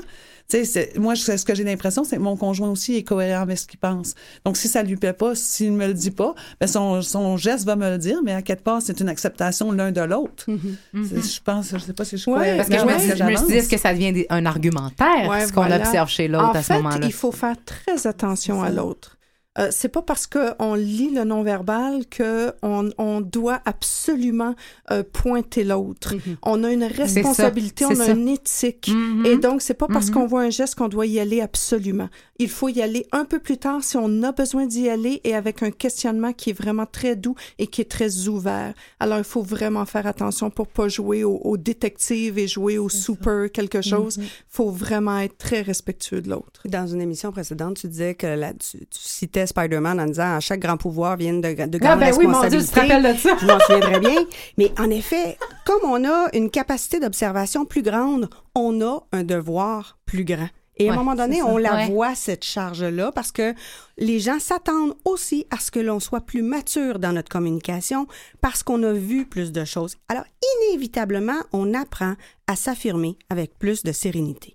[0.47, 3.57] Tu sais, moi, ce que j'ai l'impression, c'est que mon conjoint aussi est cohérent avec
[3.57, 4.13] ce qu'il pense.
[4.45, 7.65] Donc, si ça lui plaît pas, s'il me le dit pas, ben son, son geste
[7.65, 10.45] va me le dire, mais à quelque part, c'est une acceptation l'un de l'autre.
[10.93, 13.37] C'est- Je pense, je sais pas si je suis Ouais, Parce que je me, je
[13.37, 15.77] suis dit, est-ce que ça devient des- un argumentaire, Ouais, ce qu'on voilà.
[15.79, 17.05] observe chez l'autre à ce fait, moment-là?
[17.07, 19.14] il faut faire très attention à l'autre.
[19.57, 24.53] Euh, c'est pas parce qu'on lit le non-verbal qu'on on doit absolument
[24.91, 26.13] euh, pointer l'autre.
[26.43, 28.11] On a une responsabilité, on a ça.
[28.11, 28.89] une éthique.
[28.93, 29.25] Mhm.
[29.25, 30.13] Et donc, c'est pas parce Mhm.
[30.13, 32.09] qu'on voit un geste qu'on doit y aller absolument.
[32.37, 35.33] Il faut y aller un peu plus tard si on a besoin d'y aller et
[35.35, 38.73] avec un questionnement qui est vraiment très doux et qui est très ouvert.
[38.99, 42.89] Alors, il faut vraiment faire attention pour pas jouer au, au détective et jouer au
[42.89, 44.17] super quelque chose.
[44.17, 46.61] Il faut vraiment être très respectueux de l'autre.
[46.65, 50.39] Dans une émission précédente, tu disais que la, tu, tu citais Spider-Man en disant à
[50.39, 52.93] chaque grand pouvoir viennent de, de Ah grandes ben oui, mon Dieu, tu te responsabilités.
[52.93, 53.37] rappelles de ça?
[53.39, 54.25] Je m'en souviens très bien.
[54.57, 59.97] Mais en effet, comme on a une capacité d'observation plus grande, on a un devoir
[60.05, 60.49] plus grand.
[60.77, 61.87] Et à Ouais, un moment donné, on la Ouais.
[61.87, 63.53] voit, cette charge-là, parce que
[63.97, 68.07] les gens s'attendent aussi à ce que l'on soit plus mature dans notre communication
[68.41, 69.95] parce qu'on a vu plus de choses.
[70.09, 70.25] Alors,
[70.69, 72.15] inévitablement, on apprend
[72.47, 74.54] à s'affirmer avec plus de sérénité.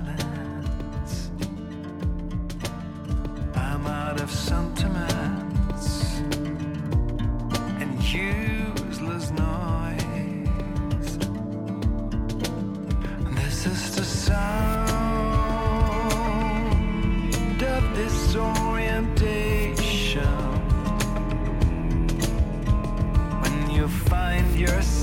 [3.83, 6.19] Out of sentiments
[7.79, 11.17] and useless noise.
[13.35, 14.91] This is the sound
[17.63, 20.27] of disorientation
[23.41, 25.00] when you find yourself.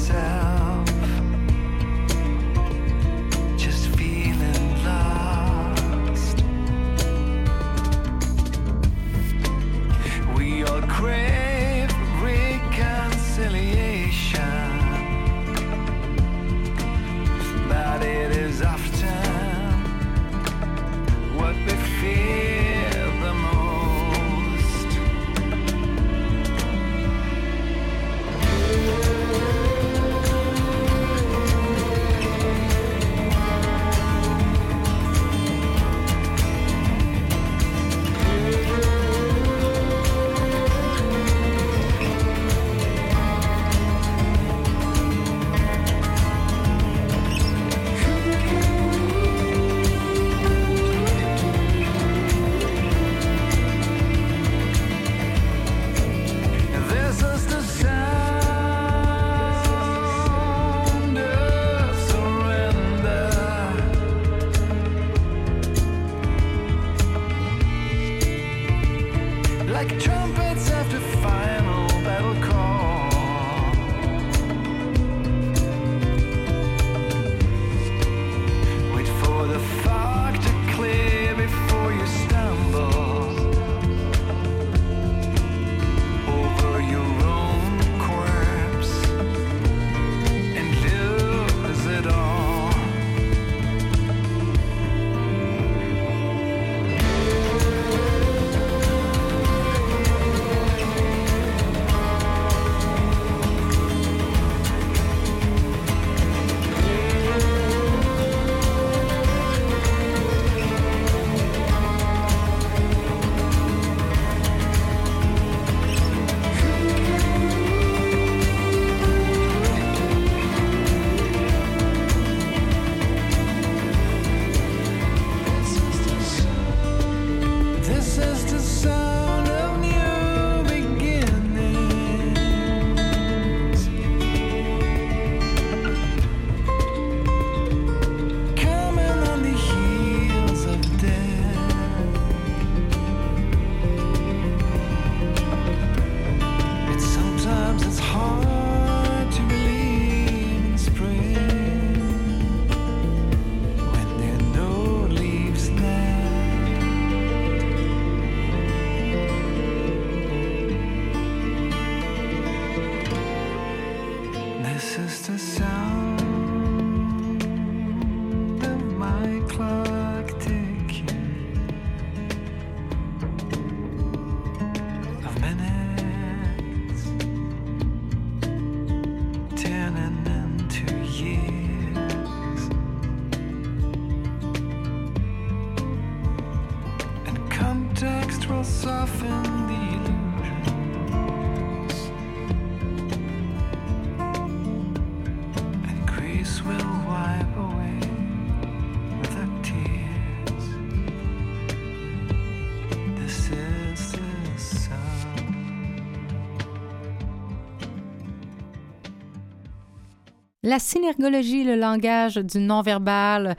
[210.68, 213.56] La synergologie, le langage du non-verbal.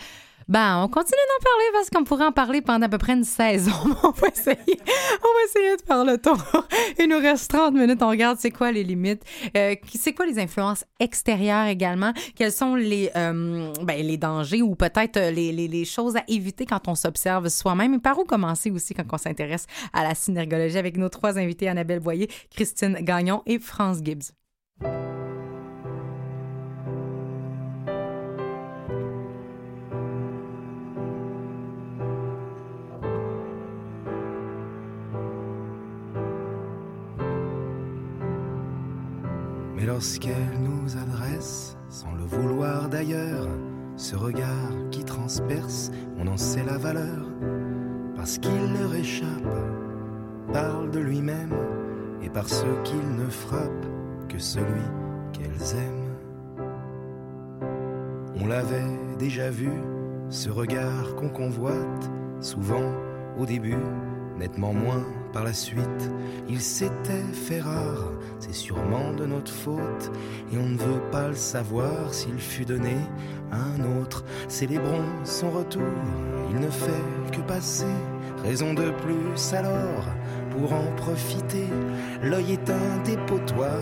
[0.47, 3.23] Ben, on continue d'en parler parce qu'on pourrait en parler pendant à peu près une
[3.23, 3.71] saison.
[4.03, 4.77] on va essayer,
[5.23, 6.37] on de faire le tour.
[6.99, 8.03] Il nous reste 30 minutes.
[8.03, 9.23] On regarde c'est quoi les limites,
[9.57, 15.17] euh, c'est quoi les influences extérieures également, quels sont les, euh, ben, dangers ou peut-être
[15.17, 17.95] euh, les, les, les choses à éviter quand on s'observe soi-même?
[17.95, 21.69] Et par où commencer aussi quand on s'intéresse à la synergologie avec nos trois invités,
[21.69, 24.31] Annabelle Boyer, Christine Gagnon et France Gibbs.
[39.79, 43.47] Mais lorsqu'elle nous adresse, sans le vouloir d'ailleurs,
[43.95, 47.25] ce regard qui transperce, on en sait la valeur,
[48.13, 49.55] parce qu'il leur échappe,
[50.51, 51.55] parle de lui-même,
[52.21, 53.85] et parce qu'il ne frappe
[54.27, 54.83] que celui
[55.31, 56.17] qu'elles aiment.
[58.35, 59.71] On l'avait déjà vu,
[60.29, 62.11] ce regard qu'on convoite,
[62.41, 62.91] souvent
[63.39, 63.77] au début,
[64.37, 66.11] nettement moins par la suite.
[66.47, 70.11] Il s'était fait rare, c'est sûrement de notre faute,
[70.51, 72.95] et on ne veut pas le savoir s'il fut donné
[73.51, 74.23] à un autre.
[74.47, 75.81] Célébrons son retour,
[76.51, 77.85] il ne fait que passer,
[78.43, 80.05] raison de plus alors
[80.51, 81.67] pour en profiter.
[82.23, 83.77] L'œil est un dépotoir,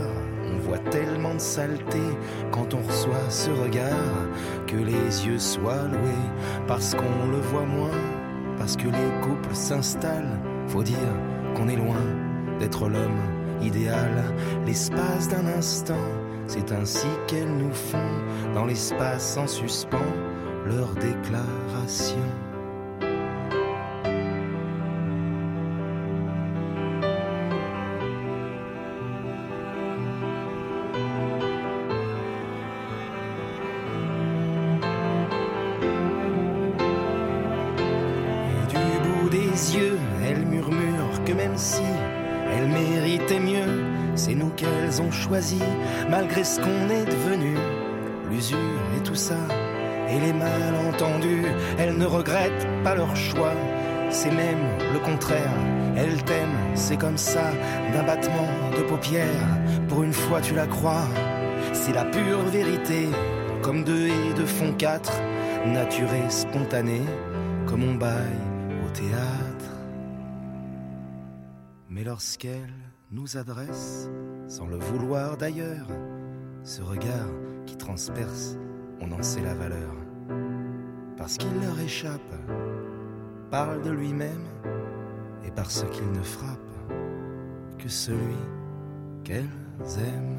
[0.54, 2.02] on voit tellement de saleté
[2.52, 4.16] quand on reçoit ce regard
[4.68, 6.28] que les yeux soient loués
[6.68, 7.90] parce qu'on le voit moins,
[8.58, 10.40] parce que les couples s'installent.
[10.68, 10.98] Faut dire
[11.58, 12.06] qu'on est loin
[12.60, 13.20] d'être l'homme
[13.62, 14.24] idéal,
[14.66, 15.96] l'espace d'un instant.
[16.46, 20.14] C'est ainsi qu'elles nous font dans l'espace en suspens
[20.66, 22.47] leur déclaration.
[46.10, 47.56] Malgré ce qu'on est devenu.
[48.30, 48.58] L'usure
[48.98, 49.38] et tout ça,
[50.10, 51.46] et les malentendus,
[51.78, 53.54] elles ne regrettent pas leur choix.
[54.10, 54.64] C'est même
[54.94, 55.54] le contraire,
[55.96, 57.52] elles t'aiment, c'est comme ça,
[57.94, 58.48] d'un battement
[58.78, 59.58] de paupières.
[59.88, 61.08] Pour une fois, tu la crois,
[61.74, 63.08] c'est la pure vérité,
[63.62, 65.14] comme deux et deux font quatre,
[65.66, 67.06] nature et spontanée,
[67.66, 68.44] comme on baille
[68.86, 69.72] au théâtre.
[71.90, 72.74] Mais lorsqu'elle
[73.12, 74.10] nous adresse,
[74.48, 75.88] sans le vouloir d'ailleurs,
[76.64, 77.30] ce regard
[77.66, 78.58] qui transperce,
[79.02, 79.94] on en sait la valeur.
[81.18, 82.34] Parce qu'il leur échappe,
[83.52, 84.46] parle de lui-même,
[85.46, 86.60] et parce qu'il ne frappe
[87.78, 88.38] que celui
[89.24, 89.46] qu'elles
[90.00, 90.37] aiment.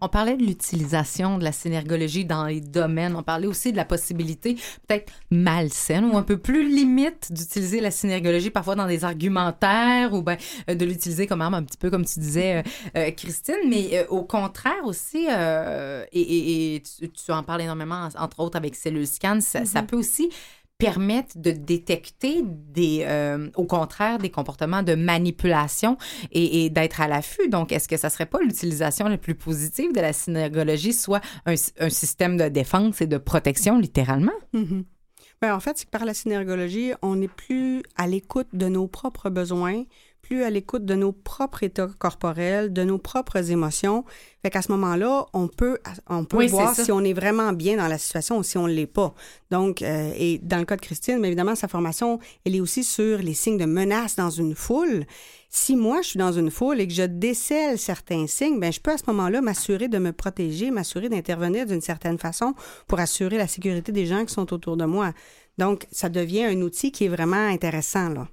[0.00, 3.16] On parlait de l'utilisation de la synergologie dans les domaines.
[3.16, 4.54] On parlait aussi de la possibilité,
[4.86, 10.22] peut-être malsaine ou un peu plus limite, d'utiliser la synergologie parfois dans des argumentaires ou
[10.22, 10.36] ben,
[10.70, 12.62] euh, de l'utiliser comme arme, un petit peu comme tu disais, euh,
[12.96, 13.56] euh, Christine.
[13.68, 18.40] Mais euh, au contraire aussi, euh, et, et- et tu, tu en parles énormément, entre
[18.40, 20.30] autres avec Cellule Scan, ça, ça peut aussi
[20.78, 25.98] permettre de détecter des, euh, au contraire, des comportements de manipulation
[26.30, 27.48] et, d'être à l'affût.
[27.48, 31.56] Donc, est-ce que ça serait pas l'utilisation la plus positive de la synergologie, soit un,
[31.88, 34.32] système de défense et de protection, littéralement?
[35.40, 39.84] Ben, en fait, par la synergologie, on n'est plus à l'écoute de nos propres besoins,
[40.28, 44.04] plus à l'écoute de nos propres états corporels, de nos propres émotions.
[44.42, 47.78] Fait qu'à ce moment-là, on peut, on peut Oui, voir si on est vraiment bien
[47.78, 49.14] dans la situation ou si on ne l'est pas.
[49.50, 52.84] Donc, euh, et dans le cas de Christine, mais évidemment, sa formation, elle est aussi
[52.84, 55.06] sur les signes de menace dans une foule.
[55.48, 58.80] Si moi, je suis dans une foule et que je décèle certains signes, ben, je
[58.80, 62.54] peux à ce moment-là m'assurer de me protéger, m'assurer d'intervenir d'une certaine façon
[62.86, 65.14] pour assurer la sécurité des gens qui sont autour de moi.
[65.56, 68.28] Donc, ça devient un outil qui est vraiment intéressant, là.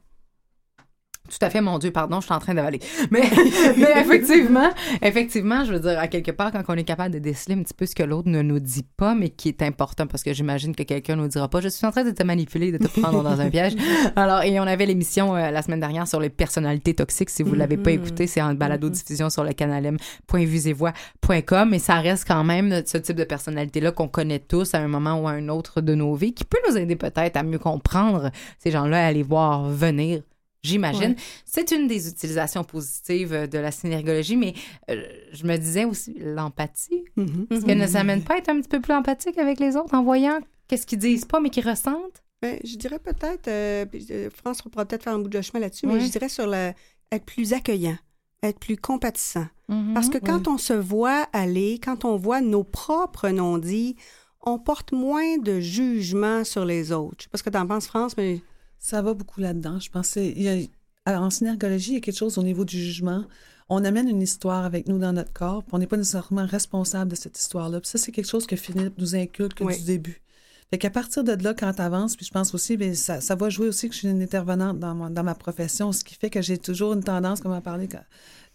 [1.30, 2.80] Tout à fait, mon Dieu, pardon, je suis en train d'avaler.
[3.10, 3.24] Mais,
[3.78, 4.70] mais effectivement,
[5.02, 7.74] effectivement, je veux dire, à quelque part, quand on est capable de déceler un petit
[7.74, 10.76] peu ce que l'autre ne nous dit pas, mais qui est important, parce que j'imagine
[10.76, 13.00] que quelqu'un ne nous dira pas, je suis en train de te manipuler, de te
[13.00, 13.76] prendre dans un piège.
[14.16, 17.32] Alors, et on avait l'émission euh, la semaine dernière sur les personnalités toxiques.
[17.32, 21.74] Si vous ne l'avez pas écouté, c'est en balado-diffusion sur le canal m.vusevoix.com.
[21.74, 25.20] Et ça reste quand même ce type de personnalité-là qu'on connaît tous à un moment
[25.20, 28.30] ou à un autre de nos vies, qui peut nous aider peut-être à mieux comprendre
[28.60, 30.22] ces gens-là, à les voir venir
[30.66, 31.12] j'imagine.
[31.12, 31.16] Ouais.
[31.46, 34.54] C'est une des utilisations positives euh, de la synergologie, mais
[34.90, 37.04] euh, je me disais aussi l'empathie.
[37.16, 37.48] Mhm.
[37.50, 39.94] Est-ce qu'elle ne s'amène pas à être un petit peu plus empathique avec les autres
[39.94, 42.24] en voyant qu'est-ce qu'ils disent pas, mais qu'ils ressentent?
[42.42, 45.60] Ben, je dirais peut-être, euh, euh, France on pourra peut-être faire un bout de chemin
[45.60, 46.74] là-dessus, mais je dirais sur le,
[47.12, 47.98] être plus accueillant,
[48.44, 49.48] être plus compatissant.
[49.70, 49.94] Mhm.
[49.94, 53.96] Parce que quand on se voit aller, quand on voit nos propres non-dits,
[54.42, 57.16] on porte moins de jugement sur les autres.
[57.20, 58.42] Je sais pas ce que tu en penses, France, mais
[58.86, 59.80] Ça va beaucoup là-dedans.
[59.80, 60.58] Je pensais, il y a,
[61.06, 63.26] alors, en synergologie, il y a quelque chose au niveau du jugement.
[63.68, 67.10] On amène une histoire avec nous dans notre corps, puis on n'est pas nécessairement responsable
[67.10, 67.80] de cette histoire-là.
[67.82, 69.76] Puis ça, c'est quelque chose que Philippe nous inculque Oui.
[69.80, 70.22] du début.
[70.70, 73.34] Fait qu'à partir de là, quand tu avances, puis je pense aussi, bien, ça, ça
[73.34, 76.14] va jouer aussi que je suis une intervenante dans, mon- dans ma profession, ce qui
[76.14, 77.90] fait que j'ai toujours une tendance, comme à parler,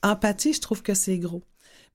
[0.05, 1.43] empathie, je trouve que c'est gros.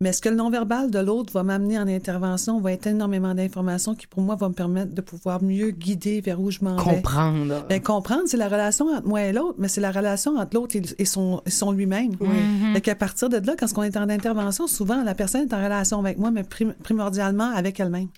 [0.02, 3.96] Mais est-ce que le non-verbal de l'autre va m'amener en intervention, va être énormément d'informations
[3.96, 6.96] qui, pour moi, va me permettre de pouvoir mieux guider vers où je m'en vais?
[6.96, 7.66] Comprendre.
[7.70, 10.76] Ben, comprendre, c'est la relation entre moi et l'autre, mais c'est la relation entre l'autre
[10.76, 12.12] et, et son, son lui-même.
[12.20, 12.74] Mhm.
[12.74, 15.64] Fait qu'à partir de là, quand on est en intervention, souvent, la personne est en
[15.64, 18.10] relation avec moi, mais prim- primordialement avec elle-même.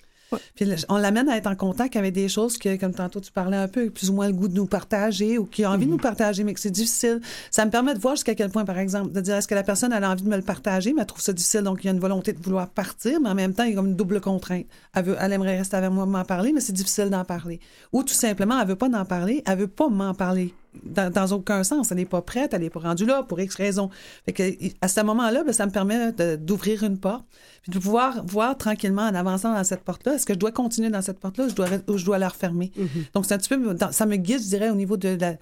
[0.54, 3.56] Puis on l'amène à être en contact avec des choses que, comme tantôt tu parlais
[3.56, 5.90] un peu, plus ou moins le goût de nous partager ou qui a envie de
[5.90, 7.20] nous partager, mais que c'est difficile.
[7.50, 9.62] Ça me permet de voir jusqu'à quel point, par exemple, de dire est-ce que la
[9.62, 11.86] personne elle a envie de me le partager, mais elle trouve ça difficile, donc il
[11.86, 13.88] y a une volonté de vouloir partir, mais en même temps, il y a comme
[13.88, 14.66] une double contrainte.
[14.94, 17.60] Elle, veut, elle aimerait rester avec moi m'en parler, mais c'est difficile d'en parler.
[17.92, 20.54] Ou tout simplement, elle veut pas d'en parler, elle veut pas m'en parler.
[20.84, 21.90] Dans, dans aucun sens.
[21.90, 23.56] Elle n'est pas prête, elle n'est pas rendue là pour X.
[23.56, 24.42] Fait que,
[24.80, 27.24] à ce moment-là, ben, ça me permet d'ouvrir une porte,
[27.62, 30.90] puis de pouvoir voir tranquillement en avançant dans cette porte-là, est-ce que je dois continuer
[30.90, 32.70] dans cette porte-là ou je dois, ou je dois la refermer?
[33.14, 35.34] Donc, c'est un petit peu, ça me guide, je dirais, au niveau de la,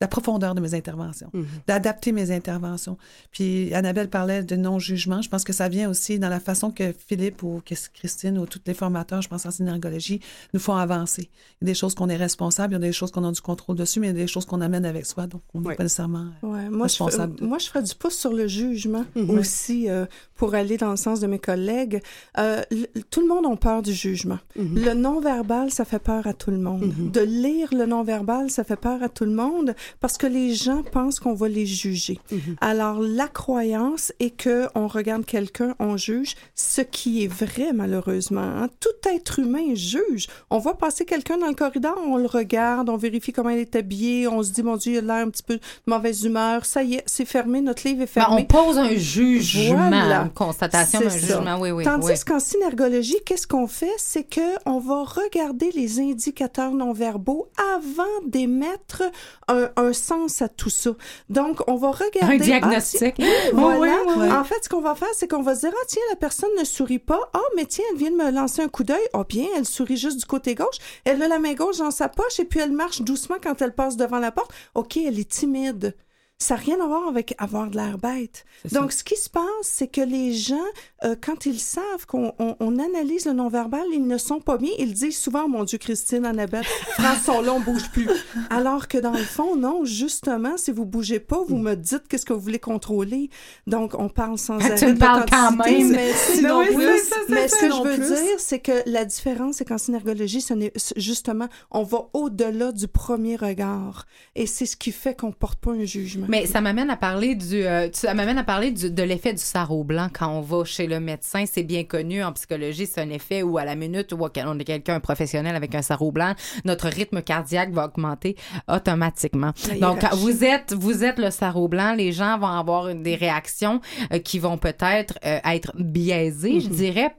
[0.00, 1.30] la profondeur de mes interventions,
[1.66, 2.96] d'adapter mes interventions.
[3.32, 5.22] Puis Annabelle parlait de non-jugement.
[5.22, 8.46] Je pense que ça vient aussi dans la façon que Philippe ou que Christine ou
[8.46, 10.20] tous les formateurs, je pense en synergologie,
[10.54, 11.28] nous font avancer.
[11.60, 13.32] Il y a des choses qu'on est responsable, il y a des choses qu'on a
[13.32, 15.60] du contrôle dessus, mais il y a des choses qu'on amène avec soi, donc on
[15.62, 15.74] n'est Ouais.
[15.74, 16.26] pas nécessairement...
[16.42, 19.30] Ouais, moi, je, responsable de- moi, je ferais du pouce sur le jugement Mhm.
[19.30, 22.00] aussi euh, pour aller dans le sens de mes collègues.
[22.38, 22.62] Euh,
[23.10, 24.38] tout le monde a peur du jugement.
[24.56, 24.78] Mhm.
[24.84, 26.92] Le non-verbal, ça fait peur à tout le monde.
[27.12, 30.82] De lire le non-verbal, ça fait peur à tout le monde parce que les gens
[30.82, 32.18] pensent qu'on va les juger.
[32.30, 32.56] Mhm.
[32.60, 38.40] Alors, la croyance est que on regarde quelqu'un, on juge, ce qui est vrai, malheureusement.
[38.40, 38.68] hein.
[38.80, 40.26] Tout être humain juge.
[40.50, 43.76] On voit passer quelqu'un dans le corridor, on le regarde, on vérifie comment il est
[43.76, 46.64] habillé, on se dit, mon Dieu, il a l'air un petit peu de mauvaise humeur.
[46.64, 48.42] Ça y est, c'est fermé, notre livre est Ben, fermé.
[48.42, 50.22] on pose un jugement, Voilà.
[50.22, 51.18] une constatation, C'est un ça.
[51.18, 51.84] jugement, oui, oui.
[51.84, 52.14] Tandis oui.
[52.26, 53.92] qu'en synergologie, qu'est-ce qu'on fait?
[53.98, 59.02] C'est que on va regarder les indicateurs non verbaux avant d'émettre
[59.48, 60.90] un, un sens à tout ça.
[61.28, 62.34] Donc, on va regarder...
[62.34, 63.14] Un diagnostic.
[63.18, 63.78] Ah, tiens, voilà.
[63.80, 64.32] Oui, oui, oui.
[64.32, 66.50] En fait, ce qu'on va faire, c'est qu'on va se dire, ah tiens, la personne
[66.58, 67.30] ne sourit pas.
[67.32, 69.06] Ah, mais tiens, elle vient de me lancer un coup d'œil.
[69.12, 70.78] Ah bien, elle sourit juste du côté gauche.
[71.04, 73.74] Elle a la main gauche dans sa poche et puis elle marche doucement quand elle
[73.74, 74.52] passe devant la porte.
[74.74, 75.94] OK, elle est timide.
[76.40, 78.44] Ça n'a rien à voir avec avoir de l'air bête.
[78.70, 80.54] Donc, ce qui se passe, c'est que les gens,
[81.02, 84.70] euh, quand ils savent qu'on on- on analyse le non-verbal, ils ne sont pas bien.
[84.78, 86.62] Ils disent souvent, mon Dieu, Christine, Annabelle,
[86.96, 88.08] France sont là, on bouge plus.
[88.50, 92.24] Alors que dans le fond, non, justement, si vous bougez pas, vous me dites qu'est-ce
[92.24, 93.30] que vous voulez contrôler.
[93.66, 95.90] Donc, on parle sans Tu arrêt me de parles quand même.
[95.90, 96.98] Mais sinon, Oui, plus.
[97.00, 98.06] ça, mais ce que je veux plus.
[98.06, 102.86] dire, c'est que la différence, c'est qu'en synergologie, ce n'est justement, on va au-delà du
[102.86, 104.06] premier regard.
[104.36, 106.27] Et c'est ce qui fait qu'on porte pas un jugement.
[106.28, 109.42] Mais ça m'amène à parler du, euh, ça m'amène à parler du- de l'effet du
[109.42, 111.44] sarreau blanc quand on va chez le médecin.
[111.50, 114.64] C'est bien connu en psychologie, c'est un effet où à la minute où on est
[114.64, 118.36] quelqu'un un professionnel avec un sarreau blanc, notre rythme cardiaque va augmenter
[118.68, 119.52] automatiquement.
[119.80, 123.80] Donc quand vous êtes, vous êtes le sarreau blanc, les gens vont avoir des réactions
[124.12, 127.14] euh, qui vont peut-être euh, être biaisées, je dirais,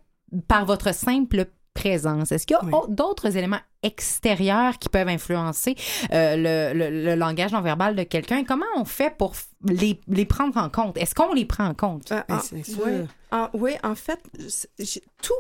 [0.48, 2.32] par votre simple présence?
[2.32, 2.72] Est-ce qu'il y a Oui.
[2.74, 5.76] au- d'autres éléments extérieurs qui peuvent influencer
[6.12, 6.36] euh,
[6.74, 8.44] le, le- le langage non verbal de quelqu'un?
[8.44, 9.34] Comment on fait pour
[9.68, 10.98] les, les prendre en compte?
[10.98, 12.08] Est-ce qu'on les prend en compte?
[12.64, 12.86] Sûr.
[12.86, 13.06] ouais.
[13.32, 14.20] Ah, oui, en fait,
[15.22, 15.34] tout,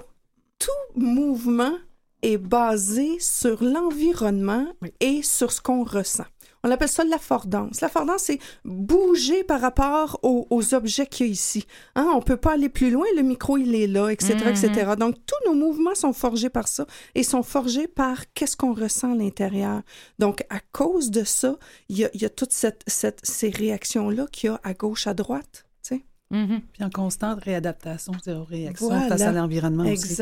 [0.59, 1.73] tout mouvement
[2.21, 4.91] est basé sur l'environnement Oui.
[4.99, 6.25] et sur ce qu'on ressent.
[6.63, 7.79] On appelle ça l'affordance.
[7.81, 11.65] L'affordance, c'est bouger par rapport aux, aux objets qu'il y a ici.
[11.95, 14.91] Hein, on peut pas aller plus loin, le micro, il est là, etc., etc.
[14.99, 16.85] Donc, tous nos mouvements sont forgés par ça
[17.15, 19.81] et sont forgés par qu'est-ce qu'on ressent à l'intérieur.
[20.19, 21.57] Donc, à cause de ça,
[21.87, 24.73] il y a, il y a toutes cette, cette, ces réactions-là qu'il y a à
[24.73, 25.65] gauche, à droite.
[25.81, 26.03] tu sais.
[26.31, 26.61] Mhm.
[26.73, 29.07] Puis en constante réadaptation, c'est-à-dire réaction Voilà.
[29.07, 30.15] face à l'environnement aussi.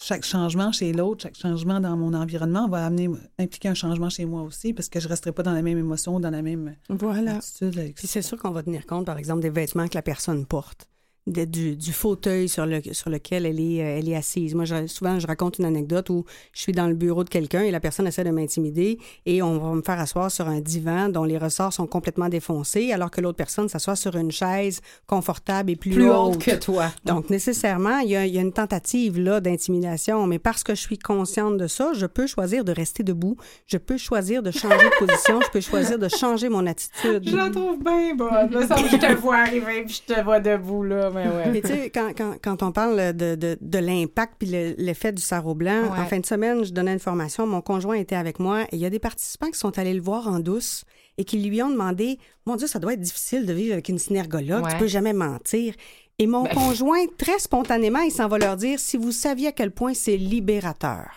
[0.00, 4.24] Chaque changement chez l'autre, chaque changement dans mon environnement va amener, impliquer un changement chez
[4.24, 6.74] moi aussi, parce que je ne resterai pas dans la même émotion, dans la même
[6.90, 7.36] Voilà.
[7.36, 7.94] attitude.
[7.94, 10.88] Puis c'est sûr qu'on va tenir compte, par exemple, des vêtements que la personne porte,
[11.26, 14.54] de- du, du fauteuil sur, le, sur lequel elle est, euh, elle est assise.
[14.54, 17.62] Moi, je- souvent, je raconte une anecdote où je suis dans le bureau de quelqu'un
[17.62, 21.08] et la personne essaie de m'intimider et on va me faire asseoir sur un divan
[21.08, 25.70] dont les ressorts sont complètement défoncés, alors que l'autre personne s'assoit sur une chaise confortable
[25.70, 26.34] et plus, Plus haute.
[26.34, 26.90] haute que toi.
[27.06, 30.74] Donc, nécessairement, il y a, il y a une tentative là d'intimidation, mais parce que
[30.74, 34.50] je suis consciente de ça, je peux choisir de rester debout, je peux choisir de
[34.50, 37.22] changer de position, je peux choisir de changer mon attitude.
[37.26, 38.50] Je la trouve bien bonne.
[38.52, 41.10] Je te vois arriver puis je te vois debout, là.
[41.14, 41.50] Mais ouais.
[41.50, 45.12] Mais tu sais, quand, quand, quand on parle de, de, de l'impact puis le- l'effet
[45.12, 45.98] du sarreau blanc, Ouais.
[46.00, 48.78] en fin de semaine, je donnais une formation, mon conjoint était avec moi et il
[48.78, 50.84] y a des participants qui sont allés le voir en douce
[51.18, 53.98] et qui lui ont demandé Mon Dieu, ça doit être difficile de vivre avec une
[53.98, 54.70] synergologue, Ouais.
[54.72, 55.74] tu peux jamais mentir.
[56.18, 59.52] Et mon Ben- conjoint, très spontanément, il s'en va leur dire Si vous saviez à
[59.52, 61.08] quel point c'est libérateur.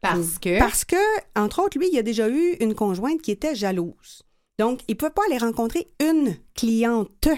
[0.00, 0.58] Parce que?
[0.58, 0.96] Parce que,
[1.34, 4.22] entre autres, lui, il a déjà eu une conjointe qui était jalouse.
[4.58, 7.28] Donc, il ne pouvait pas aller rencontrer une cliente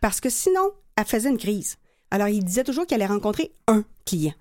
[0.00, 1.76] parce que sinon, elle faisait une crise.
[2.10, 4.34] Alors, il disait toujours qu'il allait rencontrer un client.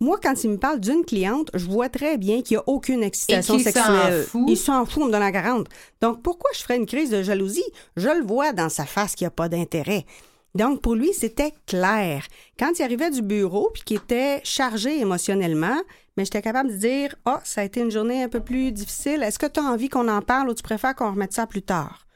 [0.00, 3.02] Moi, quand il me parle d'une cliente, je vois très bien qu'il n'y a aucune
[3.02, 4.22] excitation Et s'en sexuelle.
[4.22, 4.44] fout.
[4.46, 5.66] Il s'en fout, on me donne la 40.
[6.00, 7.64] Donc, pourquoi je ferais une crise de jalousie?
[7.96, 10.06] Je le vois dans sa face qu'il n'y a pas d'intérêt.
[10.54, 12.24] Donc, pour lui, c'était clair.
[12.58, 15.78] Quand il arrivait du bureau puis qu'il était chargé émotionnellement,
[16.16, 19.22] mais j'étais capable de dire Ah, ça a été une journée un peu plus difficile.
[19.24, 21.62] Est-ce que tu as envie qu'on en parle ou tu préfères qu'on remette ça plus
[21.62, 22.06] tard?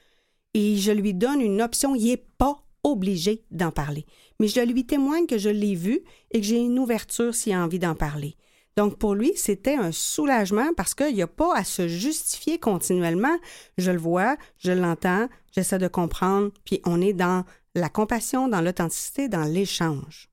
[0.54, 1.94] Et je lui donne une option.
[1.96, 4.06] Il n'est pas obligé d'en parler.
[4.40, 7.62] Mais je lui témoigne que je l'ai vu et que j'ai une ouverture s'il a
[7.62, 8.36] envie d'en parler.
[8.76, 13.36] Donc, pour lui, c'était un soulagement parce qu'il n'y a pas à se justifier continuellement.
[13.76, 18.62] Je le vois, je l'entends, j'essaie de comprendre, puis on est dans la compassion, dans
[18.62, 20.30] l'authenticité, dans l'échange.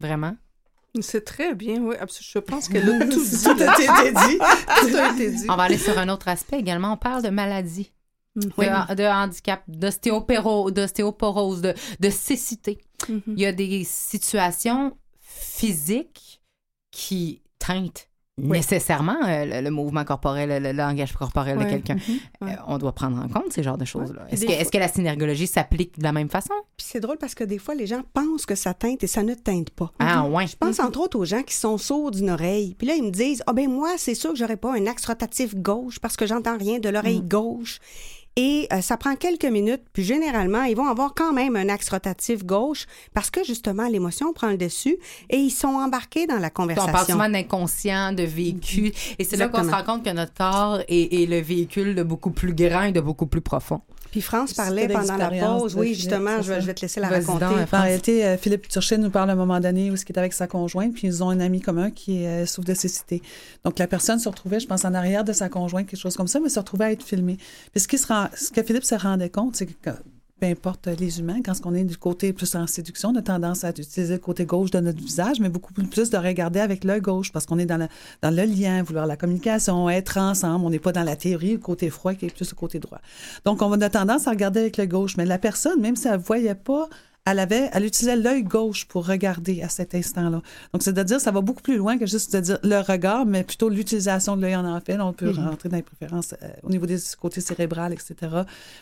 [0.00, 0.36] Vraiment?
[1.00, 1.96] C'est très bien, oui.
[1.98, 2.30] absolument.
[2.34, 3.54] Je pense a tout.
[3.54, 4.38] Tout a été dit.
[4.80, 5.46] Tout a été dit.
[5.48, 6.92] On va aller sur un autre aspect également.
[6.92, 7.92] On parle de maladie.
[8.36, 12.78] De, de handicap, d'ostéoporose, de, de cécité.
[13.08, 13.20] Mhm.
[13.28, 16.40] Il y a des situations physiques
[16.90, 21.94] qui teintent nécessairement euh, le, le mouvement corporel, le, le langage corporel de quelqu'un.
[21.94, 22.48] Mhm.
[22.48, 24.26] Euh, on doit prendre en compte ces genres de choses-là.
[24.28, 26.54] Est-ce que, fois- est-ce que la synergologie s'applique de la même façon?
[26.76, 29.22] Puis c'est drôle parce que des fois, les gens pensent que ça teinte et ça
[29.22, 29.92] ne teinte pas.
[30.00, 30.48] Ah, ouais.
[30.48, 32.74] Je pense entre autres aux gens qui sont sourds d'une oreille.
[32.74, 35.06] Puis là, ils me disent Ah ben moi, c'est sûr que j'aurais pas un axe
[35.06, 37.78] rotatif gauche parce que j'entends rien de l'oreille gauche.
[38.36, 41.88] Et euh, ça prend quelques minutes, puis généralement, ils vont avoir quand même un axe
[41.88, 44.96] rotatif gauche parce que justement, l'émotion prend le dessus
[45.30, 47.14] et ils sont embarqués dans la On parle conversation.
[47.14, 48.92] souvent d'inconscient, de vécu.
[49.18, 52.02] Et c'est là qu'on se rend compte que notre corps est, est le véhicule de
[52.02, 53.80] beaucoup plus grand et de beaucoup plus profond.
[54.14, 55.74] Puis France parlait pendant la pause.
[55.74, 56.60] Oui, justement, je vais, ça.
[56.60, 57.46] je vais te laisser la raconter.
[57.72, 60.32] En réalité, euh, Philippe Turchin nous parle à un moment donné où il est avec
[60.32, 63.22] sa conjointe, puis ils ont un ami commun qui euh, souffre de cécité.
[63.64, 66.28] Donc, la personne se retrouvait, je pense, en arrière de sa conjointe, quelque chose comme
[66.28, 67.38] ça, mais se retrouvait à être filmée.
[67.72, 69.90] Puis ce, qui se rend- ce que Philippe se rendait compte, c'est que
[70.40, 73.64] peu importe les humains, quand on est du côté plus en séduction, on a tendance
[73.64, 77.00] à utiliser le côté gauche de notre visage, mais beaucoup plus de regarder avec l'œil
[77.00, 77.88] gauche parce qu'on est dans,
[78.20, 80.64] dans le lien, vouloir la communication, être ensemble.
[80.64, 83.00] On n'est pas dans la théorie, le côté froid qui est plus le côté droit.
[83.44, 86.18] Donc, on a tendance à regarder avec le gauche, mais la personne, même si elle
[86.18, 86.88] ne voyait pas,
[87.26, 90.42] elle avait, elle utilisait l'œil gauche pour regarder à cet instant-là.
[90.72, 93.68] Donc, c'est-à-dire, ça va beaucoup plus loin que juste de dire le regard, mais plutôt
[93.70, 95.00] l'utilisation de l'œil en fait.
[95.00, 98.14] On peut rentrer dans les préférences euh, au niveau des côtés cérébral, etc.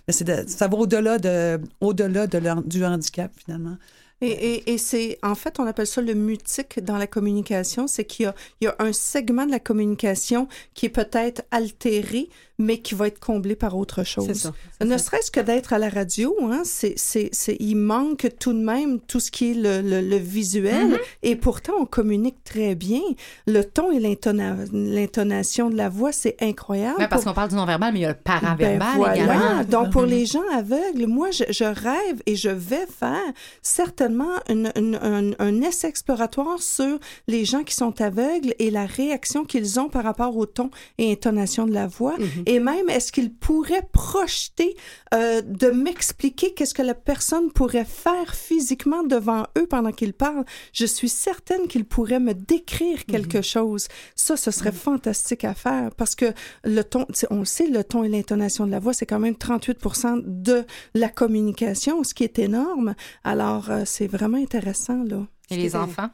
[0.09, 3.77] Mais c'est ça va au-delà de, au-delà de leur- du handicap, finalement.
[4.20, 8.05] Et, et, et c'est, en fait, on appelle ça le mutique dans la communication, c'est
[8.05, 12.28] qu'il y a un segment de la communication qui est peut-être altéré,
[12.62, 14.32] mais qui va être comblé par autre chose.
[14.32, 14.52] Ça.
[14.84, 17.30] Ne serait-ce que d'être à la radio, hein, c'est, c'est,
[17.60, 21.74] il manque tout de même tout ce qui est le, le, le visuel, et pourtant
[21.80, 23.01] on communique très bien.
[23.47, 26.98] Le ton et l'intona- l'intonation de la voix, c'est incroyable.
[26.98, 29.14] Ouais, parce Pour- qu'on parle du non-verbal, mais il y a le paraverbal ben voilà.
[29.16, 29.64] également.
[29.64, 33.32] Donc, pour les gens aveugles, moi, je, je rêve et je vais faire
[33.62, 36.98] certainement une- une- un, un essai exploratoire sur
[37.28, 41.12] les gens qui sont aveugles et la réaction qu'ils ont par rapport au ton et
[41.12, 42.14] intonation de la voix.
[42.18, 42.43] Mhm.
[42.47, 44.76] Et Et même, est-ce qu'il pourrait projeter
[45.14, 50.44] euh, de m'expliquer qu'est-ce que la personne pourrait faire physiquement devant eux pendant qu'ils parlent?
[50.74, 53.88] Je suis certaine qu'il pourrait me décrire quelque chose.
[54.16, 57.68] Ça, ce serait fantastique à faire parce que le ton, tu sais, on le sait,
[57.68, 62.12] le ton et l'intonation de la voix, c'est quand même 38% de la communication, ce
[62.12, 62.94] qui est énorme.
[63.24, 65.26] Alors, euh, c'est vraiment intéressant, là.
[65.48, 66.10] Et les enfants?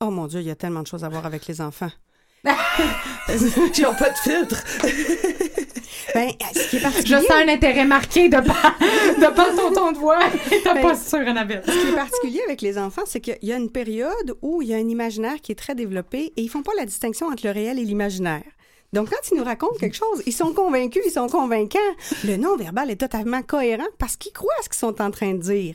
[0.00, 1.90] Oh mon Dieu, il y a tellement de choses à voir avec les enfants.
[3.28, 4.62] Ils n'ont pas de filtre.
[6.14, 9.72] Ben, ce qui est Je particulier, sens un intérêt marqué de par, de par ton
[9.72, 10.18] ton de voix.
[10.64, 11.62] T'as Ben, pas sûr, Annabelle.
[11.66, 14.68] ce qui est particulier avec les enfants, c'est qu'il y a une période où il
[14.68, 17.44] y a un imaginaire qui est très développé et ils font pas la distinction entre
[17.46, 18.42] le réel et l'imaginaire.
[18.92, 21.78] Donc, quand ils nous racontent quelque chose, ils sont convaincus, ils sont convaincants.
[22.24, 25.38] Le non-verbal est totalement cohérent parce qu'ils croient à ce qu'ils sont en train de
[25.42, 25.74] dire.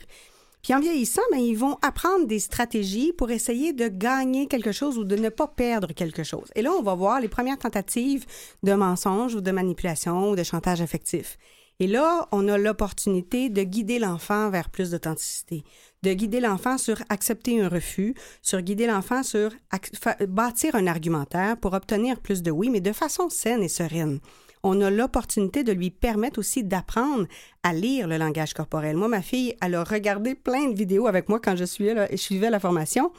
[0.62, 4.96] Puis en vieillissant, ben, ils vont apprendre des stratégies pour essayer de gagner quelque chose
[4.96, 6.50] ou de ne pas perdre quelque chose.
[6.54, 8.26] Et là, on va voir les premières tentatives
[8.62, 11.36] de mensonges ou de manipulation ou de chantage affectif.
[11.80, 15.64] Et là, on a l'opportunité de guider l'enfant vers plus d'authenticité,
[16.04, 19.50] de guider l'enfant sur accepter un refus, sur guider l'enfant sur
[20.28, 24.20] bâtir un argumentaire pour obtenir plus de oui, mais de façon saine et sereine.
[24.64, 27.26] On a l'opportunité de lui permettre aussi d'apprendre
[27.62, 28.96] à lire le langage corporel.
[28.96, 32.16] Moi, ma fille, elle a regardé plein de vidéos avec moi quand je suivais, je
[32.16, 33.12] suivais la formation.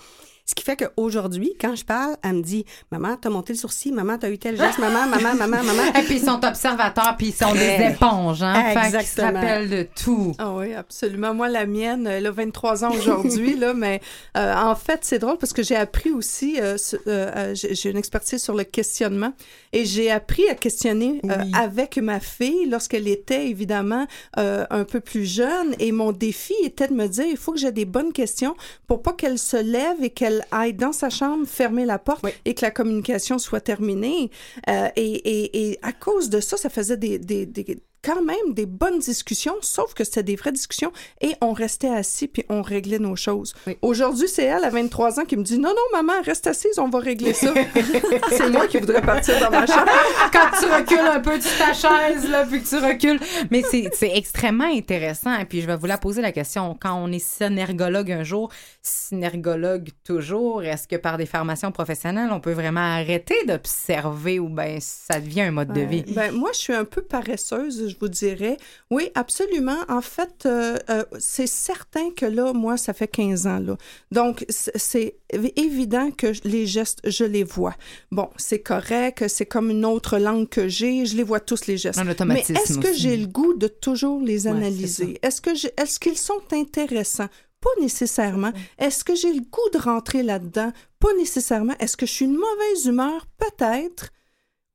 [0.45, 3.93] Ce qui fait qu'aujourd'hui, quand je parle, elle me dit Maman, t'as monté le sourcil,
[3.93, 5.83] maman, t'as eu tel geste, maman, maman, maman, maman.
[5.99, 8.53] Et puis ils sont observateurs, puis ils sont des Eh, éponges, hein.
[8.53, 9.39] Fait qu'ils se exactement.
[9.39, 10.33] rappellent de tout.
[10.39, 11.33] Ah oui, absolument.
[11.33, 14.01] Moi, la mienne, elle a 23 ans aujourd'hui, là, mais
[14.35, 16.75] euh, en fait, c'est drôle parce que j'ai appris aussi, euh,
[17.07, 19.31] euh, j'ai j'ai une expertise sur le questionnement
[19.71, 21.51] et j'ai appris à questionner euh, Oui.
[21.57, 24.07] avec ma fille lorsqu'elle était évidemment
[24.37, 27.59] euh, un peu plus jeune et mon défi était de me dire, il faut que
[27.59, 28.55] j'ai des bonnes questions
[28.87, 32.31] pour pas qu'elle se lève et qu'elle aille dans sa chambre fermer la porte Oui.
[32.45, 34.31] et que la communication soit terminée.
[34.69, 38.53] Euh, et, et, et à cause de ça, ça faisait des, des, des quand même
[38.53, 42.61] des bonnes discussions, sauf que c'était des vraies discussions et on restait assis puis on
[42.61, 43.53] réglait nos choses.
[43.65, 43.77] Oui.
[43.81, 46.89] Aujourd'hui, c'est elle à 23 ans qui me dit non non maman, reste assise, on
[46.89, 47.53] va régler ça.
[48.29, 49.91] c'est moi qui voudrais partir dans ma chambre.
[50.31, 53.19] Quand tu recules un peu de ta chaise, là, puis que tu recules.
[53.49, 55.37] Mais c'est c'est extrêmement intéressant.
[55.37, 56.77] Et puis, je vais vous la poser la question.
[56.79, 58.51] Quand on est synergologue un jour,
[58.81, 64.77] synergologue toujours, est-ce que par des formations professionnelles, on peut vraiment arrêter d'observer ou bien
[64.79, 66.03] ça devient un mode de vie?
[66.09, 68.57] Ben, moi, je suis un peu paresseuse, je vous dirais.
[68.91, 69.77] Oui, absolument.
[69.89, 73.59] En fait, euh, euh, c'est certain que là, moi, ça fait 15 ans.
[73.59, 73.77] Là.
[74.11, 75.15] Donc, c'est
[75.55, 77.75] évident que les gestes, je les vois.
[78.11, 81.77] Bon, c'est correct, c'est comme une autre langue que j'ai, je les vois tous les
[81.77, 82.01] gestes.
[82.25, 85.19] Mais est-ce que j'ai le goût de toujours les Ouais, analyser?
[85.21, 87.29] est-ce que est-ce qu'ils sont intéressants?
[87.61, 88.51] Pas nécessairement.
[88.77, 90.73] Est-ce que j'ai le goût de rentrer là-dedans?
[90.99, 91.73] Pas nécessairement.
[91.79, 93.25] Est-ce que je suis une mauvaise humeur?
[93.37, 94.09] Peut-être.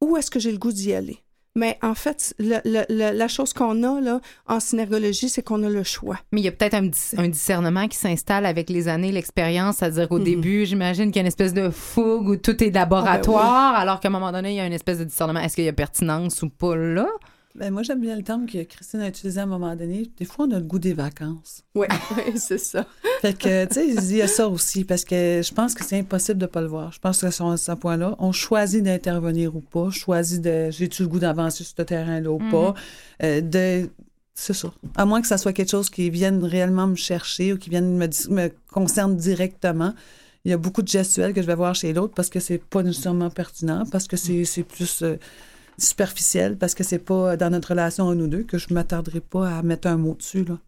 [0.00, 1.18] Ou est-ce que j'ai le goût d'y aller?
[1.58, 5.62] Mais en fait, le- le- le- la chose qu'on a là, en synergologie, c'est qu'on
[5.64, 6.18] a le choix.
[6.30, 9.78] Mais il y a peut-être un, dis- un discernement qui s'installe avec les années, l'expérience,
[9.78, 13.74] c'est-à-dire qu'au début, j'imagine qu'il y a une espèce de fougue où tout est laboratoire,
[13.74, 15.40] alors qu'à un moment donné, il y a une espèce de discernement.
[15.40, 17.08] Est-ce qu'il y a pertinence ou pas là?
[17.54, 20.10] Ben, moi, j'aime bien le terme que Christine a utilisé à un moment donné.
[20.16, 21.64] Des fois, on a le goût des vacances.
[21.74, 21.86] Oui,
[22.36, 22.86] c'est ça.
[23.20, 25.98] Fait que, tu sais, il y a ça aussi, parce que je pense que c'est
[25.98, 26.92] impossible de pas le voir.
[26.92, 31.08] Je pense que sur ce point-là, on choisit d'intervenir ou pas, choisit de, j'ai-tu le
[31.08, 32.74] goût d'avancer sur ce terrain-là ou pas,
[33.24, 33.90] euh, de,
[34.34, 34.72] c'est ça.
[34.94, 37.96] À moins que ça soit quelque chose qui vienne réellement me chercher ou qui vienne
[37.96, 39.94] me, me concerne directement.
[40.44, 42.62] Il y a beaucoup de gestuels que je vais voir chez l'autre parce que c'est
[42.62, 45.16] pas nécessairement pertinent, parce que c'est, c'est plus euh,
[45.78, 49.48] superficiel, parce que c'est pas dans notre relation à nous deux que je m'attarderai pas
[49.48, 50.58] à mettre un mot dessus, là.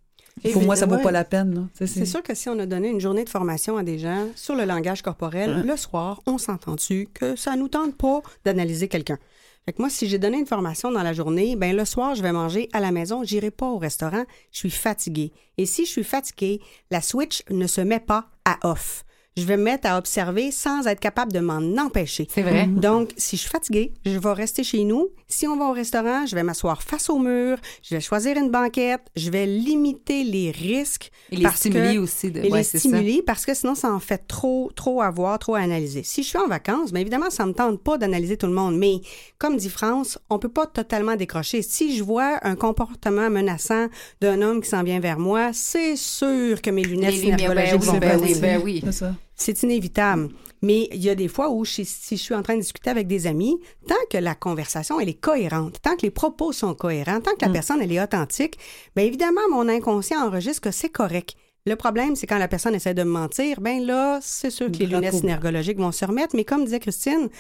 [0.53, 3.01] Pour moi, ça vaut pas la peine, C'est sûr que si on a donné une
[3.01, 7.37] journée de formation à des gens sur le langage corporel, le soir, on s'entend-tu que
[7.37, 9.19] ça nous tente pas d'analyser quelqu'un?
[9.67, 12.23] Fait que moi, si j'ai donné une formation dans la journée, ben le soir, je
[12.23, 15.33] vais manger à la maison, j'irai pas au restaurant, je suis fatiguée.
[15.59, 16.61] Et si je suis fatiguée,
[16.91, 19.05] la switch ne se met pas à off.
[19.41, 22.29] Je vais me mettre à observer sans être capable de m'en empêcher.
[22.31, 22.67] C'est vrai.
[22.67, 25.09] Donc, si je suis fatiguée, je vais rester chez nous.
[25.29, 28.51] Si on va au restaurant, je vais m'asseoir face au mur, je vais choisir une
[28.51, 31.11] banquette, je vais limiter les risques.
[31.33, 32.31] Et les que- aussi.
[32.31, 32.41] De...
[32.41, 35.55] Et ouais, les stimuli, parce que sinon, ça en fait trop, trop à voir, trop
[35.55, 36.03] à analyser.
[36.03, 38.77] Si je suis en vacances, bien évidemment, ça me tente pas d'analyser tout le monde.
[38.77, 39.01] Mais,
[39.39, 41.63] comme dit France, on peut pas totalement décrocher.
[41.63, 43.87] Si je vois un comportement menaçant
[44.21, 47.79] d'un homme qui s'en vient vers moi, c'est sûr que mes lunettes Les lumières, ben
[47.79, 48.83] vont oui, ben oui, ben oui.
[48.85, 49.15] C'est ça.
[49.41, 50.29] C'est inévitable.
[50.61, 52.91] Mais il y a des fois où, si, si je suis en train de discuter
[52.91, 53.59] avec des amis,
[53.89, 57.47] tant que la conversation, elle est cohérente, tant que les propos sont cohérents, tant que
[57.47, 58.59] la personne, elle est authentique,
[58.95, 61.37] bien évidemment, mon inconscient enregistre que c'est correct.
[61.65, 64.77] Le problème, c'est quand la personne essaie de me mentir, ben là, c'est sûr que
[64.77, 66.37] les lunettes synergologiques vont se remettre.
[66.37, 67.31] Mais comme disait Christine,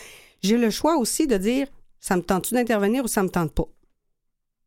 [0.42, 1.66] j'ai le choix aussi de dire,
[2.00, 3.68] ça me tente-tu d'intervenir ou ça me tente pas?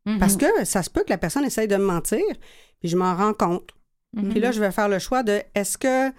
[0.06, 0.18] Mhm.
[0.18, 2.22] Parce que ça se peut que la personne essaye de me mentir,
[2.78, 3.70] puis je m'en rends compte.
[4.12, 4.30] Mhm.
[4.30, 6.12] Puis là, je vais faire le choix de est-ce que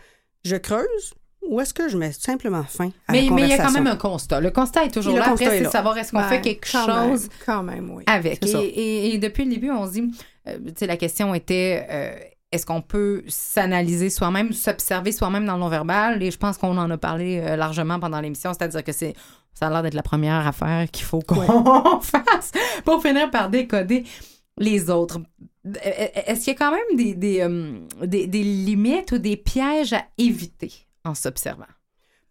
[0.46, 1.14] je creuse
[1.48, 3.64] ou est-ce que je mets simplement fin à Mais la mais il y a quand
[3.66, 3.84] conversation?
[3.84, 4.40] même un constat.
[4.40, 5.30] Le constat est toujours Le là.
[5.32, 8.04] Après, est c'est savoir est-ce qu'on Ben, fait quelque quand chose même, quand même, oui.
[8.08, 8.44] avec.
[8.46, 10.12] Et- et depuis le début, on se dit,
[10.48, 12.16] euh, tu sais, la question était, euh,
[12.52, 16.24] est-ce qu'on peut s'analyser soi-même, s'observer soi-même dans le non-verbal?
[16.24, 19.14] Et je pense qu'on en a parlé euh, largement pendant l'émission, c'est-à-dire que c'est,
[19.54, 22.52] ça a l'air d'être la première affaire qu'il faut qu'on fasse
[22.86, 24.04] pour finir par décoder
[24.58, 25.20] les autres.
[25.74, 29.94] Est-ce qu'il y a quand même des, des, euh, des- des limites ou des pièges
[29.94, 30.72] à éviter
[31.04, 31.66] en s'observant?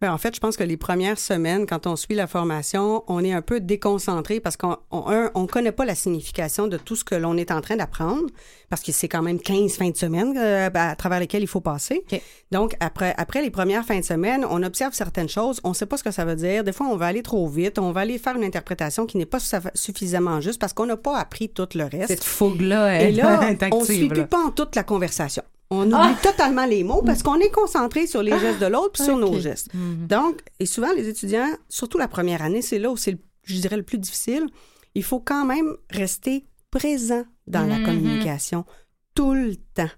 [0.05, 3.23] Ben, en fait, je pense que les premières semaines, quand on suit la formation, on
[3.23, 7.03] est un peu déconcentré parce qu'on on, on connaît pas la signification de tout ce
[7.03, 8.25] que l'on est en train d'apprendre
[8.69, 11.59] parce que c'est quand même 15 fins de semaine euh, à travers lesquelles il faut
[11.59, 12.05] passer.
[12.51, 15.97] Donc, après, après les premières fins de semaine, on observe certaines choses, on sait pas
[15.97, 16.63] ce que ça veut dire.
[16.63, 19.25] Des fois, on va aller trop vite, on va aller faire une interprétation qui n'est
[19.25, 22.09] pas suffi- suffisamment juste parce qu'on n'a pas appris tout le reste.
[22.09, 24.13] Cette fougue-là Et elle, là, est on ne suit là.
[24.13, 25.41] plus pas en toute la conversation.
[25.75, 26.17] On oublie Ah!
[26.21, 29.39] totalement les mots parce qu'on est concentré sur les gestes de l'autre puis sur nos
[29.39, 29.73] gestes.
[29.73, 30.07] Mhm.
[30.07, 33.77] Donc, et souvent, les étudiants, surtout la première année, c'est là où c'est, je dirais,
[33.77, 34.47] le plus difficile.
[34.95, 37.85] Il faut quand même rester présent dans la Mhm.
[37.85, 38.65] communication
[39.13, 39.89] tout le temps.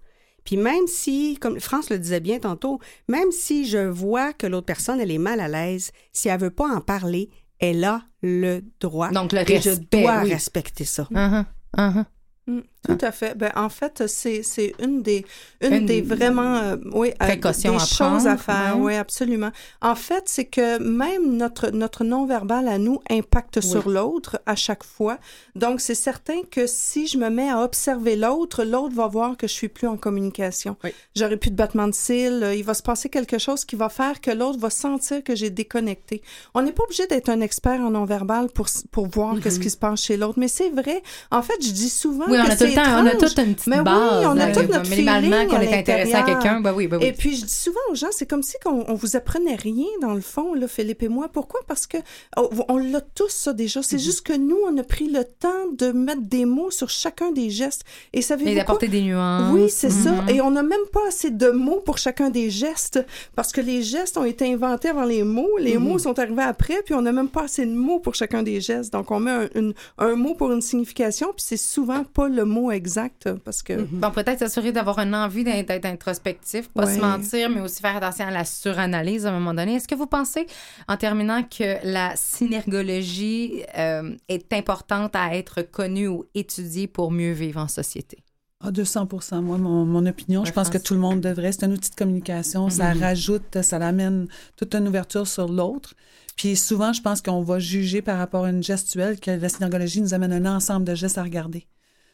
[0.44, 2.80] Puis même si, comme France le disait bien tantôt,
[3.10, 6.52] même si je vois que l'autre personne, elle est mal à l'aise, si elle veut
[6.52, 7.30] pas en parler,
[7.60, 9.10] elle a le droit.
[9.10, 10.32] Donc, le et je respect, dois oui.
[10.32, 11.08] respecter ça.
[11.12, 11.46] Uh-huh,
[11.78, 12.06] uh-huh.
[12.48, 13.38] Mm, Tout à fait.
[13.38, 15.26] Ben, en fait, c'est c'est une des,
[15.62, 18.76] une, Une des vraiment euh, oui, euh, précautions des à choses à faire.
[18.80, 19.52] Oui, absolument.
[19.82, 24.84] En fait, c'est que même notre, notre non-verbal à nous impacte sur l'autre à chaque
[24.84, 25.18] fois.
[25.56, 29.48] Donc, c'est certain que si je me mets à observer l'autre, l'autre va voir que
[29.48, 30.78] je suis plus en communication.
[30.84, 30.92] Oui.
[31.16, 32.42] J'aurai plus de battement de cils.
[32.44, 35.36] euh, Il va se passer quelque chose qui va faire que l'autre va sentir que
[35.36, 36.22] j'ai déconnecté.
[36.54, 39.42] On n'est pas obligé d'être un expert en non-verbal pour, pour voir Mm-hmm.
[39.42, 40.40] qu'est-ce qui se passe chez l'autre.
[40.40, 41.04] Mais c'est vrai.
[41.32, 43.78] En fait, je dis souvent Oui, que c'est temps, on a toute une petite Mais
[43.80, 44.26] oui, base.
[44.26, 46.62] on a là, tout notre feeling qu'on est intéressé à quelqu'un.
[46.62, 47.06] Ben oui, ben oui.
[47.06, 49.86] Et puis, je dis souvent aux gens, c'est comme si on, on vous apprenait rien,
[50.02, 51.28] dans le fond, là, Philippe et moi.
[51.32, 51.60] Pourquoi?
[51.68, 51.98] Parce que
[52.38, 53.82] oh, on l'a tous, ça, déjà.
[53.84, 55.48] C'est juste que nous, on a pris le temps
[55.78, 57.84] de mettre des mots sur chacun des gestes.
[58.14, 58.56] Et Et quoi?
[58.56, 59.52] d'apporter des nuances.
[59.54, 60.12] Oui, c'est ça.
[60.12, 60.30] Mhm.
[60.30, 63.04] Et on n'a même pas assez de mots pour chacun des gestes
[63.36, 65.58] parce que les gestes ont été inventés avant les mots.
[65.60, 68.44] Les mots sont arrivés après, puis on n'a même pas assez de mots pour chacun
[68.44, 68.92] des gestes.
[68.94, 72.46] Donc, on met un, une- un mot pour une signification, puis c'est souvent pas le
[72.46, 73.74] mot exact parce que.
[73.92, 76.96] Bon, peut-être s'assurer d'avoir une envie d'être introspectif, pas Ouais.
[76.96, 79.76] se mentir, mais aussi faire attention à la suranalyse à un moment donné.
[79.76, 80.48] Est-ce que vous pensez,
[80.88, 87.32] en terminant, que la synergologie euh, est importante à être connue ou étudiée pour mieux
[87.32, 88.24] vivre en société?
[88.60, 89.08] Ah, 200
[89.42, 91.52] Moi, mon, mon opinion, je pense que tout le monde devrait.
[91.52, 92.70] C'est un outil de communication.
[92.72, 95.94] Ça rajoute, ça l'amène toute une ouverture sur l'autre.
[96.36, 100.02] Puis souvent, je pense qu'on va juger par rapport à une gestuelle que la synergologie
[100.02, 101.68] nous amène un ensemble de gestes à regarder.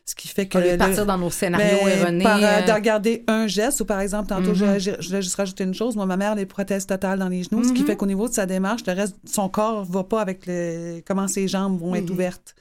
[0.06, 0.58] Ce qui fait que...
[0.58, 2.24] Au lieu de le- partir dans nos scénarios ben, erronés.
[2.26, 4.56] par, euh, euh, de regarder un geste, ou par exemple, tantôt, Mhm.
[4.56, 5.96] je, je, je voulais juste rajouter une chose.
[5.96, 7.88] Moi, ma mère a des prothèses totales dans les genoux, ce qui Mhm.
[7.88, 11.30] fait qu'au niveau de sa démarche, le reste, son corps va pas avec le, comment
[11.30, 12.54] ses jambes vont être ouvertes.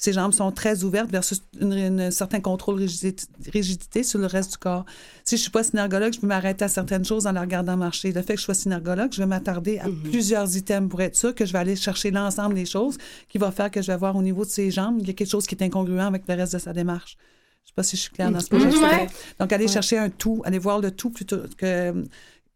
[0.00, 4.52] Ses jambes sont très ouvertes versus une, une certain contrôle rigidité, rigidité sur le reste
[4.52, 4.86] du corps.
[5.24, 8.10] Si je suis pas synergologue, je peux m'arrêter à certaines choses en la regardant marcher.
[8.10, 11.34] Le fait que je sois synergologue, je vais m'attarder à plusieurs items pour être sûr
[11.34, 12.96] que je vais aller chercher l'ensemble des choses
[13.28, 15.12] qui va faire que je vais voir au niveau de ses jambes, il y a
[15.12, 17.18] quelque chose qui est incongruent avec le reste de sa démarche.
[17.64, 18.82] Je sais pas si je suis claire dans ce que j'explique.
[18.82, 19.06] ouais.
[19.38, 22.04] Donc, aller chercher un tout, aller voir le tout plutôt que euh,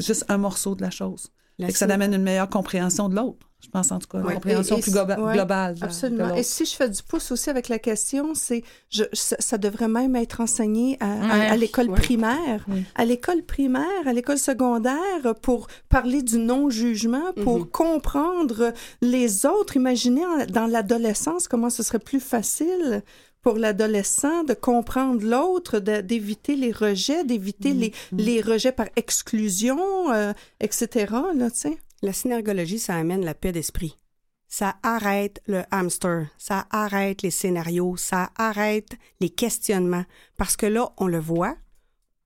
[0.00, 1.28] juste un morceau de la chose.
[1.58, 3.46] La Et que ça amène une meilleure compréhension de l'autre.
[3.64, 4.34] Je pense en tout cas, une Ouais.
[4.34, 5.74] compréhension Et- et plus si- globa- ouais, globale.
[5.78, 6.34] de Absolument.
[6.34, 9.88] Et si je fais du pouce aussi avec la question, c'est je, ça, ça devrait
[9.88, 11.46] même être enseigné à, à- Ouais.
[11.46, 11.98] à l'école Ouais.
[11.98, 17.66] primaire, à l'école primaire, à l'école secondaire, pour parler du non-jugement, pour Mhm.
[17.66, 19.76] comprendre les autres.
[19.76, 23.02] Imaginez en- dans l'adolescence comment ce serait plus facile
[23.40, 29.78] pour l'adolescent de comprendre l'autre, d'éviter les rejets, d'éviter les, les rejets par exclusion,
[30.12, 31.06] euh, etc.
[31.34, 31.78] Là, tu sais.
[32.04, 33.98] La synergologie, ça amène la paix d'esprit.
[34.46, 38.90] Ça arrête le hamster, ça arrête les scénarios, ça arrête
[39.20, 40.04] les questionnements.
[40.36, 41.56] Parce que là, on le voit,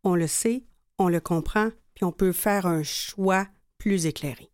[0.02, 0.64] on le sait,
[0.98, 3.46] on le comprend, puis on peut faire un choix
[3.78, 4.50] plus éclairé.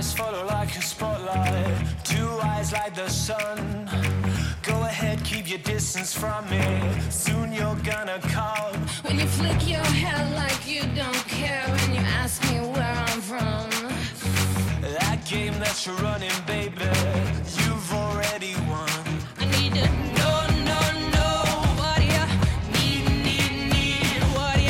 [0.00, 3.58] eyes follow like a spotlight, two eyes like the sun.
[4.62, 6.64] Go ahead, keep your distance from me.
[7.10, 8.76] Soon you're gonna come.
[9.04, 13.20] When you flick your hair like you don't care, when you ask me where I'm
[13.30, 13.68] from.
[14.98, 16.88] That game that you're running, baby,
[17.60, 19.04] you've already won.
[19.42, 19.86] I need to
[20.16, 20.38] know.
[21.80, 22.06] What do
[22.72, 24.22] need, need, need?
[24.36, 24.64] What do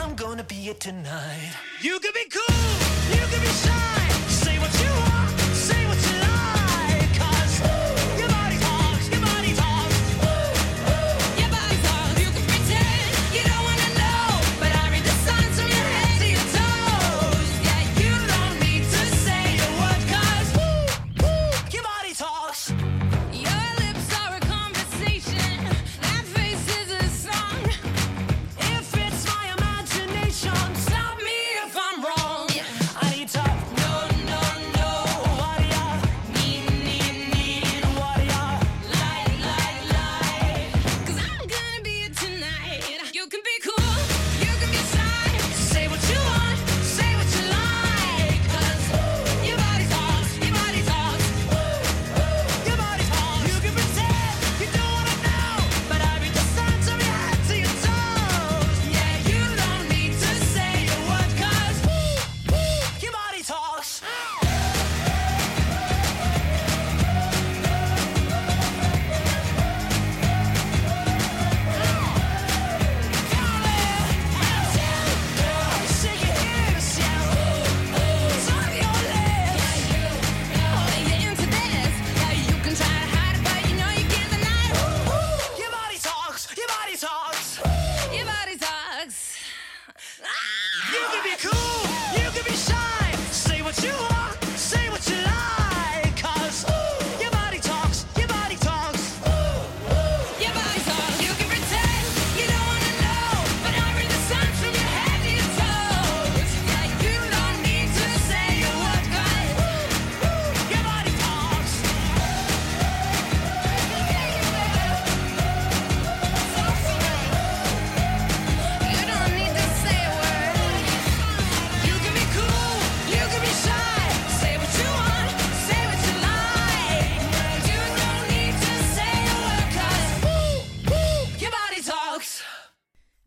[0.00, 1.71] I'm gonna be it tonight.
[1.82, 2.81] You can be cool.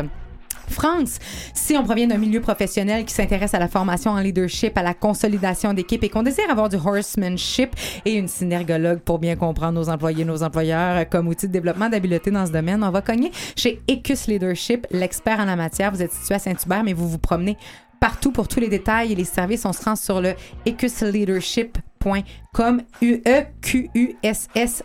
[0.69, 1.19] France,
[1.53, 4.93] si on provient d'un milieu professionnel qui s'intéresse à la formation en leadership, à la
[4.93, 7.75] consolidation d'équipe et qu'on désire avoir du horsemanship
[8.05, 12.31] et une synergologue pour bien comprendre nos employés, nos employeurs comme outil de développement d'habileté
[12.31, 15.91] dans ce domaine, on va cogner chez Ecus Leadership, l'expert en la matière.
[15.91, 17.57] Vous êtes situé à Saint-Hubert, mais vous vous promenez
[17.99, 19.65] partout pour tous les détails et les services.
[19.65, 20.33] On se rend sur le
[20.67, 21.86] ecusleadership.com, U-E-Q-U-S-S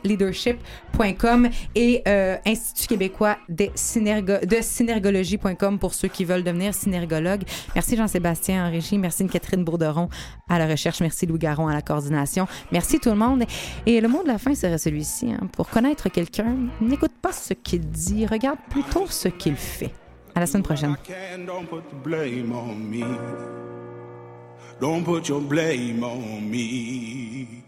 [0.05, 3.69] leadership.com et euh, Institut québécois de
[4.63, 7.45] synergologie.com pour ceux qui veulent devenir synergologues.
[7.75, 8.99] Merci Jean-Sébastien en régie.
[8.99, 10.09] Merci Catherine Bourderon
[10.49, 11.01] à la recherche.
[11.01, 12.47] Merci Louis Garon à la coordination.
[12.71, 13.45] Merci tout le monde.
[13.87, 15.33] Et le mot de la fin serait celui-ci.
[15.33, 15.47] hein.
[15.53, 19.91] Pour connaître quelqu'un, n'écoute pas ce qu'il dit, regarde plutôt ce qu'il fait.
[20.35, 20.97] À la semaine prochaine.
[24.83, 27.62] Don't put your blame on me.